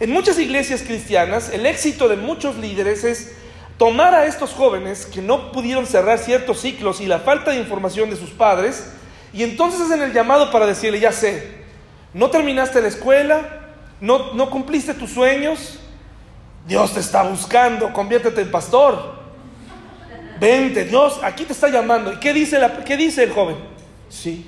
En 0.00 0.10
muchas 0.10 0.38
iglesias 0.38 0.82
cristianas, 0.82 1.50
el 1.50 1.66
éxito 1.66 2.08
de 2.08 2.16
muchos 2.16 2.56
líderes 2.56 3.04
es 3.04 3.32
tomar 3.78 4.14
a 4.14 4.26
estos 4.26 4.50
jóvenes 4.50 5.06
que 5.06 5.20
no 5.20 5.52
pudieron 5.52 5.86
cerrar 5.86 6.18
ciertos 6.18 6.60
ciclos 6.60 7.00
y 7.00 7.06
la 7.06 7.20
falta 7.20 7.50
de 7.50 7.58
información 7.58 8.10
de 8.10 8.16
sus 8.16 8.30
padres, 8.30 8.92
y 9.32 9.42
entonces 9.42 9.80
hacen 9.80 10.02
el 10.02 10.12
llamado 10.12 10.50
para 10.52 10.66
decirle, 10.66 11.00
ya 11.00 11.10
sé, 11.10 11.64
no 12.12 12.30
terminaste 12.30 12.80
la 12.80 12.88
escuela, 12.88 13.72
no, 14.00 14.32
no 14.34 14.50
cumpliste 14.50 14.94
tus 14.94 15.10
sueños, 15.10 15.80
Dios 16.66 16.94
te 16.94 17.00
está 17.00 17.22
buscando, 17.24 17.92
conviértete 17.92 18.40
en 18.40 18.50
pastor. 18.50 19.23
Vente, 20.44 20.84
Dios, 20.84 21.20
aquí 21.22 21.44
te 21.44 21.54
está 21.54 21.70
llamando. 21.70 22.12
¿Y 22.12 22.16
qué 22.16 22.34
dice, 22.34 22.58
la, 22.58 22.66
el 22.66 23.30
joven? 23.32 23.56
Sí, 24.10 24.44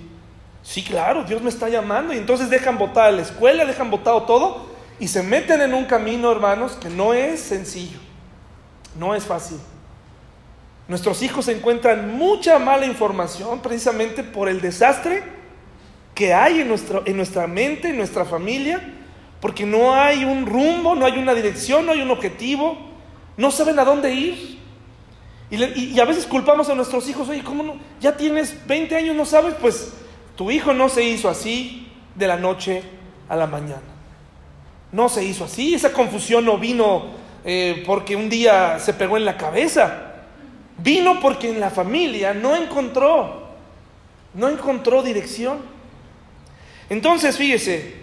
sí, 0.62 0.82
claro, 0.82 1.24
Dios 1.24 1.40
me 1.40 1.48
está 1.48 1.70
llamando. 1.70 2.12
Y 2.12 2.18
entonces 2.18 2.50
dejan 2.50 2.76
botar 2.76 3.14
la 3.14 3.22
escuela, 3.22 3.64
dejan 3.64 3.90
botado 3.90 4.24
todo 4.24 4.66
y 5.00 5.08
se 5.08 5.22
meten 5.22 5.62
en 5.62 5.72
un 5.72 5.86
camino, 5.86 6.30
hermanos, 6.30 6.72
que 6.72 6.90
no 6.90 7.14
es 7.14 7.40
sencillo, 7.40 7.98
no 8.98 9.14
es 9.14 9.24
fácil. 9.24 9.56
Nuestros 10.86 11.22
hijos 11.22 11.48
encuentran 11.48 12.14
mucha 12.14 12.58
mala 12.58 12.84
información 12.84 13.60
precisamente 13.60 14.22
por 14.22 14.50
el 14.50 14.60
desastre 14.60 15.24
que 16.14 16.34
hay 16.34 16.60
en, 16.60 16.74
en 17.06 17.16
nuestra 17.16 17.46
mente, 17.46 17.88
en 17.88 17.96
nuestra 17.96 18.26
familia, 18.26 18.82
porque 19.40 19.64
no 19.64 19.94
hay 19.94 20.26
un 20.26 20.44
rumbo, 20.44 20.94
no 20.94 21.06
hay 21.06 21.16
una 21.16 21.32
dirección, 21.32 21.86
no 21.86 21.92
hay 21.92 22.02
un 22.02 22.10
objetivo, 22.10 22.76
no 23.38 23.50
saben 23.50 23.78
a 23.78 23.84
dónde 23.86 24.12
ir. 24.12 24.65
Y, 25.50 25.98
a 26.00 26.04
veces 26.04 26.26
culpamos 26.26 26.68
a 26.68 26.74
nuestros 26.74 27.08
hijos, 27.08 27.28
oye, 27.28 27.42
¿cómo 27.44 27.62
no? 27.62 27.76
Ya 28.00 28.16
tienes 28.16 28.66
20 28.66 28.96
años, 28.96 29.14
no 29.14 29.24
sabes, 29.24 29.54
pues 29.60 29.92
tu 30.34 30.50
hijo 30.50 30.72
no 30.72 30.88
se 30.88 31.04
hizo 31.04 31.28
así 31.28 31.88
de 32.14 32.26
la 32.26 32.36
noche 32.36 32.82
a 33.28 33.36
la 33.36 33.46
mañana. 33.46 33.82
No 34.90 35.08
se 35.08 35.24
hizo 35.24 35.44
así, 35.44 35.74
esa 35.74 35.92
confusión 35.92 36.44
no 36.44 36.58
vino 36.58 37.06
eh, 37.44 37.84
porque 37.86 38.16
un 38.16 38.28
día 38.28 38.78
se 38.80 38.92
pegó 38.92 39.16
en 39.16 39.24
la 39.24 39.36
cabeza. 39.36 40.14
Vino 40.78 41.20
porque 41.20 41.48
en 41.48 41.60
la 41.60 41.70
familia 41.70 42.34
no 42.34 42.56
encontró, 42.56 43.48
no 44.34 44.48
encontró 44.48 45.02
dirección. 45.02 45.58
Entonces, 46.90 47.36
fíjese, 47.36 47.94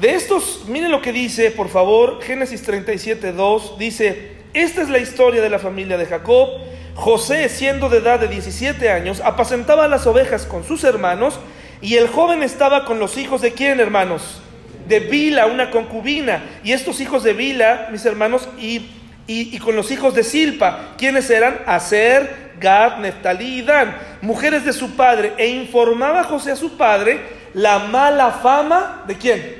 de 0.00 0.14
estos, 0.14 0.64
mire 0.68 0.88
lo 0.88 1.02
que 1.02 1.12
dice, 1.12 1.50
por 1.50 1.68
favor, 1.68 2.22
Génesis 2.22 2.62
37, 2.62 3.32
2, 3.32 3.78
dice, 3.78 4.31
esta 4.54 4.82
es 4.82 4.88
la 4.88 4.98
historia 4.98 5.40
de 5.40 5.50
la 5.50 5.58
familia 5.58 5.96
de 5.96 6.06
Jacob. 6.06 6.48
José, 6.94 7.48
siendo 7.48 7.88
de 7.88 7.98
edad 7.98 8.20
de 8.20 8.28
17 8.28 8.90
años, 8.90 9.20
apacentaba 9.24 9.88
las 9.88 10.06
ovejas 10.06 10.44
con 10.44 10.64
sus 10.64 10.84
hermanos 10.84 11.38
y 11.80 11.96
el 11.96 12.08
joven 12.08 12.42
estaba 12.42 12.84
con 12.84 12.98
los 12.98 13.16
hijos 13.16 13.40
de 13.40 13.52
quién, 13.52 13.80
hermanos? 13.80 14.42
De 14.86 15.00
Bila, 15.00 15.46
una 15.46 15.70
concubina. 15.70 16.42
Y 16.62 16.72
estos 16.72 17.00
hijos 17.00 17.22
de 17.22 17.32
Bila, 17.32 17.88
mis 17.90 18.04
hermanos, 18.04 18.48
y 18.58 18.90
y, 19.26 19.58
con 19.58 19.76
los 19.76 19.90
hijos 19.90 20.14
de 20.14 20.24
Silpa, 20.24 20.94
quienes 20.98 21.30
eran 21.30 21.60
Aser, 21.66 22.52
Gad, 22.60 22.98
Neftalí 22.98 23.58
y 23.58 23.62
Dan, 23.62 23.96
mujeres 24.20 24.64
de 24.64 24.72
su 24.72 24.96
padre, 24.96 25.32
e 25.36 25.46
informaba 25.48 26.24
José 26.24 26.52
a 26.52 26.56
su 26.56 26.76
padre 26.76 27.20
la 27.54 27.78
mala 27.78 28.30
fama 28.30 29.04
de 29.06 29.14
quién? 29.16 29.56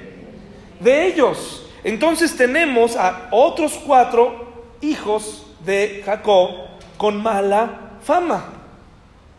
De 0.81 1.07
ellos. 1.07 1.67
Entonces 1.85 2.37
tenemos 2.37 2.97
a 2.97 3.29
otros 3.31 3.81
cuatro 3.85 4.52
hijos 4.83 5.47
de 5.65 6.03
Jacob 6.05 6.51
con 6.99 7.23
mala 7.23 7.99
fama, 8.03 8.45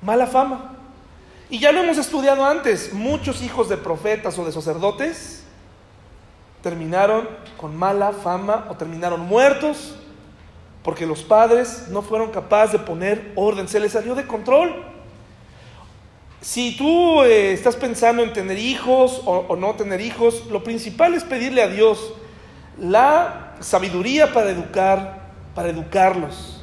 mala 0.01 0.25
fama. 0.25 0.71
Y 1.49 1.59
ya 1.59 1.71
lo 1.71 1.81
hemos 1.83 1.97
estudiado 1.97 2.43
antes, 2.45 2.93
muchos 2.93 3.43
hijos 3.43 3.69
de 3.69 3.77
profetas 3.77 4.39
o 4.39 4.45
de 4.45 4.51
sacerdotes 4.51 5.43
terminaron 6.63 7.27
con 7.57 7.75
mala 7.75 8.13
fama 8.13 8.65
o 8.69 8.75
terminaron 8.75 9.19
muertos 9.19 9.95
porque 10.81 11.05
los 11.05 11.21
padres 11.21 11.89
no 11.89 12.01
fueron 12.01 12.31
capaces 12.31 12.73
de 12.73 12.79
poner 12.79 13.31
orden, 13.35 13.67
se 13.67 13.79
les 13.79 13.91
salió 13.91 14.15
de 14.15 14.25
control. 14.25 14.83
Si 16.41 16.75
tú 16.75 17.21
eh, 17.23 17.53
estás 17.53 17.75
pensando 17.75 18.21
en 18.23 18.33
tener 18.33 18.57
hijos 18.57 19.21
o, 19.25 19.45
o, 19.47 19.55
no 19.55 19.75
tener 19.75 20.01
hijos, 20.01 20.45
lo 20.49 20.63
principal 20.63 21.13
es 21.13 21.23
pedirle 21.23 21.61
a 21.61 21.67
Dios 21.67 22.13
la 22.77 23.55
sabiduría 23.61 24.33
para 24.33 24.49
educar, 24.49 25.22
para 25.55 25.69
educarlos. 25.69 26.61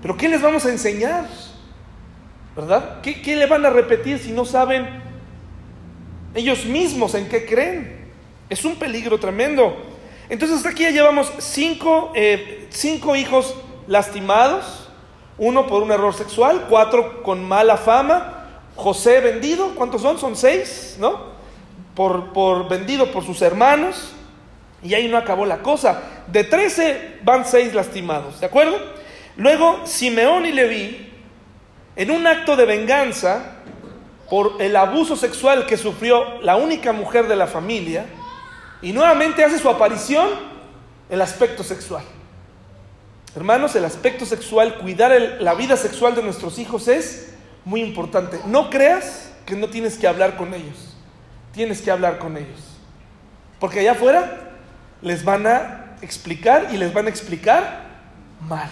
Pero 0.00 0.16
¿qué 0.16 0.28
les 0.28 0.42
vamos 0.42 0.64
a 0.66 0.70
enseñar? 0.70 1.26
¿Verdad? 2.56 3.00
¿Qué, 3.02 3.22
qué 3.22 3.36
le 3.36 3.46
van 3.46 3.64
a 3.64 3.70
repetir 3.70 4.18
si 4.18 4.32
no 4.32 4.44
saben 4.44 4.86
ellos 6.34 6.64
mismos 6.64 7.14
en 7.14 7.28
qué 7.28 7.46
creen? 7.46 8.10
Es 8.48 8.64
un 8.64 8.76
peligro 8.76 9.18
tremendo. 9.18 9.76
Entonces 10.28 10.58
hasta 10.58 10.70
aquí 10.70 10.82
ya 10.82 10.90
llevamos 10.90 11.32
cinco, 11.38 12.12
eh, 12.14 12.66
cinco 12.70 13.16
hijos 13.16 13.54
lastimados, 13.86 14.88
uno 15.38 15.66
por 15.66 15.82
un 15.82 15.90
error 15.90 16.14
sexual, 16.14 16.66
cuatro 16.68 17.22
con 17.22 17.44
mala 17.44 17.76
fama, 17.76 18.38
José 18.76 19.20
vendido, 19.20 19.74
¿cuántos 19.74 20.02
son? 20.02 20.18
Son 20.18 20.36
seis, 20.36 20.96
¿no? 20.98 21.32
Por, 21.94 22.32
por 22.32 22.68
vendido 22.68 23.10
por 23.12 23.24
sus 23.24 23.42
hermanos, 23.42 24.12
y 24.82 24.94
ahí 24.94 25.08
no 25.08 25.16
acabó 25.16 25.46
la 25.46 25.58
cosa. 25.58 26.02
De 26.26 26.44
trece 26.44 27.18
van 27.22 27.44
seis 27.44 27.74
lastimados, 27.74 28.40
¿de 28.40 28.46
acuerdo? 28.46 28.78
Luego 29.36 29.86
Simeón 29.86 30.46
y 30.46 30.52
Leví, 30.52 31.12
en 31.96 32.10
un 32.10 32.26
acto 32.26 32.56
de 32.56 32.64
venganza 32.64 33.56
por 34.28 34.60
el 34.60 34.74
abuso 34.76 35.14
sexual 35.16 35.66
que 35.66 35.76
sufrió 35.76 36.40
la 36.40 36.56
única 36.56 36.92
mujer 36.92 37.28
de 37.28 37.36
la 37.36 37.46
familia, 37.46 38.06
y 38.80 38.92
nuevamente 38.92 39.44
hace 39.44 39.58
su 39.58 39.68
aparición 39.68 40.28
el 41.08 41.20
aspecto 41.20 41.62
sexual. 41.62 42.02
Hermanos, 43.36 43.76
el 43.76 43.84
aspecto 43.84 44.26
sexual, 44.26 44.74
cuidar 44.78 45.12
la 45.40 45.54
vida 45.54 45.76
sexual 45.76 46.14
de 46.14 46.22
nuestros 46.22 46.58
hijos 46.58 46.88
es 46.88 47.34
muy 47.64 47.80
importante. 47.80 48.40
No 48.46 48.68
creas 48.68 49.32
que 49.46 49.56
no 49.56 49.68
tienes 49.68 49.96
que 49.96 50.06
hablar 50.06 50.36
con 50.36 50.52
ellos. 50.52 50.96
Tienes 51.52 51.80
que 51.80 51.90
hablar 51.90 52.18
con 52.18 52.36
ellos. 52.36 52.60
Porque 53.58 53.80
allá 53.80 53.92
afuera 53.92 54.51
les 55.02 55.24
van 55.24 55.46
a 55.46 55.96
explicar 56.00 56.68
y 56.72 56.76
les 56.76 56.92
van 56.92 57.06
a 57.06 57.10
explicar 57.10 57.82
mal. 58.48 58.70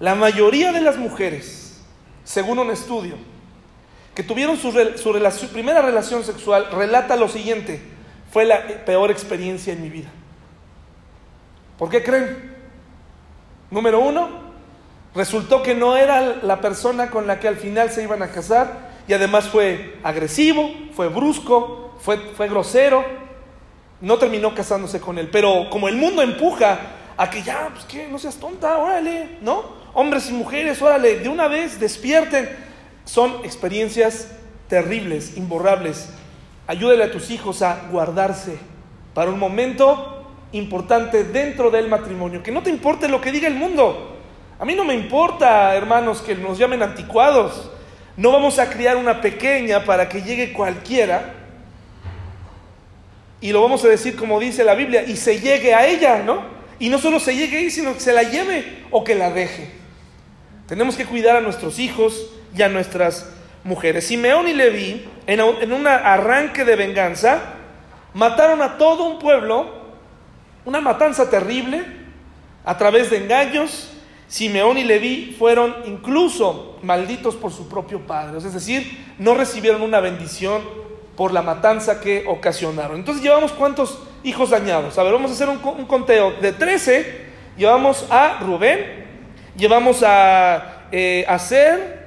La 0.00 0.14
mayoría 0.14 0.72
de 0.72 0.80
las 0.80 0.96
mujeres, 0.96 1.80
según 2.24 2.58
un 2.58 2.70
estudio, 2.70 3.16
que 4.14 4.22
tuvieron 4.22 4.56
su, 4.56 4.72
su, 4.72 5.48
primera 5.52 5.82
relación 5.82 6.24
sexual, 6.24 6.68
relata 6.72 7.16
lo 7.16 7.28
siguiente 7.28 7.80
fue 8.30 8.44
la 8.44 8.66
peor 8.84 9.10
experiencia 9.10 9.72
en 9.72 9.82
mi 9.82 9.90
vida. 9.90 10.08
¿Por 11.78 11.90
qué 11.90 12.02
creen? 12.02 12.54
Número 13.70 14.00
uno, 14.00 14.28
resultó 15.14 15.62
que 15.62 15.74
no 15.74 15.96
era 15.96 16.36
la 16.42 16.60
persona 16.60 17.10
con 17.10 17.26
la 17.26 17.40
que 17.40 17.48
al 17.48 17.56
final 17.56 17.90
se 17.90 18.02
iban 18.02 18.22
a 18.22 18.28
casar 18.28 18.90
y 19.06 19.12
además 19.12 19.48
fue 19.48 19.98
agresivo, 20.02 20.70
fue 20.94 21.08
brusco, 21.08 21.98
fue 22.00 22.48
grosero, 22.48 23.25
no 24.00 24.18
terminó 24.18 24.54
casándose 24.54 25.00
con 25.00 25.18
él. 25.18 25.28
Pero 25.30 25.68
como 25.70 25.88
el 25.88 25.96
mundo 25.96 26.22
empuja 26.22 26.78
a 27.16 27.30
que 27.30 27.42
ya, 27.42 27.70
pues 27.72 27.84
que 27.84 28.08
no 28.08 28.18
seas 28.18 28.36
tonta, 28.36 28.78
órale, 28.78 29.38
¿no? 29.40 29.76
Hombres 29.94 30.28
y 30.28 30.32
mujeres, 30.32 30.80
órale, 30.82 31.18
de 31.20 31.28
una 31.28 31.48
vez 31.48 31.80
despierten. 31.80 32.48
Son 33.04 33.44
experiencias 33.44 34.32
terribles, 34.68 35.36
imborrables. 35.36 36.08
Ayúdale 36.66 37.04
a 37.04 37.12
tus 37.12 37.30
hijos 37.30 37.62
a 37.62 37.88
guardarse 37.90 38.58
para 39.14 39.30
un 39.30 39.38
momento 39.38 40.24
importante 40.52 41.24
dentro 41.24 41.70
del 41.70 41.88
matrimonio. 41.88 42.42
Que 42.42 42.52
no 42.52 42.62
te 42.62 42.70
importe 42.70 43.08
lo 43.08 43.20
que 43.20 43.32
diga 43.32 43.48
el 43.48 43.54
mundo. 43.54 44.16
A 44.58 44.64
mí 44.64 44.74
no 44.74 44.84
me 44.84 44.94
importa, 44.94 45.74
hermanos, 45.74 46.20
que 46.20 46.34
nos 46.34 46.58
llamen 46.58 46.82
anticuados. 46.82 47.70
No 48.16 48.32
vamos 48.32 48.58
a 48.58 48.68
criar 48.68 48.96
una 48.96 49.20
pequeña 49.20 49.84
para 49.84 50.08
que 50.08 50.22
llegue 50.22 50.52
cualquiera 50.52 51.35
y 53.40 53.52
lo 53.52 53.62
vamos 53.62 53.84
a 53.84 53.88
decir 53.88 54.16
como 54.16 54.40
dice 54.40 54.64
la 54.64 54.74
Biblia, 54.74 55.04
y 55.04 55.16
se 55.16 55.40
llegue 55.40 55.74
a 55.74 55.86
ella, 55.86 56.22
¿no? 56.22 56.42
Y 56.78 56.88
no 56.88 56.98
solo 56.98 57.20
se 57.20 57.34
llegue 57.34 57.58
ahí, 57.58 57.70
sino 57.70 57.94
que 57.94 58.00
se 58.00 58.12
la 58.12 58.22
lleve 58.22 58.84
o 58.90 59.04
que 59.04 59.14
la 59.14 59.30
deje. 59.30 59.70
Tenemos 60.66 60.96
que 60.96 61.06
cuidar 61.06 61.36
a 61.36 61.40
nuestros 61.40 61.78
hijos 61.78 62.30
y 62.56 62.62
a 62.62 62.68
nuestras 62.68 63.30
mujeres. 63.64 64.06
Simeón 64.06 64.48
y 64.48 64.52
Leví, 64.52 65.06
en 65.26 65.72
un 65.72 65.86
arranque 65.86 66.64
de 66.64 66.76
venganza, 66.76 67.54
mataron 68.14 68.62
a 68.62 68.78
todo 68.78 69.04
un 69.04 69.18
pueblo, 69.18 69.70
una 70.64 70.80
matanza 70.80 71.30
terrible, 71.30 71.84
a 72.64 72.76
través 72.76 73.10
de 73.10 73.18
engaños. 73.18 73.92
Simeón 74.28 74.76
y 74.76 74.84
Leví 74.84 75.36
fueron 75.38 75.74
incluso 75.86 76.78
malditos 76.82 77.36
por 77.36 77.52
su 77.52 77.68
propio 77.68 78.00
padre, 78.06 78.38
es 78.38 78.52
decir, 78.52 79.06
no 79.18 79.34
recibieron 79.34 79.82
una 79.82 80.00
bendición 80.00 80.62
por 81.16 81.32
la 81.32 81.42
matanza 81.42 82.00
que 82.00 82.24
ocasionaron. 82.26 82.98
Entonces 82.98 83.22
llevamos 83.22 83.52
cuántos 83.52 83.98
hijos 84.22 84.50
dañados. 84.50 84.98
A 84.98 85.02
ver, 85.02 85.12
vamos 85.12 85.30
a 85.30 85.34
hacer 85.34 85.48
un, 85.48 85.86
conteo. 85.86 86.32
De 86.40 86.52
13, 86.52 87.26
llevamos 87.56 88.06
a 88.10 88.38
Rubén, 88.40 89.06
llevamos 89.56 90.02
a 90.02 90.86
eh, 90.92 91.24
Aser, 91.26 92.04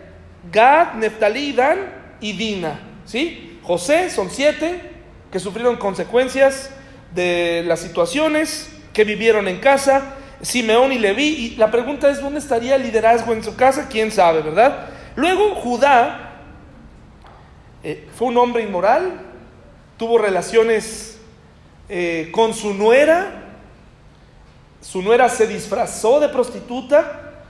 Gad, 0.52 0.94
Neftalí, 0.94 1.54
Dan 1.54 1.80
y 2.22 2.34
Dina. 2.34 2.80
¿Sí? 3.06 3.60
José 3.64 4.10
son 4.10 4.30
siete 4.30 4.80
que 5.32 5.40
sufrieron 5.40 5.78
consecuencias 5.78 6.72
de 7.14 7.64
las 7.66 7.80
situaciones, 7.80 8.70
que 8.94 9.04
vivieron 9.04 9.48
en 9.48 9.60
casa. 9.60 10.16
Simeón 10.42 10.92
y 10.92 11.00
Leví. 11.00 11.28
Y 11.28 11.56
la 11.56 11.72
pregunta 11.72 12.10
es, 12.10 12.22
¿dónde 12.22 12.40
estaría 12.40 12.76
el 12.76 12.84
liderazgo 12.84 13.34
en 13.34 13.44
su 13.44 13.56
casa? 13.56 13.88
¿Quién 13.90 14.12
sabe, 14.12 14.42
verdad? 14.42 14.88
Luego 15.16 15.56
Judá 15.56 16.29
eh, 17.84 18.08
fue 18.18 18.28
un 18.28 18.38
hombre 18.38 18.64
inmoral, 18.64 19.22
tuvo 19.98 20.18
relaciones 20.18 21.18
eh, 21.88 22.30
con 22.32 22.54
su 22.54 22.74
nuera, 22.74 23.46
su 24.82 25.02
nuera 25.02 25.30
se 25.30 25.48
disfrazó 25.48 26.20
de 26.20 26.30
prostituta 26.30 27.44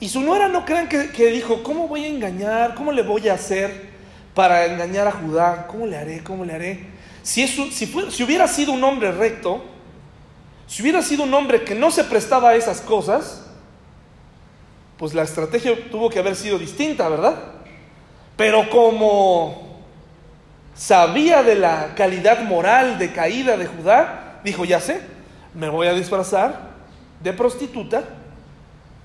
y 0.00 0.08
su 0.08 0.20
nuera 0.20 0.48
no 0.48 0.64
crean 0.64 0.88
que, 0.88 1.26
dijo, 1.30 1.62
¿cómo 1.62 1.88
voy 1.88 2.04
a 2.04 2.08
engañar? 2.08 2.74
¿Cómo 2.74 2.92
le 2.92 3.02
voy 3.02 3.28
a 3.28 3.34
hacer 3.34 3.88
para 4.34 4.66
engañar 4.66 5.08
a 5.08 5.12
Judá? 5.12 5.66
¿Cómo 5.66 5.86
le 5.86 5.96
haré? 5.96 6.22
¿Cómo 6.22 6.44
le 6.44 6.54
haré? 6.54 6.86
Si, 7.22 7.46
si, 7.48 7.70
si 7.70 8.22
hubiera 8.22 8.46
sido 8.46 8.72
un 8.72 8.82
hombre 8.84 9.10
recto, 9.12 9.64
si 10.66 10.82
hubiera 10.82 11.02
sido 11.02 11.24
un 11.24 11.34
hombre 11.34 11.64
que 11.64 11.74
no 11.74 11.90
se 11.90 12.04
prestaba 12.04 12.50
a 12.50 12.54
esas 12.54 12.80
cosas, 12.80 13.44
pues 14.98 15.14
la 15.14 15.22
estrategia 15.22 15.72
tuvo 15.90 16.10
que 16.10 16.18
haber 16.18 16.36
sido 16.36 16.58
distinta, 16.58 17.08
¿verdad? 17.08 17.36
Pero 18.36 18.68
como 18.70 19.67
sabía 20.78 21.42
de 21.42 21.56
la 21.56 21.94
calidad 21.96 22.42
moral 22.44 22.98
de 22.98 23.12
caída 23.12 23.56
de 23.56 23.66
Judá, 23.66 24.40
dijo, 24.44 24.64
ya 24.64 24.80
sé, 24.80 25.00
me 25.52 25.68
voy 25.68 25.88
a 25.88 25.92
disfrazar 25.92 26.70
de 27.20 27.32
prostituta 27.32 28.04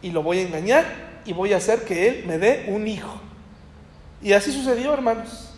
y 0.02 0.12
lo 0.12 0.22
voy 0.22 0.38
a 0.40 0.42
engañar 0.44 0.86
y 1.26 1.34
voy 1.34 1.52
a 1.52 1.58
hacer 1.58 1.84
que 1.84 2.08
él 2.08 2.24
me 2.28 2.38
dé 2.38 2.66
un 2.68 2.88
hijo. 2.88 3.20
Y 4.22 4.34
así 4.34 4.52
sucedió, 4.52 4.94
hermanos. 4.94 5.50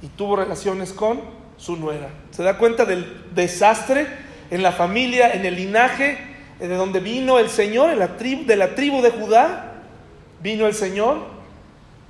Y 0.00 0.06
tuvo 0.06 0.36
relaciones 0.36 0.92
con 0.92 1.20
su 1.56 1.76
nuera. 1.76 2.08
¿Se 2.30 2.44
da 2.44 2.56
cuenta 2.56 2.84
del 2.84 3.24
desastre 3.34 4.06
en 4.50 4.62
la 4.62 4.70
familia, 4.70 5.32
en 5.32 5.44
el 5.44 5.56
linaje 5.56 6.18
de 6.60 6.68
donde 6.68 7.00
vino 7.00 7.38
el 7.38 7.50
Señor, 7.50 7.90
en 7.90 7.98
la 7.98 8.16
tribu, 8.16 8.46
de 8.46 8.56
la 8.56 8.74
tribu 8.76 9.02
de 9.02 9.10
Judá? 9.10 9.72
Vino 10.40 10.66
el 10.66 10.74
Señor. 10.74 11.26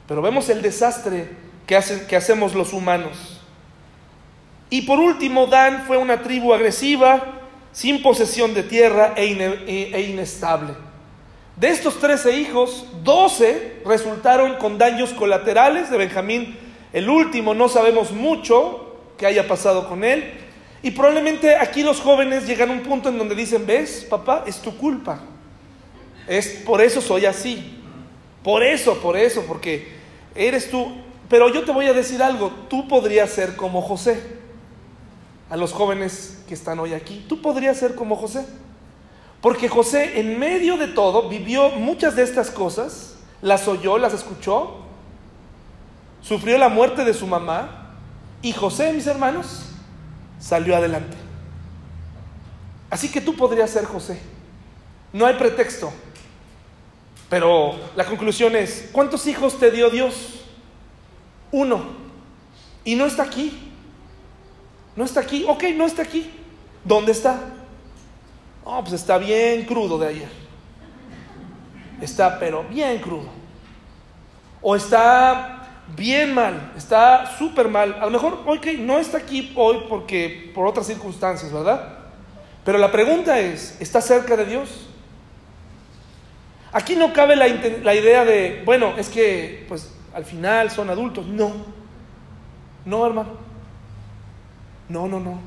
Pero 0.06 0.20
vemos 0.20 0.50
el 0.50 0.60
desastre 0.60 1.30
que, 1.66 1.76
hacen, 1.76 2.06
que 2.06 2.16
hacemos 2.16 2.54
los 2.54 2.72
humanos. 2.74 3.37
Y 4.70 4.82
por 4.82 4.98
último, 4.98 5.46
Dan 5.46 5.84
fue 5.86 5.96
una 5.96 6.22
tribu 6.22 6.52
agresiva, 6.52 7.38
sin 7.72 8.02
posesión 8.02 8.54
de 8.54 8.62
tierra 8.62 9.14
e, 9.16 9.24
e, 9.26 9.90
e, 9.94 10.00
inestable. 10.02 10.74
De 11.56 11.68
estos 11.68 11.98
trece 11.98 12.36
hijos, 12.36 12.86
doce 13.02 13.80
resultaron 13.84 14.56
con 14.56 14.78
daños 14.78 15.12
colaterales. 15.12 15.90
De 15.90 15.96
Benjamín, 15.96 16.56
el 16.92 17.08
último, 17.08 17.54
no 17.54 17.68
sabemos 17.68 18.12
mucho 18.12 18.96
que 19.16 19.26
haya 19.26 19.48
pasado 19.48 19.88
con 19.88 20.04
él. 20.04 20.34
Y 20.82 20.92
probablemente 20.92 21.56
aquí 21.56 21.82
los 21.82 22.00
jóvenes 22.00 22.46
llegan 22.46 22.70
a 22.70 22.72
un 22.72 22.80
punto 22.80 23.08
en 23.08 23.18
donde 23.18 23.34
dicen, 23.34 23.66
ves, 23.66 24.06
papá, 24.08 24.44
es 24.46 24.58
tu 24.58 24.76
culpa. 24.76 25.20
Es 26.28 26.62
por 26.64 26.80
eso 26.80 27.00
soy 27.00 27.26
así. 27.26 27.80
Por 28.44 28.62
eso, 28.62 29.00
por 29.00 29.16
eso, 29.16 29.44
porque 29.46 29.88
eres 30.34 30.70
tú. 30.70 30.94
Pero 31.28 31.52
yo 31.52 31.64
te 31.64 31.72
voy 31.72 31.86
a 31.86 31.92
decir 31.92 32.22
algo, 32.22 32.52
tú 32.68 32.86
podrías 32.86 33.30
ser 33.30 33.56
como 33.56 33.82
José 33.82 34.38
a 35.50 35.56
los 35.56 35.72
jóvenes 35.72 36.42
que 36.46 36.54
están 36.54 36.78
hoy 36.78 36.94
aquí. 36.94 37.24
Tú 37.28 37.40
podrías 37.40 37.76
ser 37.76 37.94
como 37.94 38.16
José. 38.16 38.46
Porque 39.40 39.68
José 39.68 40.20
en 40.20 40.38
medio 40.38 40.76
de 40.76 40.88
todo 40.88 41.28
vivió 41.28 41.70
muchas 41.70 42.16
de 42.16 42.22
estas 42.22 42.50
cosas, 42.50 43.14
las 43.40 43.68
oyó, 43.68 43.96
las 43.98 44.12
escuchó, 44.12 44.78
sufrió 46.22 46.58
la 46.58 46.68
muerte 46.68 47.04
de 47.04 47.14
su 47.14 47.26
mamá 47.26 47.94
y 48.42 48.52
José, 48.52 48.92
mis 48.92 49.06
hermanos, 49.06 49.66
salió 50.40 50.76
adelante. 50.76 51.16
Así 52.90 53.10
que 53.10 53.20
tú 53.20 53.36
podrías 53.36 53.70
ser 53.70 53.84
José. 53.84 54.20
No 55.12 55.26
hay 55.26 55.34
pretexto. 55.34 55.92
Pero 57.28 57.76
la 57.94 58.04
conclusión 58.04 58.56
es, 58.56 58.88
¿cuántos 58.92 59.26
hijos 59.26 59.58
te 59.58 59.70
dio 59.70 59.90
Dios? 59.90 60.44
Uno. 61.52 61.82
Y 62.84 62.94
no 62.94 63.06
está 63.06 63.24
aquí. 63.24 63.67
No 64.98 65.04
está 65.04 65.20
aquí. 65.20 65.44
Ok, 65.46 65.62
no 65.76 65.86
está 65.86 66.02
aquí. 66.02 66.28
¿Dónde 66.82 67.12
está? 67.12 67.38
Oh, 68.64 68.80
pues 68.80 68.94
está 68.94 69.16
bien 69.16 69.64
crudo 69.64 69.96
de 69.96 70.08
ayer. 70.08 70.28
Está, 72.00 72.36
pero 72.40 72.64
bien 72.64 72.98
crudo. 72.98 73.28
O 74.60 74.74
está 74.74 75.84
bien 75.96 76.34
mal, 76.34 76.72
está 76.76 77.26
súper 77.38 77.68
mal. 77.68 77.96
A 78.00 78.06
lo 78.06 78.10
mejor, 78.10 78.42
ok, 78.44 78.66
no 78.80 78.98
está 78.98 79.18
aquí 79.18 79.52
hoy 79.54 79.84
porque 79.88 80.50
por 80.52 80.66
otras 80.66 80.88
circunstancias, 80.88 81.52
¿verdad? 81.52 81.98
Pero 82.64 82.76
la 82.76 82.90
pregunta 82.90 83.38
es, 83.38 83.80
¿está 83.80 84.00
cerca 84.00 84.36
de 84.36 84.46
Dios? 84.46 84.88
Aquí 86.72 86.96
no 86.96 87.12
cabe 87.12 87.36
la, 87.36 87.46
la 87.46 87.94
idea 87.94 88.24
de, 88.24 88.62
bueno, 88.64 88.94
es 88.98 89.08
que 89.08 89.64
pues 89.68 89.94
al 90.12 90.24
final 90.24 90.72
son 90.72 90.90
adultos. 90.90 91.24
No, 91.24 91.52
no, 92.84 93.06
hermano. 93.06 93.47
No, 94.88 95.06
no, 95.06 95.20
no. 95.20 95.38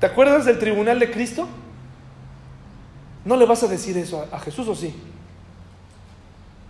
¿Te 0.00 0.06
acuerdas 0.06 0.44
del 0.44 0.58
tribunal 0.58 0.98
de 0.98 1.10
Cristo? 1.10 1.48
No 3.24 3.36
le 3.36 3.46
vas 3.46 3.62
a 3.62 3.68
decir 3.68 3.96
eso 3.96 4.26
a, 4.30 4.38
Jesús 4.40 4.68
o 4.68 4.74
sí. 4.74 4.94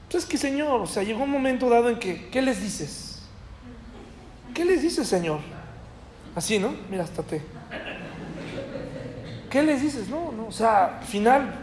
Entonces, 0.04 0.28
que 0.28 0.38
Señor, 0.38 0.82
o 0.82 0.86
sea, 0.86 1.02
llegó 1.02 1.24
un 1.24 1.30
momento 1.30 1.68
dado 1.68 1.88
en 1.88 1.98
que, 1.98 2.28
¿qué 2.28 2.42
les 2.42 2.60
dices? 2.60 3.22
¿Qué 4.52 4.64
les 4.64 4.82
dices, 4.82 5.08
Señor? 5.08 5.40
Así, 6.36 6.58
¿no? 6.58 6.74
Mira, 6.90 7.04
hasta 7.04 7.22
te. 7.22 7.42
¿Qué 9.50 9.62
les 9.62 9.82
dices? 9.82 10.08
No, 10.08 10.30
no, 10.30 10.46
o 10.46 10.52
sea, 10.52 11.00
final. 11.06 11.54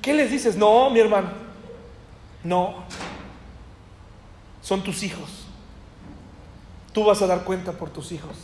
¿Qué 0.00 0.14
les 0.14 0.30
dices? 0.30 0.56
No, 0.56 0.88
mi 0.90 1.00
hermano. 1.00 1.30
No. 2.44 2.84
Son 4.62 4.82
tus 4.82 5.02
hijos 5.02 5.45
tú 6.96 7.04
vas 7.04 7.20
a 7.20 7.26
dar 7.26 7.44
cuenta 7.44 7.72
por 7.72 7.90
tus 7.90 8.10
hijos. 8.10 8.34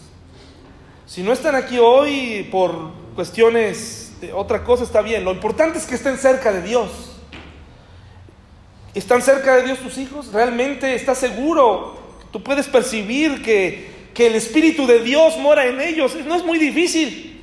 Si 1.06 1.22
no 1.22 1.32
están 1.32 1.54
aquí 1.54 1.78
hoy 1.78 2.46
por 2.50 2.90
cuestiones 3.14 4.12
de 4.20 4.34
otra 4.34 4.62
cosa, 4.62 4.84
está 4.84 5.00
bien. 5.00 5.24
Lo 5.24 5.32
importante 5.32 5.78
es 5.78 5.86
que 5.86 5.94
estén 5.94 6.18
cerca 6.18 6.52
de 6.52 6.60
Dios. 6.60 6.90
¿Están 8.92 9.22
cerca 9.22 9.56
de 9.56 9.62
Dios 9.62 9.78
tus 9.78 9.96
hijos? 9.96 10.34
¿Realmente 10.34 10.94
estás 10.94 11.16
seguro? 11.16 11.96
Tú 12.30 12.42
puedes 12.42 12.68
percibir 12.68 13.42
que, 13.42 14.10
que 14.12 14.26
el 14.26 14.34
Espíritu 14.34 14.86
de 14.86 14.98
Dios 14.98 15.38
mora 15.38 15.64
en 15.64 15.80
ellos. 15.80 16.14
No 16.26 16.34
es 16.34 16.44
muy 16.44 16.58
difícil. 16.58 17.42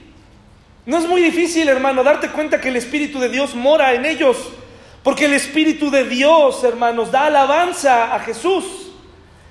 No 0.86 1.00
es 1.00 1.08
muy 1.08 1.24
difícil, 1.24 1.70
hermano, 1.70 2.04
darte 2.04 2.30
cuenta 2.30 2.62
que 2.62 2.70
el 2.70 2.76
Espíritu 2.76 3.20
de 3.20 3.30
Dios 3.30 3.56
mora 3.56 3.96
en 3.96 4.06
ellos. 4.06 4.38
Porque 5.02 5.26
el 5.26 5.34
Espíritu 5.34 5.90
de 5.90 6.04
Dios, 6.04 6.64
hermanos, 6.64 7.12
da 7.12 7.26
alabanza 7.26 8.14
a 8.14 8.20
Jesús. 8.20 8.79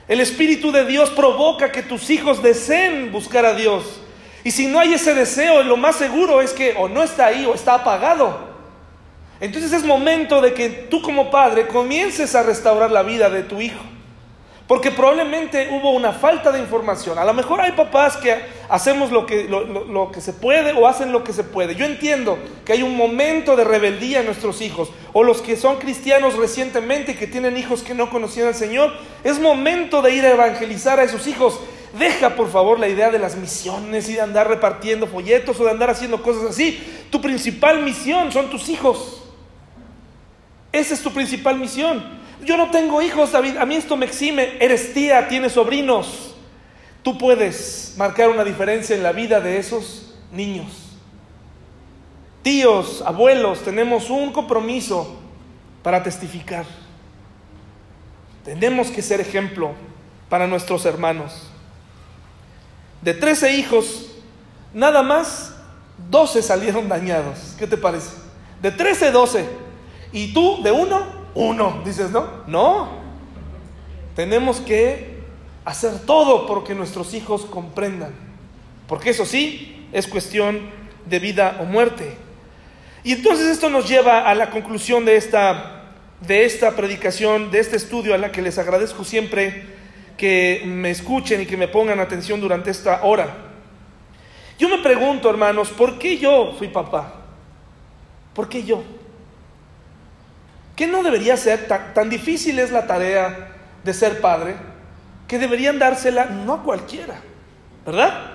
El 0.08 0.20
Espíritu 0.20 0.72
de 0.72 0.86
Dios 0.86 1.10
provoca 1.10 1.70
que 1.70 1.82
tus 1.82 2.08
hijos 2.08 2.42
deseen 2.42 3.12
buscar 3.12 3.44
a 3.44 3.52
Dios. 3.52 4.00
Y 4.42 4.50
si 4.50 4.66
no 4.66 4.80
hay 4.80 4.94
ese 4.94 5.14
deseo, 5.14 5.62
lo 5.62 5.76
más 5.76 5.96
seguro 5.96 6.40
es 6.40 6.54
que 6.54 6.74
o 6.78 6.88
no 6.88 7.02
está 7.02 7.26
ahí 7.26 7.44
o 7.44 7.54
está 7.54 7.74
apagado. 7.74 8.48
Entonces 9.40 9.72
es 9.72 9.84
momento 9.84 10.40
de 10.40 10.54
que 10.54 10.70
tú 10.70 11.02
como 11.02 11.30
padre 11.30 11.66
comiences 11.66 12.34
a 12.34 12.42
restaurar 12.42 12.90
la 12.90 13.02
vida 13.02 13.28
de 13.28 13.42
tu 13.42 13.60
hijo. 13.60 13.84
Porque 14.68 14.90
probablemente 14.90 15.70
hubo 15.72 15.92
una 15.92 16.12
falta 16.12 16.52
de 16.52 16.60
información. 16.60 17.18
A 17.18 17.24
lo 17.24 17.32
mejor 17.32 17.58
hay 17.58 17.72
papás 17.72 18.18
que 18.18 18.36
hacemos 18.68 19.10
lo 19.10 19.24
que, 19.24 19.44
lo, 19.44 20.12
que 20.12 20.20
se 20.20 20.34
puede 20.34 20.72
o 20.72 20.86
hacen 20.86 21.10
lo 21.10 21.24
que 21.24 21.32
se 21.32 21.42
puede. 21.42 21.74
Yo 21.74 21.86
entiendo 21.86 22.38
que 22.66 22.74
hay 22.74 22.82
un 22.82 22.94
momento 22.94 23.56
de 23.56 23.64
rebeldía 23.64 24.20
en 24.20 24.26
nuestros 24.26 24.60
hijos. 24.60 24.90
O 25.14 25.24
los 25.24 25.40
que 25.40 25.56
son 25.56 25.78
cristianos 25.78 26.36
recientemente 26.36 27.16
que 27.16 27.26
tienen 27.26 27.56
hijos 27.56 27.82
que 27.82 27.94
no 27.94 28.10
conocían 28.10 28.48
al 28.48 28.54
Señor. 28.54 28.92
Es 29.24 29.40
momento 29.40 30.02
de 30.02 30.12
ir 30.12 30.26
a 30.26 30.32
evangelizar 30.32 31.00
a 31.00 31.04
esos 31.04 31.26
hijos. 31.26 31.58
Deja 31.98 32.36
por 32.36 32.50
favor 32.50 32.78
la 32.78 32.88
idea 32.88 33.10
de 33.10 33.18
las 33.18 33.36
misiones 33.36 34.06
y 34.10 34.12
de 34.12 34.20
andar 34.20 34.48
repartiendo 34.48 35.06
folletos 35.06 35.58
o 35.58 35.64
de 35.64 35.70
andar 35.70 35.88
haciendo 35.88 36.22
cosas 36.22 36.44
así. 36.50 36.78
Tu 37.10 37.22
principal 37.22 37.82
misión 37.82 38.30
son 38.30 38.50
tus 38.50 38.68
hijos. 38.68 39.22
Esa 40.72 40.92
es 40.92 41.02
tu 41.02 41.10
principal 41.10 41.58
misión. 41.58 42.18
Yo 42.48 42.56
no 42.56 42.70
tengo 42.70 43.02
hijos, 43.02 43.32
David, 43.32 43.58
a 43.58 43.66
mí 43.66 43.76
esto 43.76 43.94
me 43.94 44.06
exime. 44.06 44.56
Eres 44.58 44.94
tía, 44.94 45.28
tienes 45.28 45.52
sobrinos. 45.52 46.34
Tú 47.02 47.18
puedes 47.18 47.92
marcar 47.98 48.30
una 48.30 48.42
diferencia 48.42 48.96
en 48.96 49.02
la 49.02 49.12
vida 49.12 49.38
de 49.38 49.58
esos 49.58 50.14
niños. 50.32 50.96
Tíos, 52.42 53.02
abuelos, 53.04 53.62
tenemos 53.64 54.08
un 54.08 54.32
compromiso 54.32 55.18
para 55.82 56.02
testificar. 56.02 56.64
Tenemos 58.46 58.90
que 58.90 59.02
ser 59.02 59.20
ejemplo 59.20 59.72
para 60.30 60.46
nuestros 60.46 60.86
hermanos. 60.86 61.50
De 63.02 63.12
13 63.12 63.56
hijos, 63.56 64.06
nada 64.72 65.02
más 65.02 65.54
12 66.08 66.40
salieron 66.40 66.88
dañados. 66.88 67.54
¿Qué 67.58 67.66
te 67.66 67.76
parece? 67.76 68.12
De 68.62 68.70
13, 68.70 69.10
12. 69.10 69.44
Y 70.12 70.32
tú, 70.32 70.62
de 70.62 70.72
uno, 70.72 71.17
uno. 71.38 71.82
Dices, 71.84 72.10
¿no? 72.10 72.26
No. 72.46 72.88
Tenemos 74.16 74.60
que 74.60 75.18
hacer 75.64 76.00
todo 76.00 76.46
porque 76.46 76.74
nuestros 76.74 77.14
hijos 77.14 77.46
comprendan. 77.46 78.12
Porque 78.86 79.10
eso 79.10 79.24
sí, 79.24 79.86
es 79.92 80.06
cuestión 80.06 80.60
de 81.06 81.18
vida 81.18 81.58
o 81.60 81.64
muerte. 81.64 82.16
Y 83.04 83.12
entonces 83.12 83.46
esto 83.46 83.70
nos 83.70 83.88
lleva 83.88 84.28
a 84.28 84.34
la 84.34 84.50
conclusión 84.50 85.04
de 85.04 85.16
esta, 85.16 85.92
de 86.20 86.44
esta 86.44 86.74
predicación, 86.74 87.50
de 87.50 87.60
este 87.60 87.76
estudio 87.76 88.14
a 88.14 88.18
la 88.18 88.32
que 88.32 88.42
les 88.42 88.58
agradezco 88.58 89.04
siempre 89.04 89.78
que 90.16 90.62
me 90.66 90.90
escuchen 90.90 91.40
y 91.42 91.46
que 91.46 91.56
me 91.56 91.68
pongan 91.68 92.00
atención 92.00 92.40
durante 92.40 92.70
esta 92.70 93.04
hora. 93.04 93.28
Yo 94.58 94.68
me 94.68 94.78
pregunto, 94.78 95.30
hermanos, 95.30 95.68
¿por 95.68 96.00
qué 96.00 96.18
yo 96.18 96.54
fui 96.58 96.66
papá? 96.66 97.14
¿Por 98.34 98.48
qué 98.48 98.64
yo? 98.64 98.82
¿Qué 100.78 100.86
no 100.86 101.02
debería 101.02 101.36
ser 101.36 101.66
tan, 101.66 102.08
difícil 102.08 102.56
es 102.60 102.70
la 102.70 102.86
tarea 102.86 103.48
de 103.82 103.92
ser 103.92 104.20
padre 104.20 104.54
que 105.26 105.36
deberían 105.36 105.76
dársela 105.76 106.26
no 106.26 106.54
a 106.54 106.62
cualquiera, 106.62 107.20
¿verdad? 107.84 108.30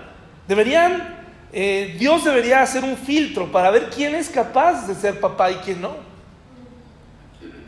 Deberían, 0.46 1.24
eh, 1.54 1.96
Dios 1.98 2.26
debería 2.26 2.62
hacer 2.62 2.84
un 2.84 2.98
filtro 2.98 3.50
para 3.50 3.72
ver 3.72 3.90
quién 3.90 4.14
es 4.14 4.28
capaz 4.28 4.90
de 4.90 4.94
ser 4.94 5.22
papá 5.22 5.52
y 5.52 5.56
quién 5.64 5.80
no. 5.80 5.96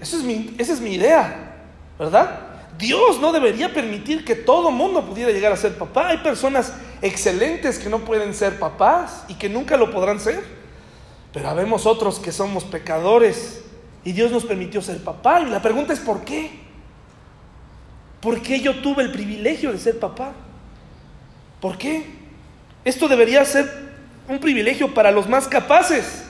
Eso 0.02 0.18
es 0.18 0.24
mi, 0.24 0.54
esa 0.58 0.74
es 0.74 0.82
mi 0.82 0.96
idea, 0.96 1.56
¿verdad? 1.98 2.38
Dios 2.78 3.22
no 3.22 3.32
debería 3.32 3.74
permitir 3.74 4.26
que 4.26 4.36
todo 4.36 4.72
mundo 4.72 5.06
pudiera 5.06 5.32
llegar 5.32 5.54
a 5.54 5.56
ser 5.56 5.78
papá. 5.78 6.10
Hay 6.10 6.18
personas 6.18 6.74
excelentes 7.02 7.80
que 7.80 7.90
no 7.90 8.00
pueden 8.00 8.34
ser 8.34 8.60
papás 8.60 9.24
y 9.30 9.36
que 9.36 9.48
nunca 9.48 9.78
lo 9.78 9.90
podrán 9.90 10.20
ser. 10.20 10.44
Pero 11.32 11.48
habemos 11.48 11.86
otros 11.86 12.20
que 12.20 12.34
somos 12.34 12.66
pecadores 12.66 13.62
y 14.06 14.14
Dios 14.14 14.32
nos 14.32 14.46
permitió 14.46 14.82
ser 14.82 15.04
papá. 15.04 15.42
Y 15.42 15.50
la 15.50 15.62
pregunta 15.62 15.92
es 15.92 16.00
¿por 16.00 16.24
qué? 16.24 16.52
¿Por 18.22 18.42
qué 18.42 18.62
yo 18.62 18.82
tuve 18.82 19.04
el 19.04 19.12
privilegio 19.12 19.72
de 19.72 19.80
ser 19.80 20.00
papá? 20.00 20.32
¿Por 21.60 21.78
qué? 21.78 22.06
Esto 22.86 23.08
debería 23.08 23.44
ser 23.44 23.68
un 24.28 24.40
privilegio 24.40 24.94
para 24.94 25.12
los 25.12 25.28
más 25.28 25.48
capaces, 25.48 26.24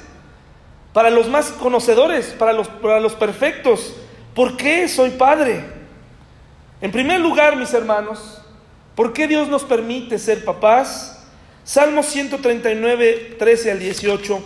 para 0.93 1.09
los 1.09 1.27
más 1.29 1.47
conocedores, 1.47 2.27
para 2.39 2.53
los, 2.53 2.69
para 2.69 2.99
los 3.01 3.13
perfectos. 3.13 3.95
¿Por 4.33 4.55
qué 4.55 4.87
soy 4.87 5.11
padre? 5.11 5.63
En 6.79 6.91
primer 6.91 7.19
lugar, 7.19 7.57
mis 7.57 7.73
hermanos, 7.73 8.41
¿por 8.95 9.11
qué 9.11 9.27
Dios 9.27 9.49
nos 9.49 9.63
permite 9.63 10.17
ser 10.17 10.45
papás? 10.45 11.25
Salmo 11.65 12.03
139, 12.03 13.35
13 13.37 13.71
al 13.71 13.79
18. 13.79 14.43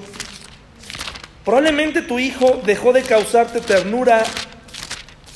Probablemente 1.50 2.04
tu 2.04 2.20
hijo 2.20 2.62
dejó 2.64 2.93
de 2.93 3.02
causarte 3.02 3.60
ternura 3.60 4.24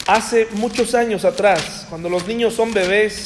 hace 0.05 0.47
muchos 0.51 0.93
años 0.93 1.25
atrás. 1.25 1.87
Cuando 1.89 2.07
los 2.07 2.27
niños 2.27 2.53
son 2.53 2.71
bebés, 2.71 3.25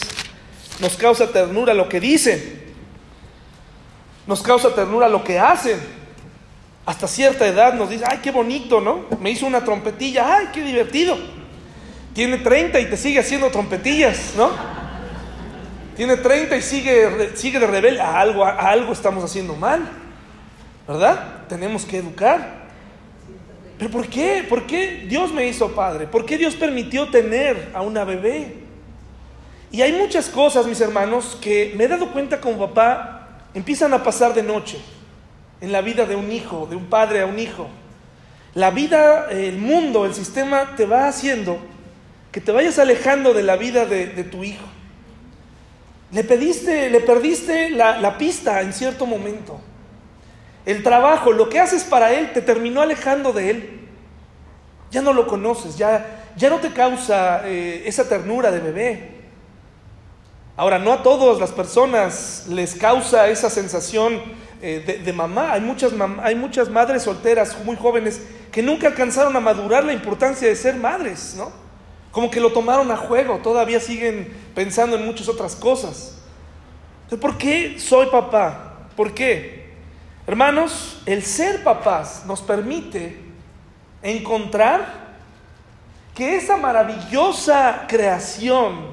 nos 0.80 0.96
causa 0.96 1.28
ternura 1.34 1.74
lo 1.74 1.90
que 1.90 2.00
dicen. 2.00 2.64
Nos 4.26 4.42
causa 4.42 4.74
ternura 4.74 5.10
lo 5.10 5.22
que 5.22 5.38
hacen. 5.38 5.78
Hasta 6.86 7.10
cierta 7.10 7.46
edad 7.46 7.74
nos 7.74 7.90
dice, 7.90 8.06
ay, 8.08 8.20
qué 8.24 8.32
bonito, 8.32 8.80
¿no? 8.80 9.08
Me 9.20 9.32
hizo 9.32 9.46
una 9.46 9.66
trompetilla, 9.66 10.38
ay, 10.38 10.48
qué 10.54 10.62
divertido 10.62 11.18
tiene 12.14 12.38
30 12.38 12.80
y 12.80 12.86
te 12.86 12.96
sigue 12.96 13.20
haciendo 13.20 13.52
trompetillas, 13.52 14.34
¿no? 14.38 14.50
Tiene 15.98 16.16
30 16.16 16.56
y 16.56 16.62
sigue, 16.62 17.36
sigue 17.36 17.60
de 17.60 17.68
rebelde. 17.68 18.00
A 18.00 18.22
algo, 18.22 18.46
a 18.46 18.70
algo 18.70 18.94
estamos 18.94 19.26
haciendo 19.26 19.58
mal, 19.58 19.82
¿verdad? 20.88 21.46
Tenemos 21.50 21.84
que 21.84 21.98
educar. 21.98 22.67
¿Pero 23.78 23.92
por 23.92 24.08
qué? 24.08 24.46
¿Por 24.48 24.66
qué 24.66 25.06
Dios 25.08 25.32
me 25.32 25.48
hizo 25.48 25.74
padre? 25.74 26.08
¿Por 26.08 26.26
qué 26.26 26.38
Dios 26.38 26.56
permitió 26.56 27.10
tener 27.10 27.70
a 27.74 27.82
una 27.82 28.04
bebé? 28.04 28.56
Y 29.72 29.82
hay 29.82 29.94
muchas 29.94 30.30
cosas, 30.30 30.66
mis 30.66 30.82
hermanos, 30.82 31.38
que 31.42 31.74
me 31.76 31.84
he 31.84 31.88
dado 31.88 32.12
cuenta 32.12 32.42
como 32.42 32.58
papá 32.58 33.18
empiezan 33.54 33.94
a 33.94 34.04
pasar 34.04 34.34
de 34.34 34.44
noche 34.44 34.78
en 35.62 35.72
la 35.72 35.82
vida 35.82 36.06
de 36.06 36.16
un 36.16 36.32
hijo, 36.32 36.68
de 36.70 36.76
un 36.76 36.86
padre 36.86 37.22
a 37.22 37.26
un 37.26 37.40
hijo. 37.40 37.68
La 38.54 38.72
vida, 38.72 39.28
el 39.30 39.58
mundo, 39.58 40.06
el 40.06 40.14
sistema 40.14 40.76
te 40.76 40.86
va 40.86 41.08
haciendo 41.08 41.60
que 42.32 42.42
te 42.42 42.52
vayas 42.52 42.80
alejando 42.80 43.34
de 43.34 43.44
la 43.44 43.56
vida 43.56 43.86
de, 43.86 44.24
tu 44.24 44.44
hijo. 44.44 44.66
Le 46.12 46.24
pediste, 46.24 46.90
le 46.90 47.00
perdiste 47.02 47.70
la, 47.70 48.00
la, 48.00 48.18
pista 48.18 48.62
en 48.62 48.74
cierto 48.74 49.06
momento. 49.06 49.60
El 50.68 50.84
trabajo, 50.84 51.32
lo 51.32 51.48
que 51.48 51.62
haces 51.62 51.86
para 51.86 52.12
él, 52.12 52.34
te 52.34 52.42
terminó 52.42 52.82
alejando 52.82 53.32
de 53.32 53.50
él. 53.52 53.80
Ya 54.92 55.02
no 55.02 55.14
lo 55.14 55.26
conoces, 55.26 55.78
ya, 55.78 56.26
ya 56.36 56.50
no 56.50 56.58
te 56.58 56.74
causa 56.74 57.48
eh, 57.48 57.84
esa 57.86 58.10
ternura 58.10 58.52
de 58.52 58.60
bebé. 58.60 59.12
Ahora, 60.58 60.78
no 60.78 60.92
a 60.92 61.04
todas 61.04 61.40
las 61.40 61.54
personas 61.54 62.48
les 62.50 62.76
causa 62.76 63.30
esa 63.30 63.50
sensación 63.50 64.22
eh, 64.62 65.02
de, 65.06 65.14
mamá. 65.14 65.54
Hay 65.54 65.62
muchas, 65.62 65.94
hay 66.22 66.36
muchas 66.36 66.68
madres 66.70 67.04
solteras 67.04 67.58
muy 67.64 67.78
jóvenes 67.78 68.22
que 68.52 68.62
nunca 68.62 68.88
alcanzaron 68.88 69.34
a 69.38 69.40
madurar 69.40 69.86
la 69.86 69.94
importancia 69.94 70.50
de 70.50 70.56
ser 70.58 70.76
madres, 70.76 71.36
¿no? 71.38 71.50
Como 72.12 72.30
que 72.30 72.42
lo 72.42 72.52
tomaron 72.52 72.92
a 72.92 72.98
juego, 72.98 73.38
todavía 73.38 73.80
siguen 73.80 74.34
pensando 74.54 74.98
en 74.98 75.06
muchas 75.06 75.30
otras 75.30 75.56
cosas. 75.56 76.18
¿Por 77.22 77.38
qué 77.38 77.80
soy 77.80 78.08
papá? 78.08 78.90
¿Por 78.98 79.14
qué? 79.14 79.57
Hermanos, 80.28 81.02
el 81.06 81.24
ser 81.24 81.64
papás 81.64 82.26
nos 82.28 82.42
permite 82.42 83.18
encontrar 84.02 85.08
que 86.14 86.36
esa 86.36 86.58
maravillosa 86.58 87.86
creación, 87.88 88.88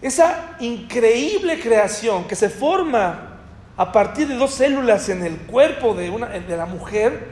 esa 0.00 0.56
increíble 0.60 1.60
creación 1.60 2.24
que 2.24 2.34
se 2.34 2.48
forma 2.48 3.40
a 3.76 3.92
partir 3.92 4.26
de 4.26 4.36
dos 4.36 4.52
células 4.52 5.10
en 5.10 5.22
el 5.22 5.36
cuerpo 5.36 5.92
de, 5.94 6.08
una, 6.08 6.28
de 6.28 6.56
la 6.56 6.64
mujer, 6.64 7.28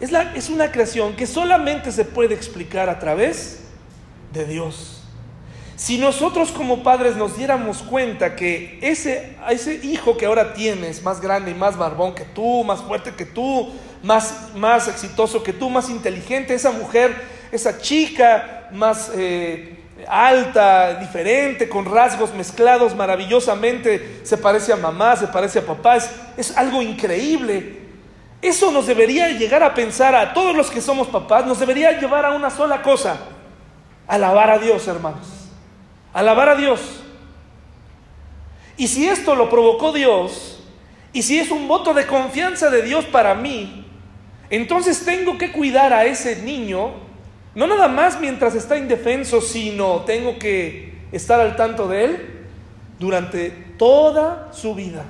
es, 0.00 0.10
es 0.34 0.50
una 0.50 0.72
creación 0.72 1.14
que 1.14 1.28
solamente 1.28 1.92
se 1.92 2.04
puede 2.04 2.34
explicar 2.34 2.88
a 2.88 2.98
través 2.98 3.60
de 4.32 4.44
Dios. 4.44 4.95
Si 5.76 5.98
nosotros 5.98 6.52
como 6.52 6.82
padres 6.82 7.16
nos 7.16 7.36
diéramos 7.36 7.82
cuenta 7.82 8.34
que 8.34 8.78
ese, 8.80 9.36
ese 9.50 9.74
hijo 9.82 10.16
que 10.16 10.24
ahora 10.24 10.54
tienes, 10.54 11.02
más 11.02 11.20
grande 11.20 11.50
y 11.50 11.54
más 11.54 11.76
barbón 11.76 12.14
que 12.14 12.24
tú, 12.24 12.64
más 12.64 12.80
fuerte 12.80 13.12
que 13.14 13.26
tú, 13.26 13.72
más, 14.02 14.54
más 14.54 14.88
exitoso 14.88 15.42
que 15.42 15.52
tú, 15.52 15.68
más 15.68 15.90
inteligente, 15.90 16.54
esa 16.54 16.72
mujer, 16.72 17.14
esa 17.52 17.78
chica 17.78 18.68
más 18.72 19.10
eh, 19.14 19.78
alta, 20.08 20.94
diferente, 20.94 21.68
con 21.68 21.84
rasgos 21.84 22.32
mezclados 22.32 22.96
maravillosamente, 22.96 24.20
se 24.22 24.38
parece 24.38 24.72
a 24.72 24.76
mamá, 24.76 25.14
se 25.16 25.26
parece 25.26 25.58
a 25.58 25.66
papá, 25.66 25.96
es, 25.96 26.10
es 26.38 26.56
algo 26.56 26.80
increíble. 26.80 27.80
Eso 28.40 28.70
nos 28.70 28.86
debería 28.86 29.28
llegar 29.28 29.62
a 29.62 29.74
pensar 29.74 30.14
a 30.14 30.32
todos 30.32 30.56
los 30.56 30.70
que 30.70 30.80
somos 30.80 31.08
papás, 31.08 31.44
nos 31.44 31.60
debería 31.60 32.00
llevar 32.00 32.24
a 32.24 32.30
una 32.30 32.48
sola 32.48 32.80
cosa 32.80 33.18
Alabar 34.06 34.50
a 34.50 34.58
Dios, 34.58 34.86
hermanos. 34.86 35.35
Alabar 36.16 36.48
a 36.48 36.54
Dios. 36.54 36.80
Y 38.78 38.88
si 38.88 39.06
esto 39.06 39.34
lo 39.34 39.50
provocó 39.50 39.92
Dios, 39.92 40.64
y 41.12 41.22
si 41.22 41.38
es 41.38 41.50
un 41.50 41.68
voto 41.68 41.92
de 41.92 42.06
confianza 42.06 42.70
de 42.70 42.80
Dios 42.80 43.04
para 43.04 43.34
mí, 43.34 43.84
entonces 44.48 45.04
tengo 45.04 45.36
que 45.36 45.52
cuidar 45.52 45.92
a 45.92 46.06
ese 46.06 46.40
niño, 46.40 46.92
no 47.54 47.66
nada 47.66 47.88
más 47.88 48.18
mientras 48.18 48.54
está 48.54 48.78
indefenso, 48.78 49.42
sino 49.42 50.04
tengo 50.06 50.38
que 50.38 51.02
estar 51.12 51.38
al 51.38 51.54
tanto 51.54 51.86
de 51.86 52.04
él 52.06 52.46
durante 52.98 53.50
toda 53.76 54.48
su 54.54 54.74
vida. 54.74 55.04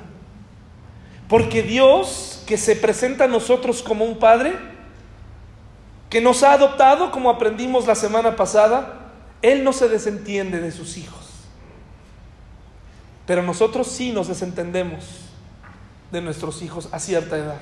Porque 1.28 1.62
Dios, 1.62 2.42
que 2.48 2.56
se 2.56 2.74
presenta 2.74 3.26
a 3.26 3.28
nosotros 3.28 3.80
como 3.80 4.04
un 4.04 4.18
Padre, 4.18 4.54
que 6.10 6.20
nos 6.20 6.42
ha 6.42 6.54
adoptado, 6.54 7.12
como 7.12 7.30
aprendimos 7.30 7.86
la 7.86 7.94
semana 7.94 8.34
pasada, 8.34 9.05
Él 9.42 9.64
no 9.64 9.72
se 9.72 9.88
desentiende 9.88 10.60
de 10.60 10.72
sus 10.72 10.96
hijos. 10.96 11.26
Pero 13.26 13.42
nosotros 13.42 13.88
sí 13.88 14.12
nos 14.12 14.28
desentendemos 14.28 15.04
de 16.12 16.20
nuestros 16.20 16.62
hijos 16.62 16.88
a 16.92 16.98
cierta 16.98 17.36
edad. 17.36 17.60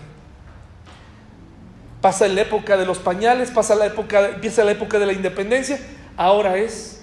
Pasa 2.01 2.29
la 2.29 2.43
época 2.43 2.77
de 2.77 2.85
los 2.85 2.99
pañales, 2.99 3.51
pasa 3.51 3.75
la 3.75 3.87
época, 3.87 4.29
empieza 4.29 4.63
la 4.63 4.73
época 4.73 4.99
de 4.99 5.07
la 5.07 5.15
independencia, 5.15 5.81
ahora 6.17 6.59
es 6.59 7.01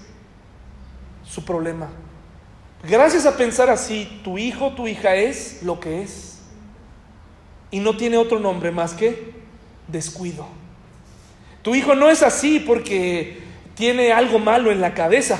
su 1.27 1.43
problema. 1.43 1.89
Gracias 2.87 3.25
a 3.25 3.35
pensar 3.35 3.69
así, 3.69 4.21
tu 4.23 4.37
hijo, 4.37 4.73
tu 4.73 4.87
hija 4.87 5.15
es 5.15 5.63
lo 5.63 5.79
que 5.79 6.03
es. 6.03 6.39
Y 7.71 7.79
no 7.79 7.97
tiene 7.97 8.17
otro 8.17 8.39
nombre 8.39 8.71
más 8.71 8.93
que 8.93 9.33
descuido. 9.87 10.45
Tu 11.61 11.73
hijo 11.73 11.95
no 11.95 12.09
es 12.09 12.21
así 12.21 12.59
porque 12.59 13.40
tiene 13.75 14.11
algo 14.11 14.39
malo 14.39 14.71
en 14.71 14.81
la 14.81 14.93
cabeza. 14.93 15.39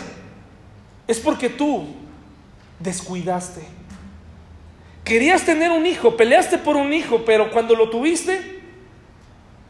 Es 1.07 1.19
porque 1.19 1.49
tú 1.49 1.88
descuidaste. 2.79 3.61
Querías 5.03 5.43
tener 5.43 5.71
un 5.71 5.86
hijo, 5.86 6.15
peleaste 6.15 6.57
por 6.57 6.75
un 6.75 6.93
hijo, 6.93 7.23
pero 7.25 7.51
cuando 7.51 7.75
lo 7.75 7.89
tuviste, 7.89 8.61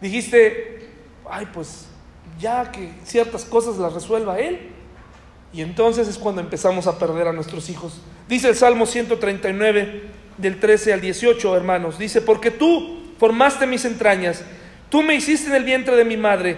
dijiste, 0.01 0.89
ay, 1.30 1.47
pues 1.53 1.88
ya 2.39 2.72
que 2.72 2.91
ciertas 3.03 3.45
cosas 3.45 3.78
las 3.78 3.93
resuelva 3.93 4.39
él. 4.39 4.59
Y 5.53 5.62
entonces 5.62 6.07
es 6.07 6.18
cuando 6.18 6.41
empezamos 6.41 6.88
a 6.88 6.97
perder 6.97 7.28
a 7.28 7.34
nuestros 7.34 7.70
hijos. 7.70 8.01
Dice 8.28 8.49
el 8.49 8.55
Salmo 8.55 8.86
139, 8.86 10.03
del 10.38 10.59
13 10.59 10.93
al 10.93 11.01
18, 11.01 11.55
hermanos. 11.55 11.97
Dice, 11.97 12.22
porque 12.22 12.51
tú 12.51 13.01
formaste 13.18 13.68
mis 13.68 13.86
entrañas, 13.86 14.43
tú 14.89 15.03
me 15.03 15.16
hiciste 15.16 15.49
en 15.49 15.55
el 15.55 15.64
vientre 15.64 15.95
de 15.95 16.05
mi 16.05 16.18
madre. 16.18 16.57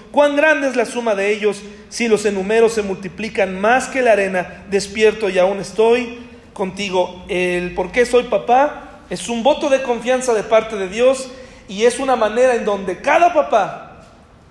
cuán 0.11 0.35
grande 0.35 0.67
es 0.67 0.75
la 0.75 0.85
suma 0.85 1.15
de 1.15 1.31
ellos, 1.31 1.61
si 1.89 2.07
los 2.07 2.25
enumeros 2.25 2.73
se 2.73 2.81
multiplican 2.81 3.59
más 3.59 3.87
que 3.87 4.01
la 4.01 4.13
arena, 4.13 4.63
despierto 4.69 5.29
y 5.29 5.39
aún 5.39 5.59
estoy 5.59 6.19
contigo. 6.53 7.25
El 7.27 7.73
por 7.73 7.91
qué 7.91 8.05
soy 8.05 8.23
papá 8.23 9.01
es 9.09 9.27
un 9.29 9.43
voto 9.43 9.69
de 9.69 9.81
confianza 9.81 10.33
de 10.33 10.43
parte 10.43 10.75
de 10.75 10.87
Dios 10.87 11.29
y 11.67 11.85
es 11.85 11.99
una 11.99 12.15
manera 12.15 12.55
en 12.55 12.65
donde 12.65 13.01
cada 13.01 13.33
papá, 13.33 14.03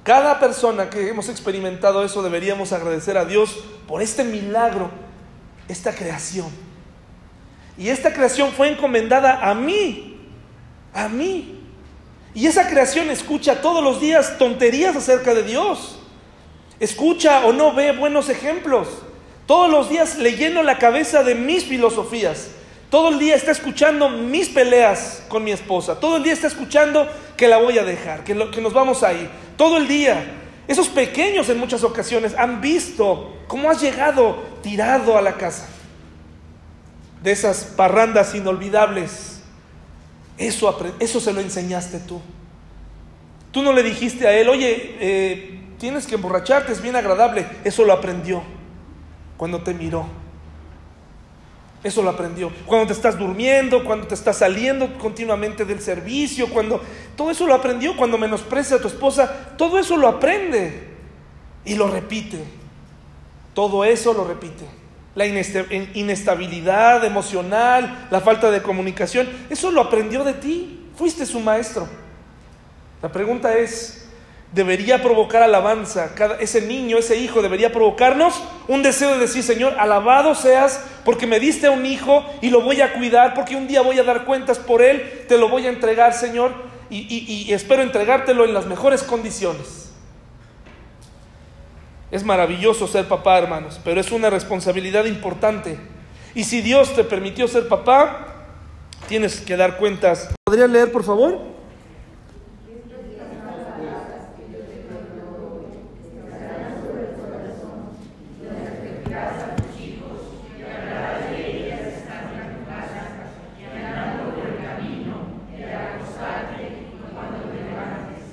cada 0.02 0.40
persona 0.40 0.88
que 0.88 1.08
hemos 1.08 1.28
experimentado 1.28 2.04
eso, 2.04 2.22
deberíamos 2.22 2.72
agradecer 2.72 3.18
a 3.18 3.24
Dios 3.24 3.62
por 3.86 4.02
este 4.02 4.24
milagro, 4.24 4.90
esta 5.68 5.94
creación. 5.94 6.48
Y 7.76 7.88
esta 7.88 8.12
creación 8.12 8.52
fue 8.52 8.70
encomendada 8.70 9.48
a 9.48 9.54
mí, 9.54 10.18
a 10.92 11.08
mí. 11.08 11.59
Y 12.34 12.46
esa 12.46 12.68
creación 12.68 13.10
escucha 13.10 13.60
todos 13.60 13.82
los 13.82 14.00
días 14.00 14.38
tonterías 14.38 14.96
acerca 14.96 15.34
de 15.34 15.42
Dios. 15.42 15.98
Escucha 16.78 17.44
o 17.44 17.52
no 17.52 17.74
ve 17.74 17.92
buenos 17.92 18.28
ejemplos. 18.28 18.88
Todos 19.46 19.70
los 19.70 19.90
días 19.90 20.16
le 20.18 20.36
lleno 20.36 20.62
la 20.62 20.78
cabeza 20.78 21.22
de 21.22 21.34
mis 21.34 21.64
filosofías. 21.64 22.50
Todo 22.88 23.10
el 23.10 23.18
día 23.18 23.34
está 23.34 23.50
escuchando 23.50 24.08
mis 24.08 24.48
peleas 24.48 25.24
con 25.28 25.44
mi 25.44 25.52
esposa. 25.52 25.98
Todo 25.98 26.16
el 26.16 26.22
día 26.22 26.32
está 26.32 26.46
escuchando 26.46 27.08
que 27.36 27.48
la 27.48 27.58
voy 27.58 27.78
a 27.78 27.84
dejar, 27.84 28.24
que, 28.24 28.50
que 28.50 28.60
nos 28.60 28.72
vamos 28.72 29.02
a 29.02 29.12
ir. 29.12 29.28
Todo 29.56 29.76
el 29.76 29.88
día. 29.88 30.36
Esos 30.68 30.88
pequeños 30.88 31.48
en 31.48 31.58
muchas 31.58 31.82
ocasiones 31.82 32.34
han 32.38 32.60
visto 32.60 33.36
cómo 33.48 33.70
has 33.70 33.80
llegado 33.80 34.38
tirado 34.62 35.18
a 35.18 35.22
la 35.22 35.36
casa 35.36 35.68
de 37.22 37.32
esas 37.32 37.64
parrandas 37.64 38.34
inolvidables, 38.34 39.39
eso, 40.40 40.94
eso 40.98 41.20
se 41.20 41.32
lo 41.34 41.40
enseñaste 41.40 41.98
tú. 42.00 42.20
Tú 43.52 43.62
no 43.62 43.74
le 43.74 43.82
dijiste 43.82 44.26
a 44.26 44.32
él, 44.32 44.48
oye, 44.48 44.96
eh, 44.98 45.60
tienes 45.78 46.06
que 46.06 46.14
emborracharte, 46.14 46.72
es 46.72 46.80
bien 46.80 46.96
agradable. 46.96 47.46
Eso 47.62 47.84
lo 47.84 47.92
aprendió 47.92 48.42
cuando 49.36 49.62
te 49.62 49.74
miró. 49.74 50.06
Eso 51.84 52.02
lo 52.02 52.08
aprendió. 52.08 52.50
Cuando 52.64 52.86
te 52.86 52.94
estás 52.94 53.18
durmiendo, 53.18 53.84
cuando 53.84 54.06
te 54.06 54.14
estás 54.14 54.38
saliendo 54.38 54.96
continuamente 54.98 55.66
del 55.66 55.80
servicio, 55.80 56.48
cuando 56.48 56.80
todo 57.16 57.30
eso 57.30 57.46
lo 57.46 57.54
aprendió, 57.54 57.94
cuando 57.94 58.16
menosprecia 58.16 58.76
a 58.76 58.80
tu 58.80 58.88
esposa, 58.88 59.54
todo 59.58 59.78
eso 59.78 59.98
lo 59.98 60.08
aprende 60.08 60.88
y 61.66 61.74
lo 61.74 61.86
repite. 61.88 62.42
Todo 63.52 63.84
eso 63.84 64.14
lo 64.14 64.24
repite 64.24 64.79
la 65.14 65.26
inestabilidad 65.26 67.04
emocional, 67.04 68.06
la 68.10 68.20
falta 68.20 68.50
de 68.50 68.62
comunicación, 68.62 69.28
eso 69.50 69.70
lo 69.70 69.80
aprendió 69.80 70.22
de 70.24 70.34
ti, 70.34 70.86
fuiste 70.96 71.26
su 71.26 71.40
maestro. 71.40 71.88
La 73.02 73.10
pregunta 73.10 73.56
es, 73.56 74.08
¿debería 74.52 75.02
provocar 75.02 75.42
alabanza? 75.42 76.14
Cada, 76.14 76.36
ese 76.36 76.60
niño, 76.60 76.98
ese 76.98 77.16
hijo, 77.16 77.42
debería 77.42 77.72
provocarnos 77.72 78.40
un 78.68 78.82
deseo 78.82 79.12
de 79.14 79.18
decir, 79.18 79.42
Señor, 79.42 79.74
alabado 79.78 80.34
seas 80.34 80.84
porque 81.04 81.26
me 81.26 81.40
diste 81.40 81.66
a 81.66 81.70
un 81.72 81.86
hijo 81.86 82.24
y 82.40 82.50
lo 82.50 82.60
voy 82.60 82.80
a 82.80 82.92
cuidar, 82.92 83.34
porque 83.34 83.56
un 83.56 83.66
día 83.66 83.80
voy 83.80 83.98
a 83.98 84.04
dar 84.04 84.24
cuentas 84.24 84.58
por 84.58 84.82
él, 84.82 85.24
te 85.28 85.38
lo 85.38 85.48
voy 85.48 85.66
a 85.66 85.70
entregar, 85.70 86.12
Señor, 86.12 86.52
y 86.90 87.52
espero 87.52 87.82
entregártelo 87.82 88.44
en 88.44 88.52
las 88.52 88.66
mejores 88.66 89.04
condiciones. 89.04 89.89
Es 92.10 92.24
maravilloso 92.24 92.88
ser 92.88 93.06
papá, 93.06 93.38
hermanos, 93.38 93.80
pero 93.84 94.00
es 94.00 94.10
una 94.10 94.30
responsabilidad 94.30 95.04
importante. 95.04 95.78
Y 96.34 96.44
si 96.44 96.60
Dios 96.60 96.94
te 96.94 97.04
permitió 97.04 97.46
ser 97.46 97.68
papá, 97.68 98.26
tienes 99.08 99.40
que 99.40 99.56
dar 99.56 99.76
cuentas. 99.76 100.28
¿Podría 100.44 100.66
leer, 100.66 100.90
por 100.90 101.04
favor? 101.04 101.49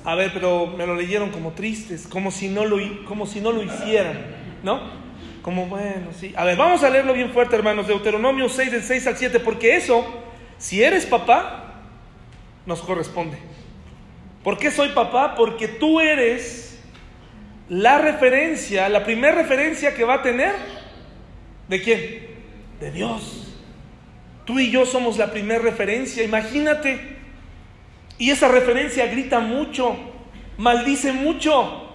A 0.08 0.16
ver, 0.16 0.32
pero 0.34 0.68
me 0.68 0.88
lo 0.88 0.96
leyeron 0.96 1.32
como 1.32 1.52
tristes, 1.52 2.08
como 2.08 2.32
si 2.32 2.48
no 2.48 2.64
lo, 2.64 2.78
como 3.04 3.26
si 3.26 3.42
no 3.42 3.52
lo 3.52 3.62
hicieran, 3.62 4.18
¿no? 4.64 4.80
Como 5.42 5.66
bueno, 5.66 6.14
sí. 6.18 6.34
A 6.38 6.46
ver, 6.46 6.56
vamos 6.56 6.82
a 6.82 6.90
leerlo 6.90 7.12
bien 7.12 7.32
fuerte, 7.32 7.58
hermanos. 7.58 7.88
Deuteronomio 7.88 8.48
6, 8.48 8.72
del 8.72 8.84
6 8.84 9.06
al 9.06 9.18
7, 9.18 9.42
porque 9.42 9.76
eso, 9.76 10.06
si 10.58 10.82
eres 10.82 11.06
papá, 11.06 11.82
nos 12.66 12.80
corresponde. 12.80 13.38
¿Por 14.46 14.58
qué 14.58 14.72
soy 14.72 14.90
papá? 14.90 15.36
Porque 15.36 15.68
tú 15.68 16.00
eres 16.00 16.82
la 17.68 17.98
referencia, 17.98 18.88
la 18.88 19.04
primera 19.04 19.36
referencia 19.36 19.94
que 19.94 20.06
va 20.06 20.14
a 20.14 20.22
tener. 20.22 20.54
¿De 21.68 21.82
quién? 21.82 22.28
De 22.80 22.92
Dios. 22.92 23.58
Tú 24.46 24.58
y 24.58 24.72
yo 24.72 24.86
somos 24.86 25.18
la 25.18 25.34
primera 25.34 25.60
referencia. 25.60 26.24
Imagínate 26.24 27.17
y 28.18 28.32
esa 28.32 28.48
referencia 28.48 29.06
grita 29.08 29.40
mucho, 29.40 29.96
maldice 30.58 31.12
mucho, 31.12 31.88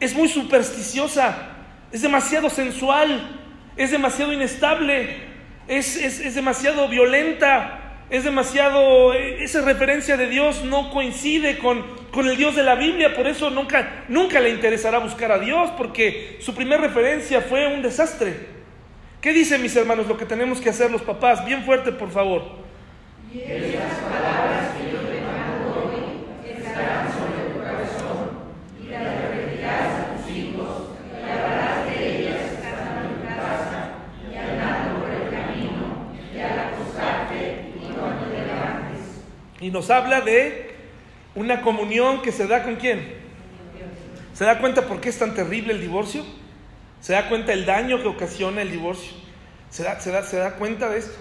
es 0.00 0.14
muy 0.14 0.28
supersticiosa, 0.28 1.50
es 1.92 2.02
demasiado 2.02 2.48
sensual, 2.50 3.40
es 3.76 3.90
demasiado 3.90 4.32
inestable, 4.32 5.16
es, 5.66 5.96
es, 5.96 6.34
demasiado 6.34 6.88
violenta, 6.88 8.04
es 8.10 8.24
demasiado... 8.24 9.12
Esa 9.12 9.60
referencia 9.62 10.16
de 10.16 10.28
Dios 10.28 10.64
no 10.64 10.90
coincide 10.90 11.58
con, 11.58 11.84
con 12.10 12.26
el 12.26 12.36
Dios 12.36 12.56
de 12.56 12.62
la 12.62 12.74
Biblia, 12.74 13.14
por 13.14 13.26
eso 13.26 13.50
nunca, 13.50 14.04
nunca 14.08 14.40
le 14.40 14.50
interesará 14.50 14.98
buscar 14.98 15.30
a 15.32 15.38
Dios, 15.38 15.70
porque 15.76 16.38
su 16.40 16.54
primera 16.54 16.80
referencia 16.80 17.42
fue 17.42 17.66
un 17.72 17.82
desastre. 17.82 18.58
¿Qué 19.20 19.32
dicen 19.32 19.60
mis 19.60 19.76
hermanos 19.76 20.06
lo 20.06 20.16
que 20.16 20.24
tenemos 20.24 20.60
que 20.60 20.70
hacer 20.70 20.90
los 20.90 21.02
papás? 21.02 21.44
Bien 21.44 21.64
fuerte, 21.64 21.92
por 21.92 22.10
favor. 22.10 22.68
Y 39.68 39.70
nos 39.70 39.90
habla 39.90 40.22
de 40.22 40.70
una 41.34 41.60
comunión 41.60 42.22
que 42.22 42.32
se 42.32 42.46
da 42.46 42.62
con 42.62 42.76
quién. 42.76 43.12
¿Se 44.32 44.46
da 44.46 44.60
cuenta 44.60 44.86
por 44.86 44.98
qué 45.02 45.10
es 45.10 45.18
tan 45.18 45.34
terrible 45.34 45.74
el 45.74 45.82
divorcio? 45.82 46.24
¿Se 47.02 47.12
da 47.12 47.28
cuenta 47.28 47.52
el 47.52 47.66
daño 47.66 48.00
que 48.00 48.08
ocasiona 48.08 48.62
el 48.62 48.70
divorcio? 48.70 49.12
¿Se 49.68 49.82
da, 49.82 50.00
se 50.00 50.10
da, 50.10 50.22
se 50.22 50.38
da 50.38 50.54
cuenta 50.54 50.88
de 50.88 51.00
esto? 51.00 51.18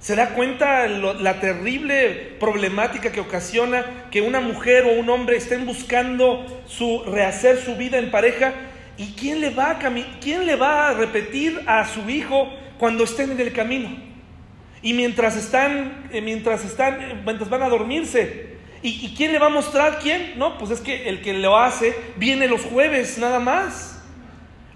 ¿Se 0.00 0.16
da 0.16 0.30
cuenta 0.30 0.88
la 0.88 1.40
terrible 1.40 2.36
problemática 2.40 3.12
que 3.12 3.20
ocasiona 3.20 3.84
que 4.10 4.22
una 4.22 4.40
mujer 4.40 4.84
o 4.84 4.92
un 4.92 5.10
hombre 5.10 5.36
estén 5.36 5.66
buscando 5.66 6.46
su, 6.66 7.04
rehacer 7.04 7.58
su 7.58 7.76
vida 7.76 7.98
en 7.98 8.10
pareja 8.10 8.54
¿Y 8.96 9.12
quién 9.12 9.42
le 9.42 9.50
va 9.50 9.72
a, 9.72 9.78
quién 10.20 10.46
le 10.46 10.56
va 10.56 10.88
a 10.88 10.94
repetir 10.94 11.62
a 11.66 11.86
su 11.86 12.08
hijo 12.08 12.48
cuando 12.78 13.04
estén 13.04 13.30
en 13.30 13.40
el 13.40 13.52
camino? 13.52 14.08
Y 14.82 14.92
mientras 14.92 15.36
están, 15.36 16.08
eh, 16.12 16.20
mientras 16.20 16.64
están, 16.64 17.00
eh, 17.00 17.22
mientras 17.24 17.50
van 17.50 17.62
a 17.62 17.68
dormirse. 17.68 18.58
¿Y, 18.80 19.14
quién 19.16 19.32
le 19.32 19.40
va 19.40 19.46
a 19.46 19.50
mostrar 19.50 19.98
quién? 19.98 20.38
No, 20.38 20.56
pues 20.56 20.70
es 20.70 20.80
que 20.80 21.08
el 21.08 21.20
que 21.20 21.32
lo 21.32 21.58
hace 21.58 21.96
viene 22.16 22.46
los 22.46 22.62
jueves, 22.62 23.18
nada 23.18 23.40
más. 23.40 24.00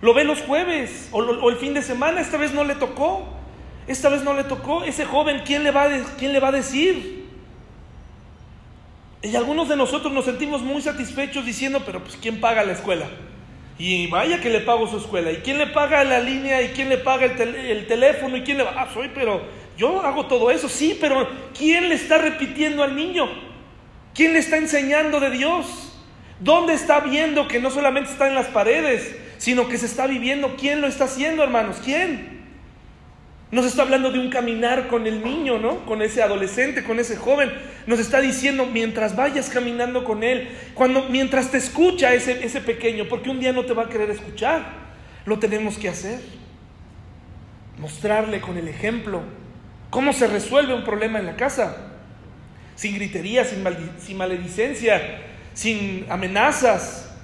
Lo 0.00 0.12
ve 0.12 0.24
los 0.24 0.40
jueves 0.40 1.08
o, 1.12 1.18
o 1.18 1.50
el 1.50 1.56
fin 1.56 1.72
de 1.72 1.82
semana, 1.82 2.20
esta 2.20 2.36
vez 2.36 2.52
no 2.52 2.64
le 2.64 2.74
tocó. 2.74 3.28
Esta 3.86 4.08
vez 4.08 4.24
no 4.24 4.34
le 4.34 4.44
tocó. 4.44 4.84
Ese 4.84 5.04
joven, 5.04 5.42
¿quién 5.44 5.62
le 5.62 5.70
va 5.70 5.88
quién 6.18 6.32
le 6.32 6.40
va 6.40 6.48
a 6.48 6.52
decir? 6.52 7.22
Y 9.22 9.36
algunos 9.36 9.68
de 9.68 9.76
nosotros 9.76 10.12
nos 10.12 10.24
sentimos 10.24 10.62
muy 10.62 10.82
satisfechos 10.82 11.46
diciendo, 11.46 11.82
pero 11.86 12.02
pues 12.02 12.16
¿quién 12.20 12.40
paga 12.40 12.64
la 12.64 12.72
escuela? 12.72 13.06
Y 13.78 14.08
vaya 14.08 14.40
que 14.40 14.50
le 14.50 14.60
pago 14.60 14.86
su 14.88 14.98
escuela. 14.98 15.30
¿Y 15.30 15.36
quién 15.36 15.58
le 15.58 15.68
paga 15.68 16.04
la 16.04 16.20
línea? 16.20 16.60
¿Y 16.62 16.68
quién 16.68 16.88
le 16.88 16.98
paga 16.98 17.26
el, 17.26 17.86
teléfono? 17.86 18.36
¿Y 18.36 18.42
quién 18.42 18.58
le 18.58 18.64
va? 18.64 18.74
Ah, 18.76 18.88
soy, 18.92 19.10
pero 19.14 19.42
yo 19.82 20.00
hago 20.00 20.26
todo 20.26 20.52
eso. 20.52 20.68
Sí, 20.68 20.96
pero 21.00 21.28
¿quién 21.58 21.88
le 21.88 21.96
está 21.96 22.16
repitiendo 22.16 22.84
al 22.84 22.94
niño? 22.94 23.28
¿Quién 24.14 24.32
le 24.32 24.38
está 24.38 24.56
enseñando 24.56 25.18
de 25.18 25.30
Dios? 25.30 25.92
¿Dónde 26.38 26.74
está 26.74 27.00
viendo 27.00 27.48
que 27.48 27.58
no 27.58 27.68
solamente 27.68 28.12
está 28.12 28.28
en 28.28 28.36
las 28.36 28.46
paredes, 28.46 29.16
sino 29.38 29.68
que 29.68 29.78
se 29.78 29.86
está 29.86 30.06
viviendo? 30.06 30.54
¿Quién 30.56 30.80
lo 30.80 30.86
está 30.86 31.04
haciendo, 31.04 31.42
hermanos? 31.42 31.78
¿Quién? 31.84 32.42
Nos 33.50 33.66
está 33.66 33.82
hablando 33.82 34.12
de 34.12 34.20
un 34.20 34.30
caminar 34.30 34.86
con 34.86 35.08
el 35.08 35.24
niño, 35.24 35.58
¿no? 35.58 35.84
Con 35.84 36.00
ese 36.00 36.22
adolescente, 36.22 36.84
con 36.84 37.00
ese 37.00 37.16
joven. 37.16 37.52
Nos 37.88 37.98
está 37.98 38.20
diciendo, 38.20 38.66
mientras 38.66 39.16
vayas 39.16 39.50
caminando 39.50 40.04
con 40.04 40.22
él, 40.22 40.48
cuando, 40.74 41.08
mientras 41.08 41.50
te 41.50 41.58
escucha 41.58 42.14
ese, 42.14 42.44
ese 42.46 42.60
pequeño, 42.60 43.06
porque 43.08 43.30
un 43.30 43.40
día 43.40 43.52
no 43.52 43.64
te 43.64 43.72
va 43.72 43.84
a 43.84 43.88
querer 43.88 44.10
escuchar, 44.10 44.64
lo 45.26 45.40
tenemos 45.40 45.76
que 45.76 45.88
hacer. 45.88 46.20
Mostrarle 47.78 48.40
con 48.40 48.56
el 48.56 48.68
ejemplo 48.68 49.41
cómo 49.92 50.14
se 50.14 50.26
resuelve 50.26 50.72
un 50.72 50.84
problema 50.84 51.18
en 51.18 51.26
la 51.26 51.36
casa. 51.36 51.76
Sin 52.76 52.94
gritería, 52.94 53.44
sin, 53.44 53.62
maledicencia, 54.16 55.20
sin 55.52 56.06
amenazas. 56.08 57.14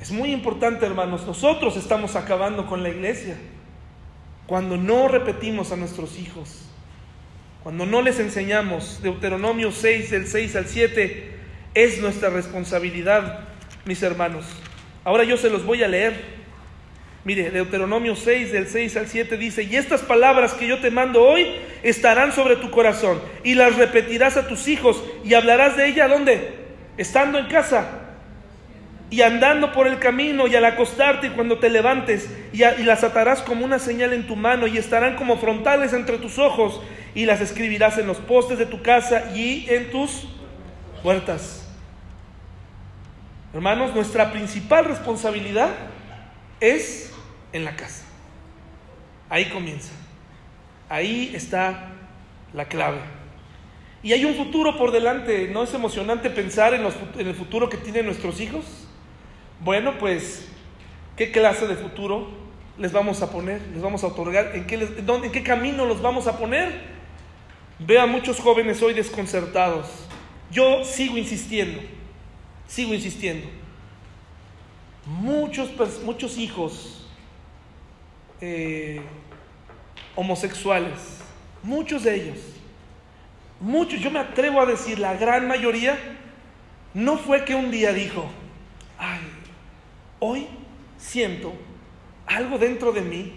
Es 0.00 0.10
muy 0.10 0.32
importante, 0.32 0.86
hermanos. 0.86 1.26
Nosotros 1.26 1.76
estamos 1.76 2.16
acabando 2.16 2.66
con 2.66 2.82
la 2.82 2.88
iglesia 2.88 3.36
cuando 4.46 4.78
no 4.78 5.08
repetimos 5.08 5.72
a 5.72 5.76
nuestros 5.76 6.18
hijos, 6.18 6.62
cuando 7.62 7.84
no 7.84 8.00
les 8.00 8.18
enseñamos, 8.18 9.02
Deuteronomio 9.02 9.72
6, 9.72 10.10
del 10.10 10.26
6 10.26 10.56
al 10.56 10.66
7, 10.66 11.36
es 11.74 12.00
nuestra 12.00 12.30
responsabilidad, 12.30 13.40
mis 13.84 14.02
hermanos. 14.02 14.46
Ahora 15.04 15.24
yo 15.24 15.36
se 15.36 15.50
los 15.50 15.66
voy 15.66 15.82
a 15.82 15.88
leer. 15.88 16.39
Mire, 17.24 17.50
Deuteronomio 17.50 18.16
6, 18.16 18.50
del 18.50 18.66
6 18.66 18.96
al 18.96 19.06
7 19.06 19.36
dice, 19.36 19.62
y 19.62 19.76
estas 19.76 20.00
palabras 20.00 20.54
que 20.54 20.66
yo 20.66 20.78
te 20.80 20.90
mando 20.90 21.22
hoy 21.22 21.46
estarán 21.82 22.32
sobre 22.32 22.56
tu 22.56 22.70
corazón, 22.70 23.20
y 23.44 23.54
las 23.54 23.76
repetirás 23.76 24.38
a 24.38 24.48
tus 24.48 24.68
hijos, 24.68 25.04
y 25.22 25.34
hablarás 25.34 25.76
de 25.76 25.88
ella, 25.88 26.08
¿dónde? 26.08 26.54
Estando 26.96 27.38
en 27.38 27.46
casa 27.46 28.00
y 29.10 29.22
andando 29.22 29.72
por 29.72 29.88
el 29.88 29.98
camino 29.98 30.46
y 30.46 30.54
al 30.54 30.64
acostarte 30.64 31.26
y 31.26 31.30
cuando 31.30 31.58
te 31.58 31.68
levantes 31.68 32.30
y, 32.52 32.58
las 32.58 33.02
atarás 33.02 33.42
como 33.42 33.64
una 33.64 33.80
señal 33.80 34.12
en 34.12 34.26
tu 34.26 34.36
mano 34.36 34.68
y 34.68 34.78
estarán 34.78 35.16
como 35.16 35.36
frontales 35.36 35.92
entre 35.92 36.18
tus 36.18 36.38
ojos 36.38 36.80
y 37.14 37.26
las 37.26 37.40
escribirás 37.40 37.98
en 37.98 38.06
los 38.06 38.18
postes 38.18 38.58
de 38.58 38.66
tu 38.66 38.82
casa 38.82 39.32
y 39.34 39.66
en 39.68 39.90
tus 39.90 40.28
puertas. 41.02 41.68
Hermanos, 43.52 43.94
nuestra 43.96 44.30
principal 44.30 44.84
responsabilidad 44.84 45.70
es 46.60 47.09
en 47.52 47.64
la 47.64 47.76
casa. 47.76 48.04
Ahí 49.28 49.46
comienza. 49.46 49.92
Ahí 50.88 51.32
está 51.34 51.92
la 52.52 52.66
clave. 52.66 52.98
Y 54.02 54.12
hay 54.12 54.24
un 54.24 54.34
futuro 54.34 54.76
por 54.76 54.92
delante. 54.92 55.48
¿No 55.48 55.62
es 55.62 55.72
emocionante 55.74 56.30
pensar 56.30 56.74
en, 56.74 56.84
el 57.18 57.34
futuro 57.34 57.68
que 57.68 57.76
tienen 57.76 58.06
nuestros 58.06 58.40
hijos? 58.40 58.64
Bueno, 59.60 59.98
pues, 59.98 60.48
¿qué 61.16 61.30
clase 61.30 61.66
de 61.66 61.76
futuro 61.76 62.28
les 62.78 62.92
vamos 62.92 63.22
a 63.22 63.30
poner? 63.30 63.60
¿Les 63.72 63.82
vamos 63.82 64.02
a 64.04 64.08
otorgar? 64.08 64.52
¿En 64.54 64.66
qué, 64.66 64.74
¿En 64.76 65.32
qué 65.32 65.42
camino 65.42 65.84
los 65.84 66.00
vamos 66.00 66.26
a 66.26 66.38
poner? 66.38 67.00
Veo 67.78 68.02
a 68.02 68.06
muchos 68.06 68.40
jóvenes 68.40 68.82
hoy 68.82 68.94
desconcertados. 68.94 69.86
Yo 70.50 70.84
sigo 70.84 71.16
insistiendo, 71.16 71.80
sigo 72.66 72.94
insistiendo. 72.94 73.46
Muchos, 75.06 75.70
muchos 76.02 76.36
hijos 76.36 76.99
eh, 78.40 79.00
homosexuales, 80.16 81.18
muchos 81.62 82.04
de 82.04 82.14
ellos, 82.14 82.38
muchos, 83.60 84.00
yo 84.00 84.10
me 84.10 84.18
atrevo 84.18 84.60
a 84.60 84.66
decir, 84.66 84.98
la 84.98 85.14
gran 85.14 85.46
mayoría, 85.46 85.98
no 86.94 87.18
fue 87.18 87.44
que 87.44 87.54
un 87.54 87.70
día 87.70 87.92
dijo, 87.92 88.28
ay, 88.98 89.20
Hoy 90.22 90.46
siento 90.98 91.54
algo 92.26 92.58
dentro 92.58 92.92
de 92.92 93.00
mí 93.00 93.32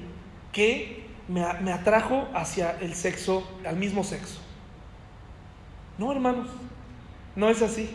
que 0.52 1.06
me, 1.30 1.42
atrajo 1.72 2.28
hacia 2.36 2.78
el 2.82 2.94
sexo, 2.94 3.50
al 3.66 3.78
mismo 3.78 4.04
sexo. 4.04 4.42
No, 5.98 6.12
hermanos, 6.12 6.50
no 7.38 7.50
es 7.50 7.62
así. 7.62 7.90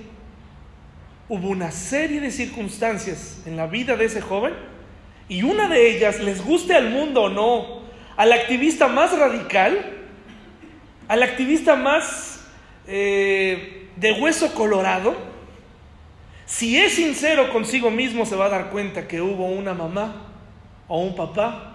Hubo 1.29 1.51
una 1.51 1.71
serie 1.71 2.21
de 2.21 2.31
circunstancias 2.31 3.43
en 3.45 3.59
la 3.59 3.67
vida 3.67 3.97
de 3.97 4.07
ese 4.07 4.23
joven 4.23 4.55
y 5.29 5.43
una 5.43 5.69
de 5.69 5.97
ellas, 5.97 6.21
les 6.21 6.45
guste 6.45 6.75
al 6.75 6.91
mundo 6.91 7.25
o 7.25 7.29
no, 7.29 7.83
al 8.17 8.33
activista 8.33 8.89
más 8.89 9.17
radical, 9.17 9.95
al 11.07 11.23
activista 11.23 11.77
más 11.77 12.47
eh, 12.87 13.89
de 13.97 14.13
hueso 14.13 14.55
colorado, 14.55 15.17
si 16.49 16.79
es 16.79 16.95
sincero 16.95 17.53
consigo 17.53 17.91
mismo, 17.91 18.25
se 18.25 18.35
va 18.35 18.47
a 18.47 18.49
dar 18.49 18.71
cuenta 18.71 19.07
que 19.07 19.21
hubo 19.21 19.45
una 19.45 19.75
mamá 19.75 20.29
o 20.89 20.99
un 21.03 21.15
papá 21.15 21.75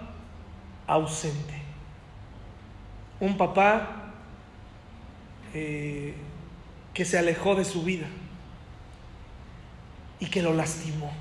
ausente. 0.88 1.54
Un 3.20 3.36
papá 3.36 4.12
eh, 5.54 6.14
que 6.92 7.04
se 7.04 7.16
alejó 7.16 7.54
de 7.54 7.64
su 7.64 7.84
vida 7.84 8.06
y 10.18 10.26
que 10.26 10.42
lo 10.42 10.52
lastimó. 10.52 11.12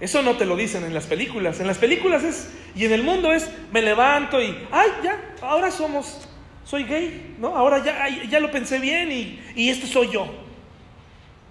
Eso 0.00 0.22
no 0.22 0.36
te 0.36 0.44
lo 0.44 0.56
dicen 0.56 0.84
en 0.84 0.94
las 0.94 1.06
películas. 1.06 1.60
En 1.60 1.66
las 1.66 1.78
películas 1.78 2.24
es, 2.24 2.50
y 2.74 2.84
en 2.84 2.92
el 2.92 3.02
mundo 3.02 3.32
es, 3.32 3.48
me 3.72 3.80
levanto 3.80 4.42
y, 4.42 4.56
ay, 4.70 4.88
ya, 5.02 5.18
ahora 5.40 5.70
somos, 5.70 6.28
soy 6.64 6.84
gay, 6.84 7.36
¿no? 7.38 7.56
Ahora 7.56 7.82
ya, 7.82 8.08
ya 8.28 8.40
lo 8.40 8.50
pensé 8.50 8.78
bien 8.78 9.12
y, 9.12 9.40
y 9.54 9.70
este 9.70 9.86
soy 9.86 10.10
yo. 10.10 10.26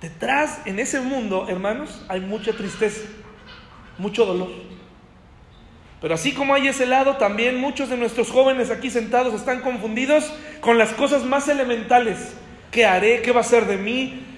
Detrás, 0.01 0.59
en 0.65 0.79
ese 0.79 0.99
mundo, 0.99 1.47
hermanos, 1.47 2.03
hay 2.09 2.19
mucha 2.19 2.51
tristeza, 2.51 3.07
mucho 3.97 4.25
dolor. 4.25 4.49
Pero 6.01 6.15
así 6.15 6.33
como 6.33 6.53
hay 6.53 6.67
ese 6.67 6.85
lado, 6.85 7.15
también 7.15 7.61
muchos 7.61 7.87
de 7.87 7.95
nuestros 7.95 8.29
jóvenes 8.29 8.69
aquí 8.69 8.89
sentados 8.89 9.33
están 9.33 9.61
confundidos 9.61 10.33
con 10.59 10.77
las 10.77 10.91
cosas 10.91 11.23
más 11.23 11.47
elementales. 11.47 12.33
¿Qué 12.71 12.85
haré? 12.85 13.21
¿Qué 13.21 13.31
va 13.31 13.39
a 13.39 13.45
ser 13.45 13.65
de 13.67 13.77
mí? 13.77 14.32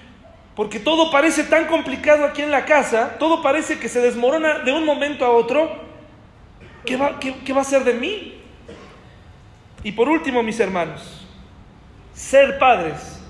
Porque 0.56 0.80
todo 0.80 1.10
parece 1.10 1.44
tan 1.44 1.66
complicado 1.66 2.24
aquí 2.24 2.42
en 2.42 2.50
la 2.50 2.64
casa, 2.64 3.18
todo 3.18 3.42
parece 3.42 3.78
que 3.78 3.88
se 3.88 4.00
desmorona 4.00 4.60
de 4.60 4.72
un 4.72 4.84
momento 4.84 5.24
a 5.24 5.30
otro. 5.30 5.70
¿Qué 6.84 6.96
va, 6.96 7.20
qué 7.20 7.52
va 7.52 7.60
a 7.60 7.64
ser 7.64 7.84
de 7.84 7.94
mí? 7.94 8.40
Y 9.84 9.92
por 9.92 10.08
último, 10.08 10.42
mis 10.42 10.58
hermanos, 10.58 11.24
ser 12.14 12.58
padres 12.58 13.20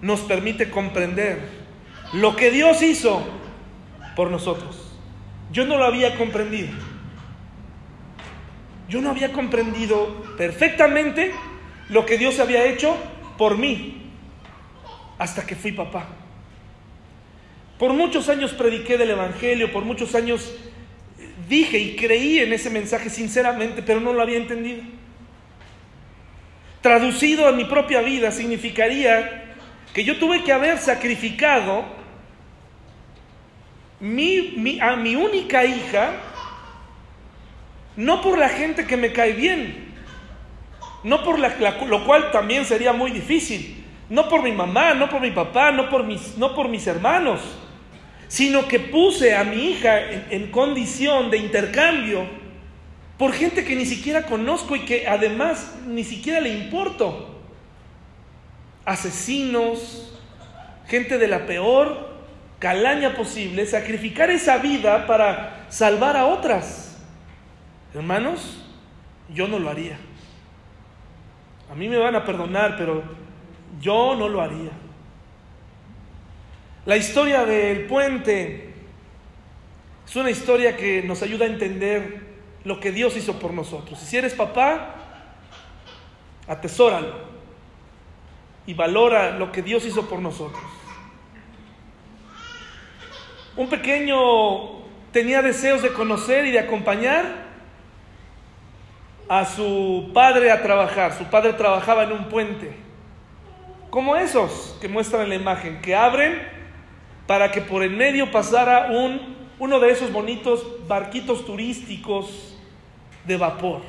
nos 0.00 0.20
permite 0.20 0.70
comprender 0.70 1.40
lo 2.12 2.36
que 2.36 2.50
Dios 2.50 2.80
hizo 2.82 3.22
por 4.14 4.30
nosotros. 4.30 4.96
Yo 5.50 5.66
no 5.66 5.76
lo 5.76 5.84
había 5.84 6.16
comprendido. 6.16 6.72
Yo 8.88 9.00
no 9.00 9.10
había 9.10 9.32
comprendido 9.32 10.22
perfectamente 10.36 11.34
lo 11.88 12.06
que 12.06 12.16
Dios 12.16 12.38
había 12.38 12.64
hecho 12.64 12.96
por 13.36 13.58
mí 13.58 14.12
hasta 15.18 15.44
que 15.44 15.56
fui 15.56 15.72
papá. 15.72 16.06
Por 17.78 17.92
muchos 17.92 18.28
años 18.28 18.52
prediqué 18.52 18.96
del 18.96 19.10
Evangelio, 19.10 19.70
por 19.72 19.84
muchos 19.84 20.14
años 20.14 20.54
dije 21.48 21.78
y 21.78 21.96
creí 21.96 22.38
en 22.38 22.52
ese 22.52 22.70
mensaje 22.70 23.10
sinceramente, 23.10 23.82
pero 23.82 24.00
no 24.00 24.12
lo 24.12 24.22
había 24.22 24.38
entendido. 24.38 24.82
Traducido 26.80 27.46
a 27.46 27.52
mi 27.52 27.64
propia 27.64 28.00
vida 28.00 28.30
significaría 28.30 29.54
que 29.92 30.04
yo 30.04 30.18
tuve 30.18 30.42
que 30.42 30.52
haber 30.52 30.78
sacrificado 30.78 31.84
mi, 34.00 34.78
a 34.80 34.96
mi 34.96 35.16
única 35.16 35.64
hija, 35.64 36.12
no 37.96 38.20
por 38.20 38.38
la 38.38 38.48
gente 38.48 38.86
que 38.86 38.96
me 38.96 39.12
cae 39.12 39.32
bien, 39.32 39.94
no 41.02 41.22
por 41.24 41.38
la, 41.38 41.56
lo 41.86 42.04
cual 42.04 42.30
también 42.30 42.64
sería 42.64 42.92
muy 42.92 43.10
difícil, 43.10 43.84
no 44.08 44.28
por 44.28 44.42
mi 44.42 44.52
mamá, 44.52 44.94
no 44.94 45.08
por 45.08 45.20
mi 45.20 45.30
papá, 45.30 45.72
no 45.72 45.88
por 45.88 46.04
mis, 46.04 46.36
no 46.36 46.54
por 46.54 46.68
mis 46.68 46.86
hermanos, 46.86 47.40
sino 48.28 48.66
que 48.68 48.80
puse 48.80 49.34
a 49.34 49.44
mi 49.44 49.70
hija 49.70 50.00
en, 50.30 50.50
condición 50.50 51.30
de 51.30 51.38
intercambio 51.38 52.26
por 53.18 53.32
gente 53.32 53.64
que 53.64 53.76
ni 53.76 53.86
siquiera 53.86 54.22
conozco 54.22 54.76
y 54.76 54.80
que 54.80 55.08
además 55.08 55.76
ni 55.86 56.04
siquiera 56.04 56.40
le 56.40 56.50
importo. 56.50 57.34
Asesinos, 58.84 60.18
gente 60.86 61.18
de 61.18 61.28
la 61.28 61.46
peor 61.46 62.14
calaña 62.58 63.14
posible, 63.14 63.66
sacrificar 63.66 64.30
esa 64.30 64.58
vida 64.58 65.06
para 65.06 65.66
salvar 65.68 66.16
a 66.16 66.26
otras. 66.26 66.98
Hermanos, 67.94 68.62
yo 69.32 69.48
no 69.48 69.58
lo 69.58 69.70
haría. 69.70 69.98
A 71.70 71.74
mí 71.74 71.88
me 71.88 71.96
van 71.96 72.14
a 72.14 72.24
perdonar, 72.24 72.76
pero 72.76 73.02
yo 73.80 74.14
no 74.14 74.28
lo 74.28 74.40
haría. 74.40 74.70
La 76.86 76.96
historia 76.96 77.44
del 77.44 77.86
puente 77.86 78.70
es 80.06 80.14
una 80.14 80.30
historia 80.30 80.76
que 80.76 81.02
nos 81.02 81.20
ayuda 81.20 81.44
a 81.44 81.48
entender 81.48 82.20
lo 82.62 82.78
que 82.78 82.92
Dios 82.92 83.16
hizo 83.16 83.40
por 83.40 83.52
nosotros. 83.52 83.98
Si 83.98 84.16
eres 84.16 84.34
papá, 84.34 84.94
atesóralo 86.46 87.12
y 88.66 88.74
valora 88.74 89.36
lo 89.36 89.50
que 89.50 89.62
Dios 89.62 89.84
hizo 89.84 90.08
por 90.08 90.20
nosotros. 90.20 90.62
Un 93.56 93.68
pequeño 93.68 94.84
tenía 95.10 95.42
deseos 95.42 95.82
de 95.82 95.92
conocer 95.92 96.46
y 96.46 96.52
de 96.52 96.60
acompañar 96.60 97.46
a 99.28 99.44
su 99.44 100.12
padre 100.14 100.52
a 100.52 100.62
trabajar. 100.62 101.18
Su 101.18 101.24
padre 101.24 101.52
trabajaba 101.54 102.04
en 102.04 102.12
un 102.12 102.28
puente, 102.28 102.76
como 103.90 104.14
esos 104.14 104.76
que 104.80 104.86
muestran 104.86 105.22
en 105.22 105.30
la 105.30 105.34
imagen, 105.34 105.80
que 105.82 105.96
abren 105.96 106.55
para 107.26 107.50
que 107.50 107.60
por 107.60 107.82
en 107.82 107.96
medio 107.96 108.30
pasara 108.30 108.88
un, 108.90 109.36
uno 109.58 109.80
de 109.80 109.90
esos 109.90 110.12
bonitos 110.12 110.64
barquitos 110.86 111.44
turísticos 111.44 112.56
de 113.24 113.36
vapor. 113.36 113.82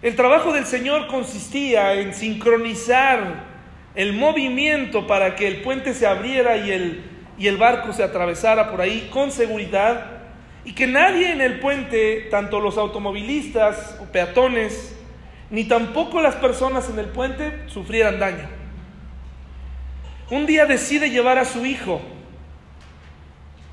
El 0.00 0.14
trabajo 0.14 0.52
del 0.52 0.64
Señor 0.64 1.08
consistía 1.08 1.94
en 1.94 2.14
sincronizar 2.14 3.46
el 3.94 4.12
movimiento 4.12 5.06
para 5.06 5.34
que 5.34 5.48
el 5.48 5.62
puente 5.62 5.92
se 5.92 6.06
abriera 6.06 6.56
y 6.56 6.70
el, 6.70 7.02
y 7.36 7.48
el 7.48 7.56
barco 7.56 7.92
se 7.92 8.04
atravesara 8.04 8.70
por 8.70 8.80
ahí 8.80 9.08
con 9.12 9.32
seguridad 9.32 10.18
y 10.64 10.72
que 10.72 10.86
nadie 10.86 11.32
en 11.32 11.40
el 11.40 11.60
puente, 11.60 12.28
tanto 12.30 12.60
los 12.60 12.78
automovilistas 12.78 13.98
o 14.00 14.04
peatones, 14.12 14.94
ni 15.50 15.64
tampoco 15.64 16.20
las 16.20 16.36
personas 16.36 16.88
en 16.90 16.98
el 16.98 17.06
puente 17.06 17.64
sufrieran 17.68 18.18
daño. 18.18 18.57
Un 20.30 20.46
día 20.46 20.66
decide 20.66 21.10
llevar 21.10 21.38
a 21.38 21.44
su 21.44 21.64
hijo. 21.64 22.00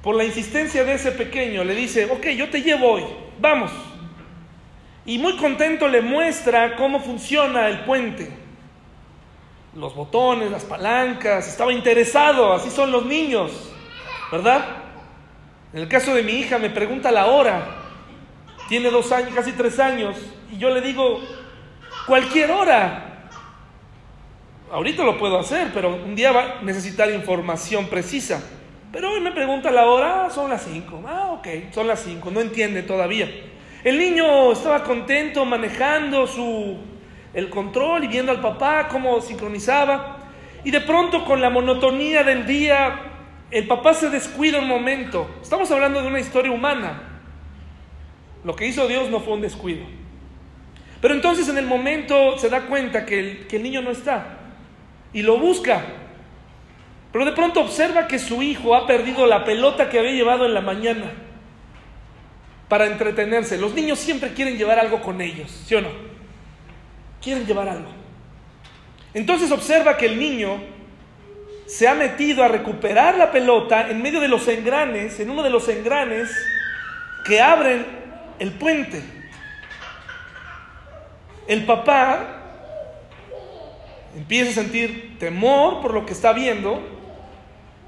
Por 0.01 0.15
la 0.15 0.23
insistencia 0.23 0.83
de 0.85 0.93
ese 0.93 1.11
pequeño, 1.11 1.63
le 1.63 1.75
dice, 1.75 2.05
ok, 2.05 2.27
yo 2.27 2.49
te 2.49 2.61
llevo 2.61 2.91
hoy, 2.91 3.03
vamos. 3.39 3.71
Y 5.05 5.17
muy 5.17 5.35
contento 5.37 5.87
le 5.87 6.01
muestra 6.01 6.75
cómo 6.75 6.99
funciona 6.99 7.67
el 7.67 7.81
puente. 7.81 8.31
Los 9.75 9.95
botones, 9.95 10.51
las 10.51 10.63
palancas, 10.63 11.47
estaba 11.47 11.73
interesado, 11.73 12.53
así 12.53 12.69
son 12.69 12.91
los 12.91 13.05
niños, 13.05 13.51
¿verdad? 14.31 14.63
En 15.73 15.81
el 15.81 15.87
caso 15.89 16.15
de 16.15 16.23
mi 16.23 16.33
hija 16.33 16.57
me 16.57 16.69
pregunta 16.69 17.11
la 17.11 17.25
hora, 17.25 17.65
tiene 18.69 18.89
dos 18.89 19.11
años, 19.11 19.33
casi 19.35 19.51
tres 19.51 19.79
años, 19.79 20.15
y 20.51 20.57
yo 20.57 20.69
le 20.69 20.81
digo, 20.81 21.19
cualquier 22.07 22.51
hora, 22.51 23.14
ahorita 24.71 25.03
lo 25.03 25.17
puedo 25.17 25.39
hacer, 25.39 25.71
pero 25.73 25.95
un 25.95 26.15
día 26.15 26.31
va 26.31 26.59
a 26.59 26.61
necesitar 26.61 27.09
información 27.11 27.87
precisa. 27.87 28.43
Pero 28.91 29.11
hoy 29.11 29.19
me 29.19 29.31
pregunta 29.31 29.71
la 29.71 29.85
hora, 29.87 30.25
ah, 30.25 30.29
son 30.29 30.49
las 30.49 30.63
5. 30.63 31.03
Ah, 31.05 31.31
ok, 31.33 31.47
son 31.71 31.87
las 31.87 32.01
5, 32.01 32.31
no 32.31 32.39
entiende 32.39 32.83
todavía. 32.83 33.29
El 33.83 33.99
niño 33.99 34.51
estaba 34.51 34.83
contento 34.83 35.45
manejando 35.45 36.25
su, 36.25 36.77
el 37.33 37.49
control 37.49 38.05
y 38.05 38.07
viendo 38.07 38.31
al 38.31 38.41
papá 38.41 38.87
cómo 38.87 39.21
sincronizaba. 39.21 40.17
Y 40.63 40.71
de 40.71 40.81
pronto 40.81 41.25
con 41.25 41.41
la 41.41 41.49
monotonía 41.49 42.23
del 42.23 42.45
día, 42.45 43.01
el 43.51 43.67
papá 43.67 43.93
se 43.93 44.09
descuida 44.09 44.59
un 44.59 44.67
momento. 44.67 45.29
Estamos 45.41 45.69
hablando 45.71 46.01
de 46.01 46.07
una 46.07 46.19
historia 46.19 46.51
humana. 46.51 47.19
Lo 48.43 48.55
que 48.55 48.65
hizo 48.65 48.87
Dios 48.87 49.09
no 49.09 49.19
fue 49.19 49.33
un 49.33 49.41
descuido. 49.41 49.85
Pero 51.01 51.13
entonces 51.13 51.47
en 51.49 51.57
el 51.57 51.65
momento 51.67 52.37
se 52.39 52.49
da 52.49 52.61
cuenta 52.61 53.05
que 53.05 53.19
el, 53.19 53.47
que 53.47 53.57
el 53.57 53.63
niño 53.63 53.81
no 53.81 53.91
está 53.91 54.44
y 55.15 55.21
lo 55.21 55.39
busca. 55.39 55.81
Pero 57.11 57.23
de 57.23 57.31
pronto 57.31 57.61
observa 57.61 58.05
que 58.05 58.19
su 58.19 58.43
hijo 58.43 58.75
ha 58.75 58.85
perdido 58.85 59.25
la 59.25 59.45
pelota 59.45 59.89
que 59.89 59.97
había 59.97 60.11
llevado 60.11 60.45
en 60.45 60.53
la 60.53 60.59
mañana 60.59 61.13
para 62.67 62.85
entretenerse. 62.85 63.57
Los 63.57 63.73
niños 63.73 63.97
siempre 63.97 64.33
quieren 64.33 64.57
llevar 64.57 64.77
algo 64.77 65.01
con 65.01 65.21
ellos, 65.21 65.49
¿sí 65.65 65.73
o 65.73 65.81
no? 65.81 65.87
Quieren 67.21 67.45
llevar 67.45 67.69
algo. 67.69 67.87
Entonces 69.13 69.49
observa 69.51 69.95
que 69.95 70.07
el 70.07 70.19
niño 70.19 70.59
se 71.65 71.87
ha 71.87 71.93
metido 71.93 72.43
a 72.43 72.49
recuperar 72.49 73.17
la 73.17 73.31
pelota 73.31 73.89
en 73.89 74.01
medio 74.01 74.19
de 74.19 74.27
los 74.27 74.45
engranes, 74.49 75.17
en 75.21 75.29
uno 75.29 75.43
de 75.43 75.49
los 75.49 75.69
engranes 75.69 76.29
que 77.25 77.39
abren 77.39 77.85
el 78.37 78.51
puente. 78.51 79.01
El 81.47 81.63
papá 81.65 82.35
empieza 84.15 84.51
a 84.51 84.63
sentir 84.63 85.04
temor 85.19 85.81
por 85.81 85.93
lo 85.93 86.05
que 86.05 86.13
está 86.13 86.33
viendo, 86.33 86.81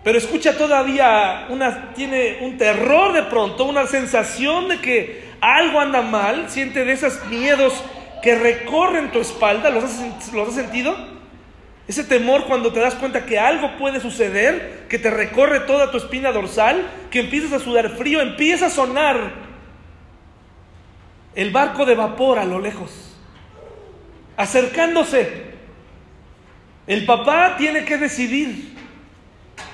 pero 0.03 0.17
escucha 0.17 0.57
todavía 0.57 1.47
una, 1.49 1.93
tiene 1.93 2.39
un 2.41 2.57
terror 2.57 3.13
de 3.13 3.23
pronto, 3.23 3.65
una 3.65 3.88
sensación 3.88 4.69
de 4.69 4.80
que 4.80 5.28
algo 5.41 5.80
anda 5.80 6.01
mal, 6.01 6.49
siente 6.49 6.86
de 6.86 6.93
esos 6.93 7.25
miedos 7.25 7.84
que 8.21 8.36
recorren 8.36 9.11
tu 9.11 9.19
espalda, 9.19 9.69
¿los 9.69 9.84
has, 9.84 10.34
¿los 10.34 10.49
has 10.49 10.55
sentido? 10.55 10.95
Ese 11.88 12.03
temor 12.03 12.45
cuando 12.45 12.73
te 12.73 12.82
das 12.82 12.95
cuenta 12.95 13.25
que 13.25 13.39
algo 13.39 13.78
puede 13.78 14.01
suceder, 14.01 14.86
que 14.89 14.99
te 14.99 15.09
recorre 15.09 15.61
toda 15.61 15.89
tu 15.89 15.97
espina 15.97 16.32
dorsal, 16.32 16.86
que 17.09 17.21
empiezas 17.21 17.53
a 17.53 17.59
sudar 17.59 17.89
frío, 17.91 18.19
empieza 18.21 18.65
a 18.65 18.69
sonar 18.69 19.32
el 21.34 21.51
barco 21.51 21.86
de 21.86 21.95
vapor 21.95 22.39
a 22.39 22.45
lo 22.45 22.59
lejos, 22.59 22.91
acercándose. 24.36 25.46
El 26.88 27.05
papá 27.05 27.55
tiene 27.57 27.83
que 27.83 27.97
decidir 27.97 28.73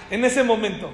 en 0.09 0.25
ese 0.25 0.43
momento. 0.43 0.91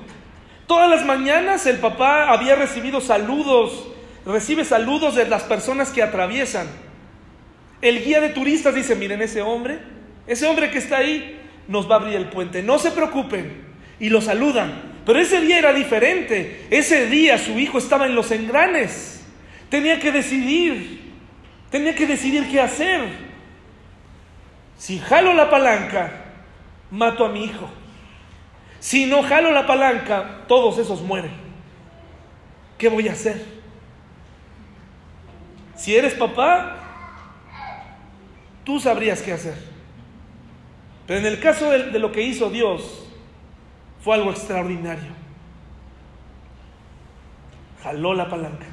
Todas 0.67 0.89
las 0.89 1.05
mañanas 1.05 1.65
el 1.65 1.77
papá 1.77 2.29
había 2.29 2.55
recibido 2.55 3.01
saludos, 3.01 3.87
recibe 4.25 4.65
saludos 4.65 5.15
de 5.15 5.27
las 5.27 5.43
personas 5.43 5.89
que 5.89 6.03
atraviesan. 6.03 6.67
El 7.81 8.03
guía 8.03 8.19
de 8.19 8.29
turistas 8.29 8.75
dice, 8.75 8.95
miren 8.95 9.21
ese 9.21 9.41
hombre, 9.41 9.79
ese 10.27 10.45
hombre 10.45 10.69
que 10.69 10.77
está 10.77 10.97
ahí 10.97 11.39
nos 11.69 11.89
va 11.89 11.95
a 11.95 11.99
abrir 11.99 12.15
el 12.17 12.29
puente, 12.29 12.61
no 12.61 12.77
se 12.77 12.91
preocupen. 12.91 13.69
Y 13.99 14.09
lo 14.09 14.21
saludan. 14.21 14.89
Pero 15.05 15.19
ese 15.19 15.41
día 15.41 15.57
era 15.57 15.73
diferente. 15.73 16.65
Ese 16.69 17.07
día 17.07 17.37
su 17.37 17.59
hijo 17.59 17.77
estaba 17.77 18.05
en 18.05 18.15
los 18.15 18.31
engranes. 18.31 19.25
Tenía 19.69 19.99
que 19.99 20.11
decidir. 20.11 21.01
Tenía 21.69 21.95
que 21.95 22.05
decidir 22.05 22.47
qué 22.49 22.61
hacer. 22.61 23.28
Si 24.79 24.97
jalo 24.97 25.33
la 25.33 25.49
palanca, 25.49 26.09
mato 26.89 27.25
a 27.25 27.29
mi 27.29 27.43
hijo. 27.43 27.69
Si 28.79 29.05
no 29.05 29.21
jalo 29.21 29.51
la 29.51 29.67
palanca, 29.67 30.45
todos 30.47 30.77
esos 30.77 31.01
mueren. 31.01 31.33
¿Qué 32.77 32.87
voy 32.87 33.09
a 33.09 33.11
hacer? 33.11 33.45
Si 35.75 35.97
eres 35.97 36.13
papá, 36.13 36.77
tú 38.63 38.79
sabrías 38.79 39.21
qué 39.21 39.33
hacer. 39.33 39.55
Pero 41.05 41.19
en 41.19 41.25
el 41.25 41.41
caso 41.41 41.71
de, 41.71 41.99
lo 41.99 42.13
que 42.13 42.21
hizo 42.21 42.49
Dios, 42.49 43.05
fue 44.01 44.15
algo 44.15 44.31
extraordinario. 44.31 45.11
Jaló 47.83 48.13
la 48.13 48.29
palanca 48.29 48.65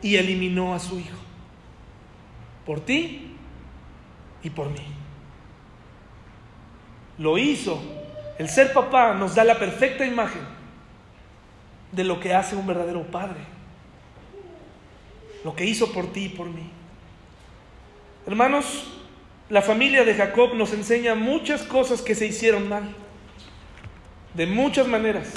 y 0.00 0.16
eliminó 0.16 0.72
a 0.72 0.78
su 0.78 0.98
hijo. 0.98 1.18
Por 2.64 2.80
ti 2.80 3.29
y 4.42 4.50
por 4.50 4.70
mí. 4.70 4.86
Lo 7.18 7.38
hizo. 7.38 7.80
El 8.38 8.48
ser 8.48 8.72
papá 8.72 9.14
nos 9.14 9.34
da 9.34 9.44
la 9.44 9.58
perfecta 9.58 10.06
imagen 10.06 10.42
de 11.92 12.04
lo 12.04 12.20
que 12.20 12.34
hace 12.34 12.56
un 12.56 12.66
verdadero 12.66 13.02
padre. 13.02 13.40
Lo 15.44 15.54
que 15.54 15.64
hizo 15.64 15.92
por 15.92 16.12
ti 16.12 16.24
y 16.24 16.28
por 16.30 16.46
mí. 16.46 16.70
Hermanos, 18.26 18.86
la 19.48 19.62
familia 19.62 20.04
de 20.04 20.14
Jacob 20.14 20.54
nos 20.54 20.72
enseña 20.72 21.14
muchas 21.14 21.62
cosas 21.62 22.00
que 22.02 22.14
se 22.14 22.26
hicieron 22.26 22.68
mal. 22.68 22.94
De 24.34 24.46
muchas 24.46 24.86
maneras. 24.86 25.34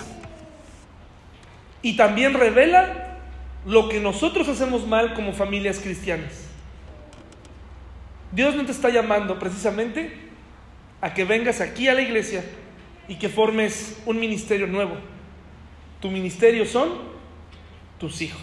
Y 1.81 1.97
también 1.97 2.33
revela 2.33 3.17
lo 3.65 3.89
que 3.89 3.99
nosotros 3.99 4.47
hacemos 4.47 4.87
mal 4.87 5.13
como 5.13 5.33
familias 5.33 5.79
cristianas. 5.79 6.52
Dios 8.33 8.55
no 8.55 8.65
te 8.65 8.71
está 8.71 8.89
llamando 8.89 9.37
precisamente 9.37 10.11
a 11.01 11.13
que 11.13 11.23
vengas 11.23 11.61
aquí 11.61 11.87
a 11.87 11.93
la 11.93 12.01
iglesia 12.01 12.43
y 13.07 13.15
que 13.15 13.29
formes 13.29 14.01
un 14.05 14.19
ministerio 14.19 14.65
nuevo. 14.65 14.95
Tu 15.99 16.09
ministerio 16.09 16.65
son 16.65 16.89
tus 17.99 18.21
hijos, 18.21 18.41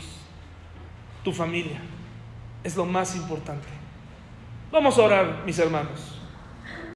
tu 1.25 1.33
familia. 1.33 1.81
Es 2.62 2.77
lo 2.77 2.87
más 2.87 3.17
importante. 3.17 3.67
Vamos 4.71 4.97
a 4.97 5.03
orar, 5.03 5.43
mis 5.45 5.59
hermanos. 5.59 6.20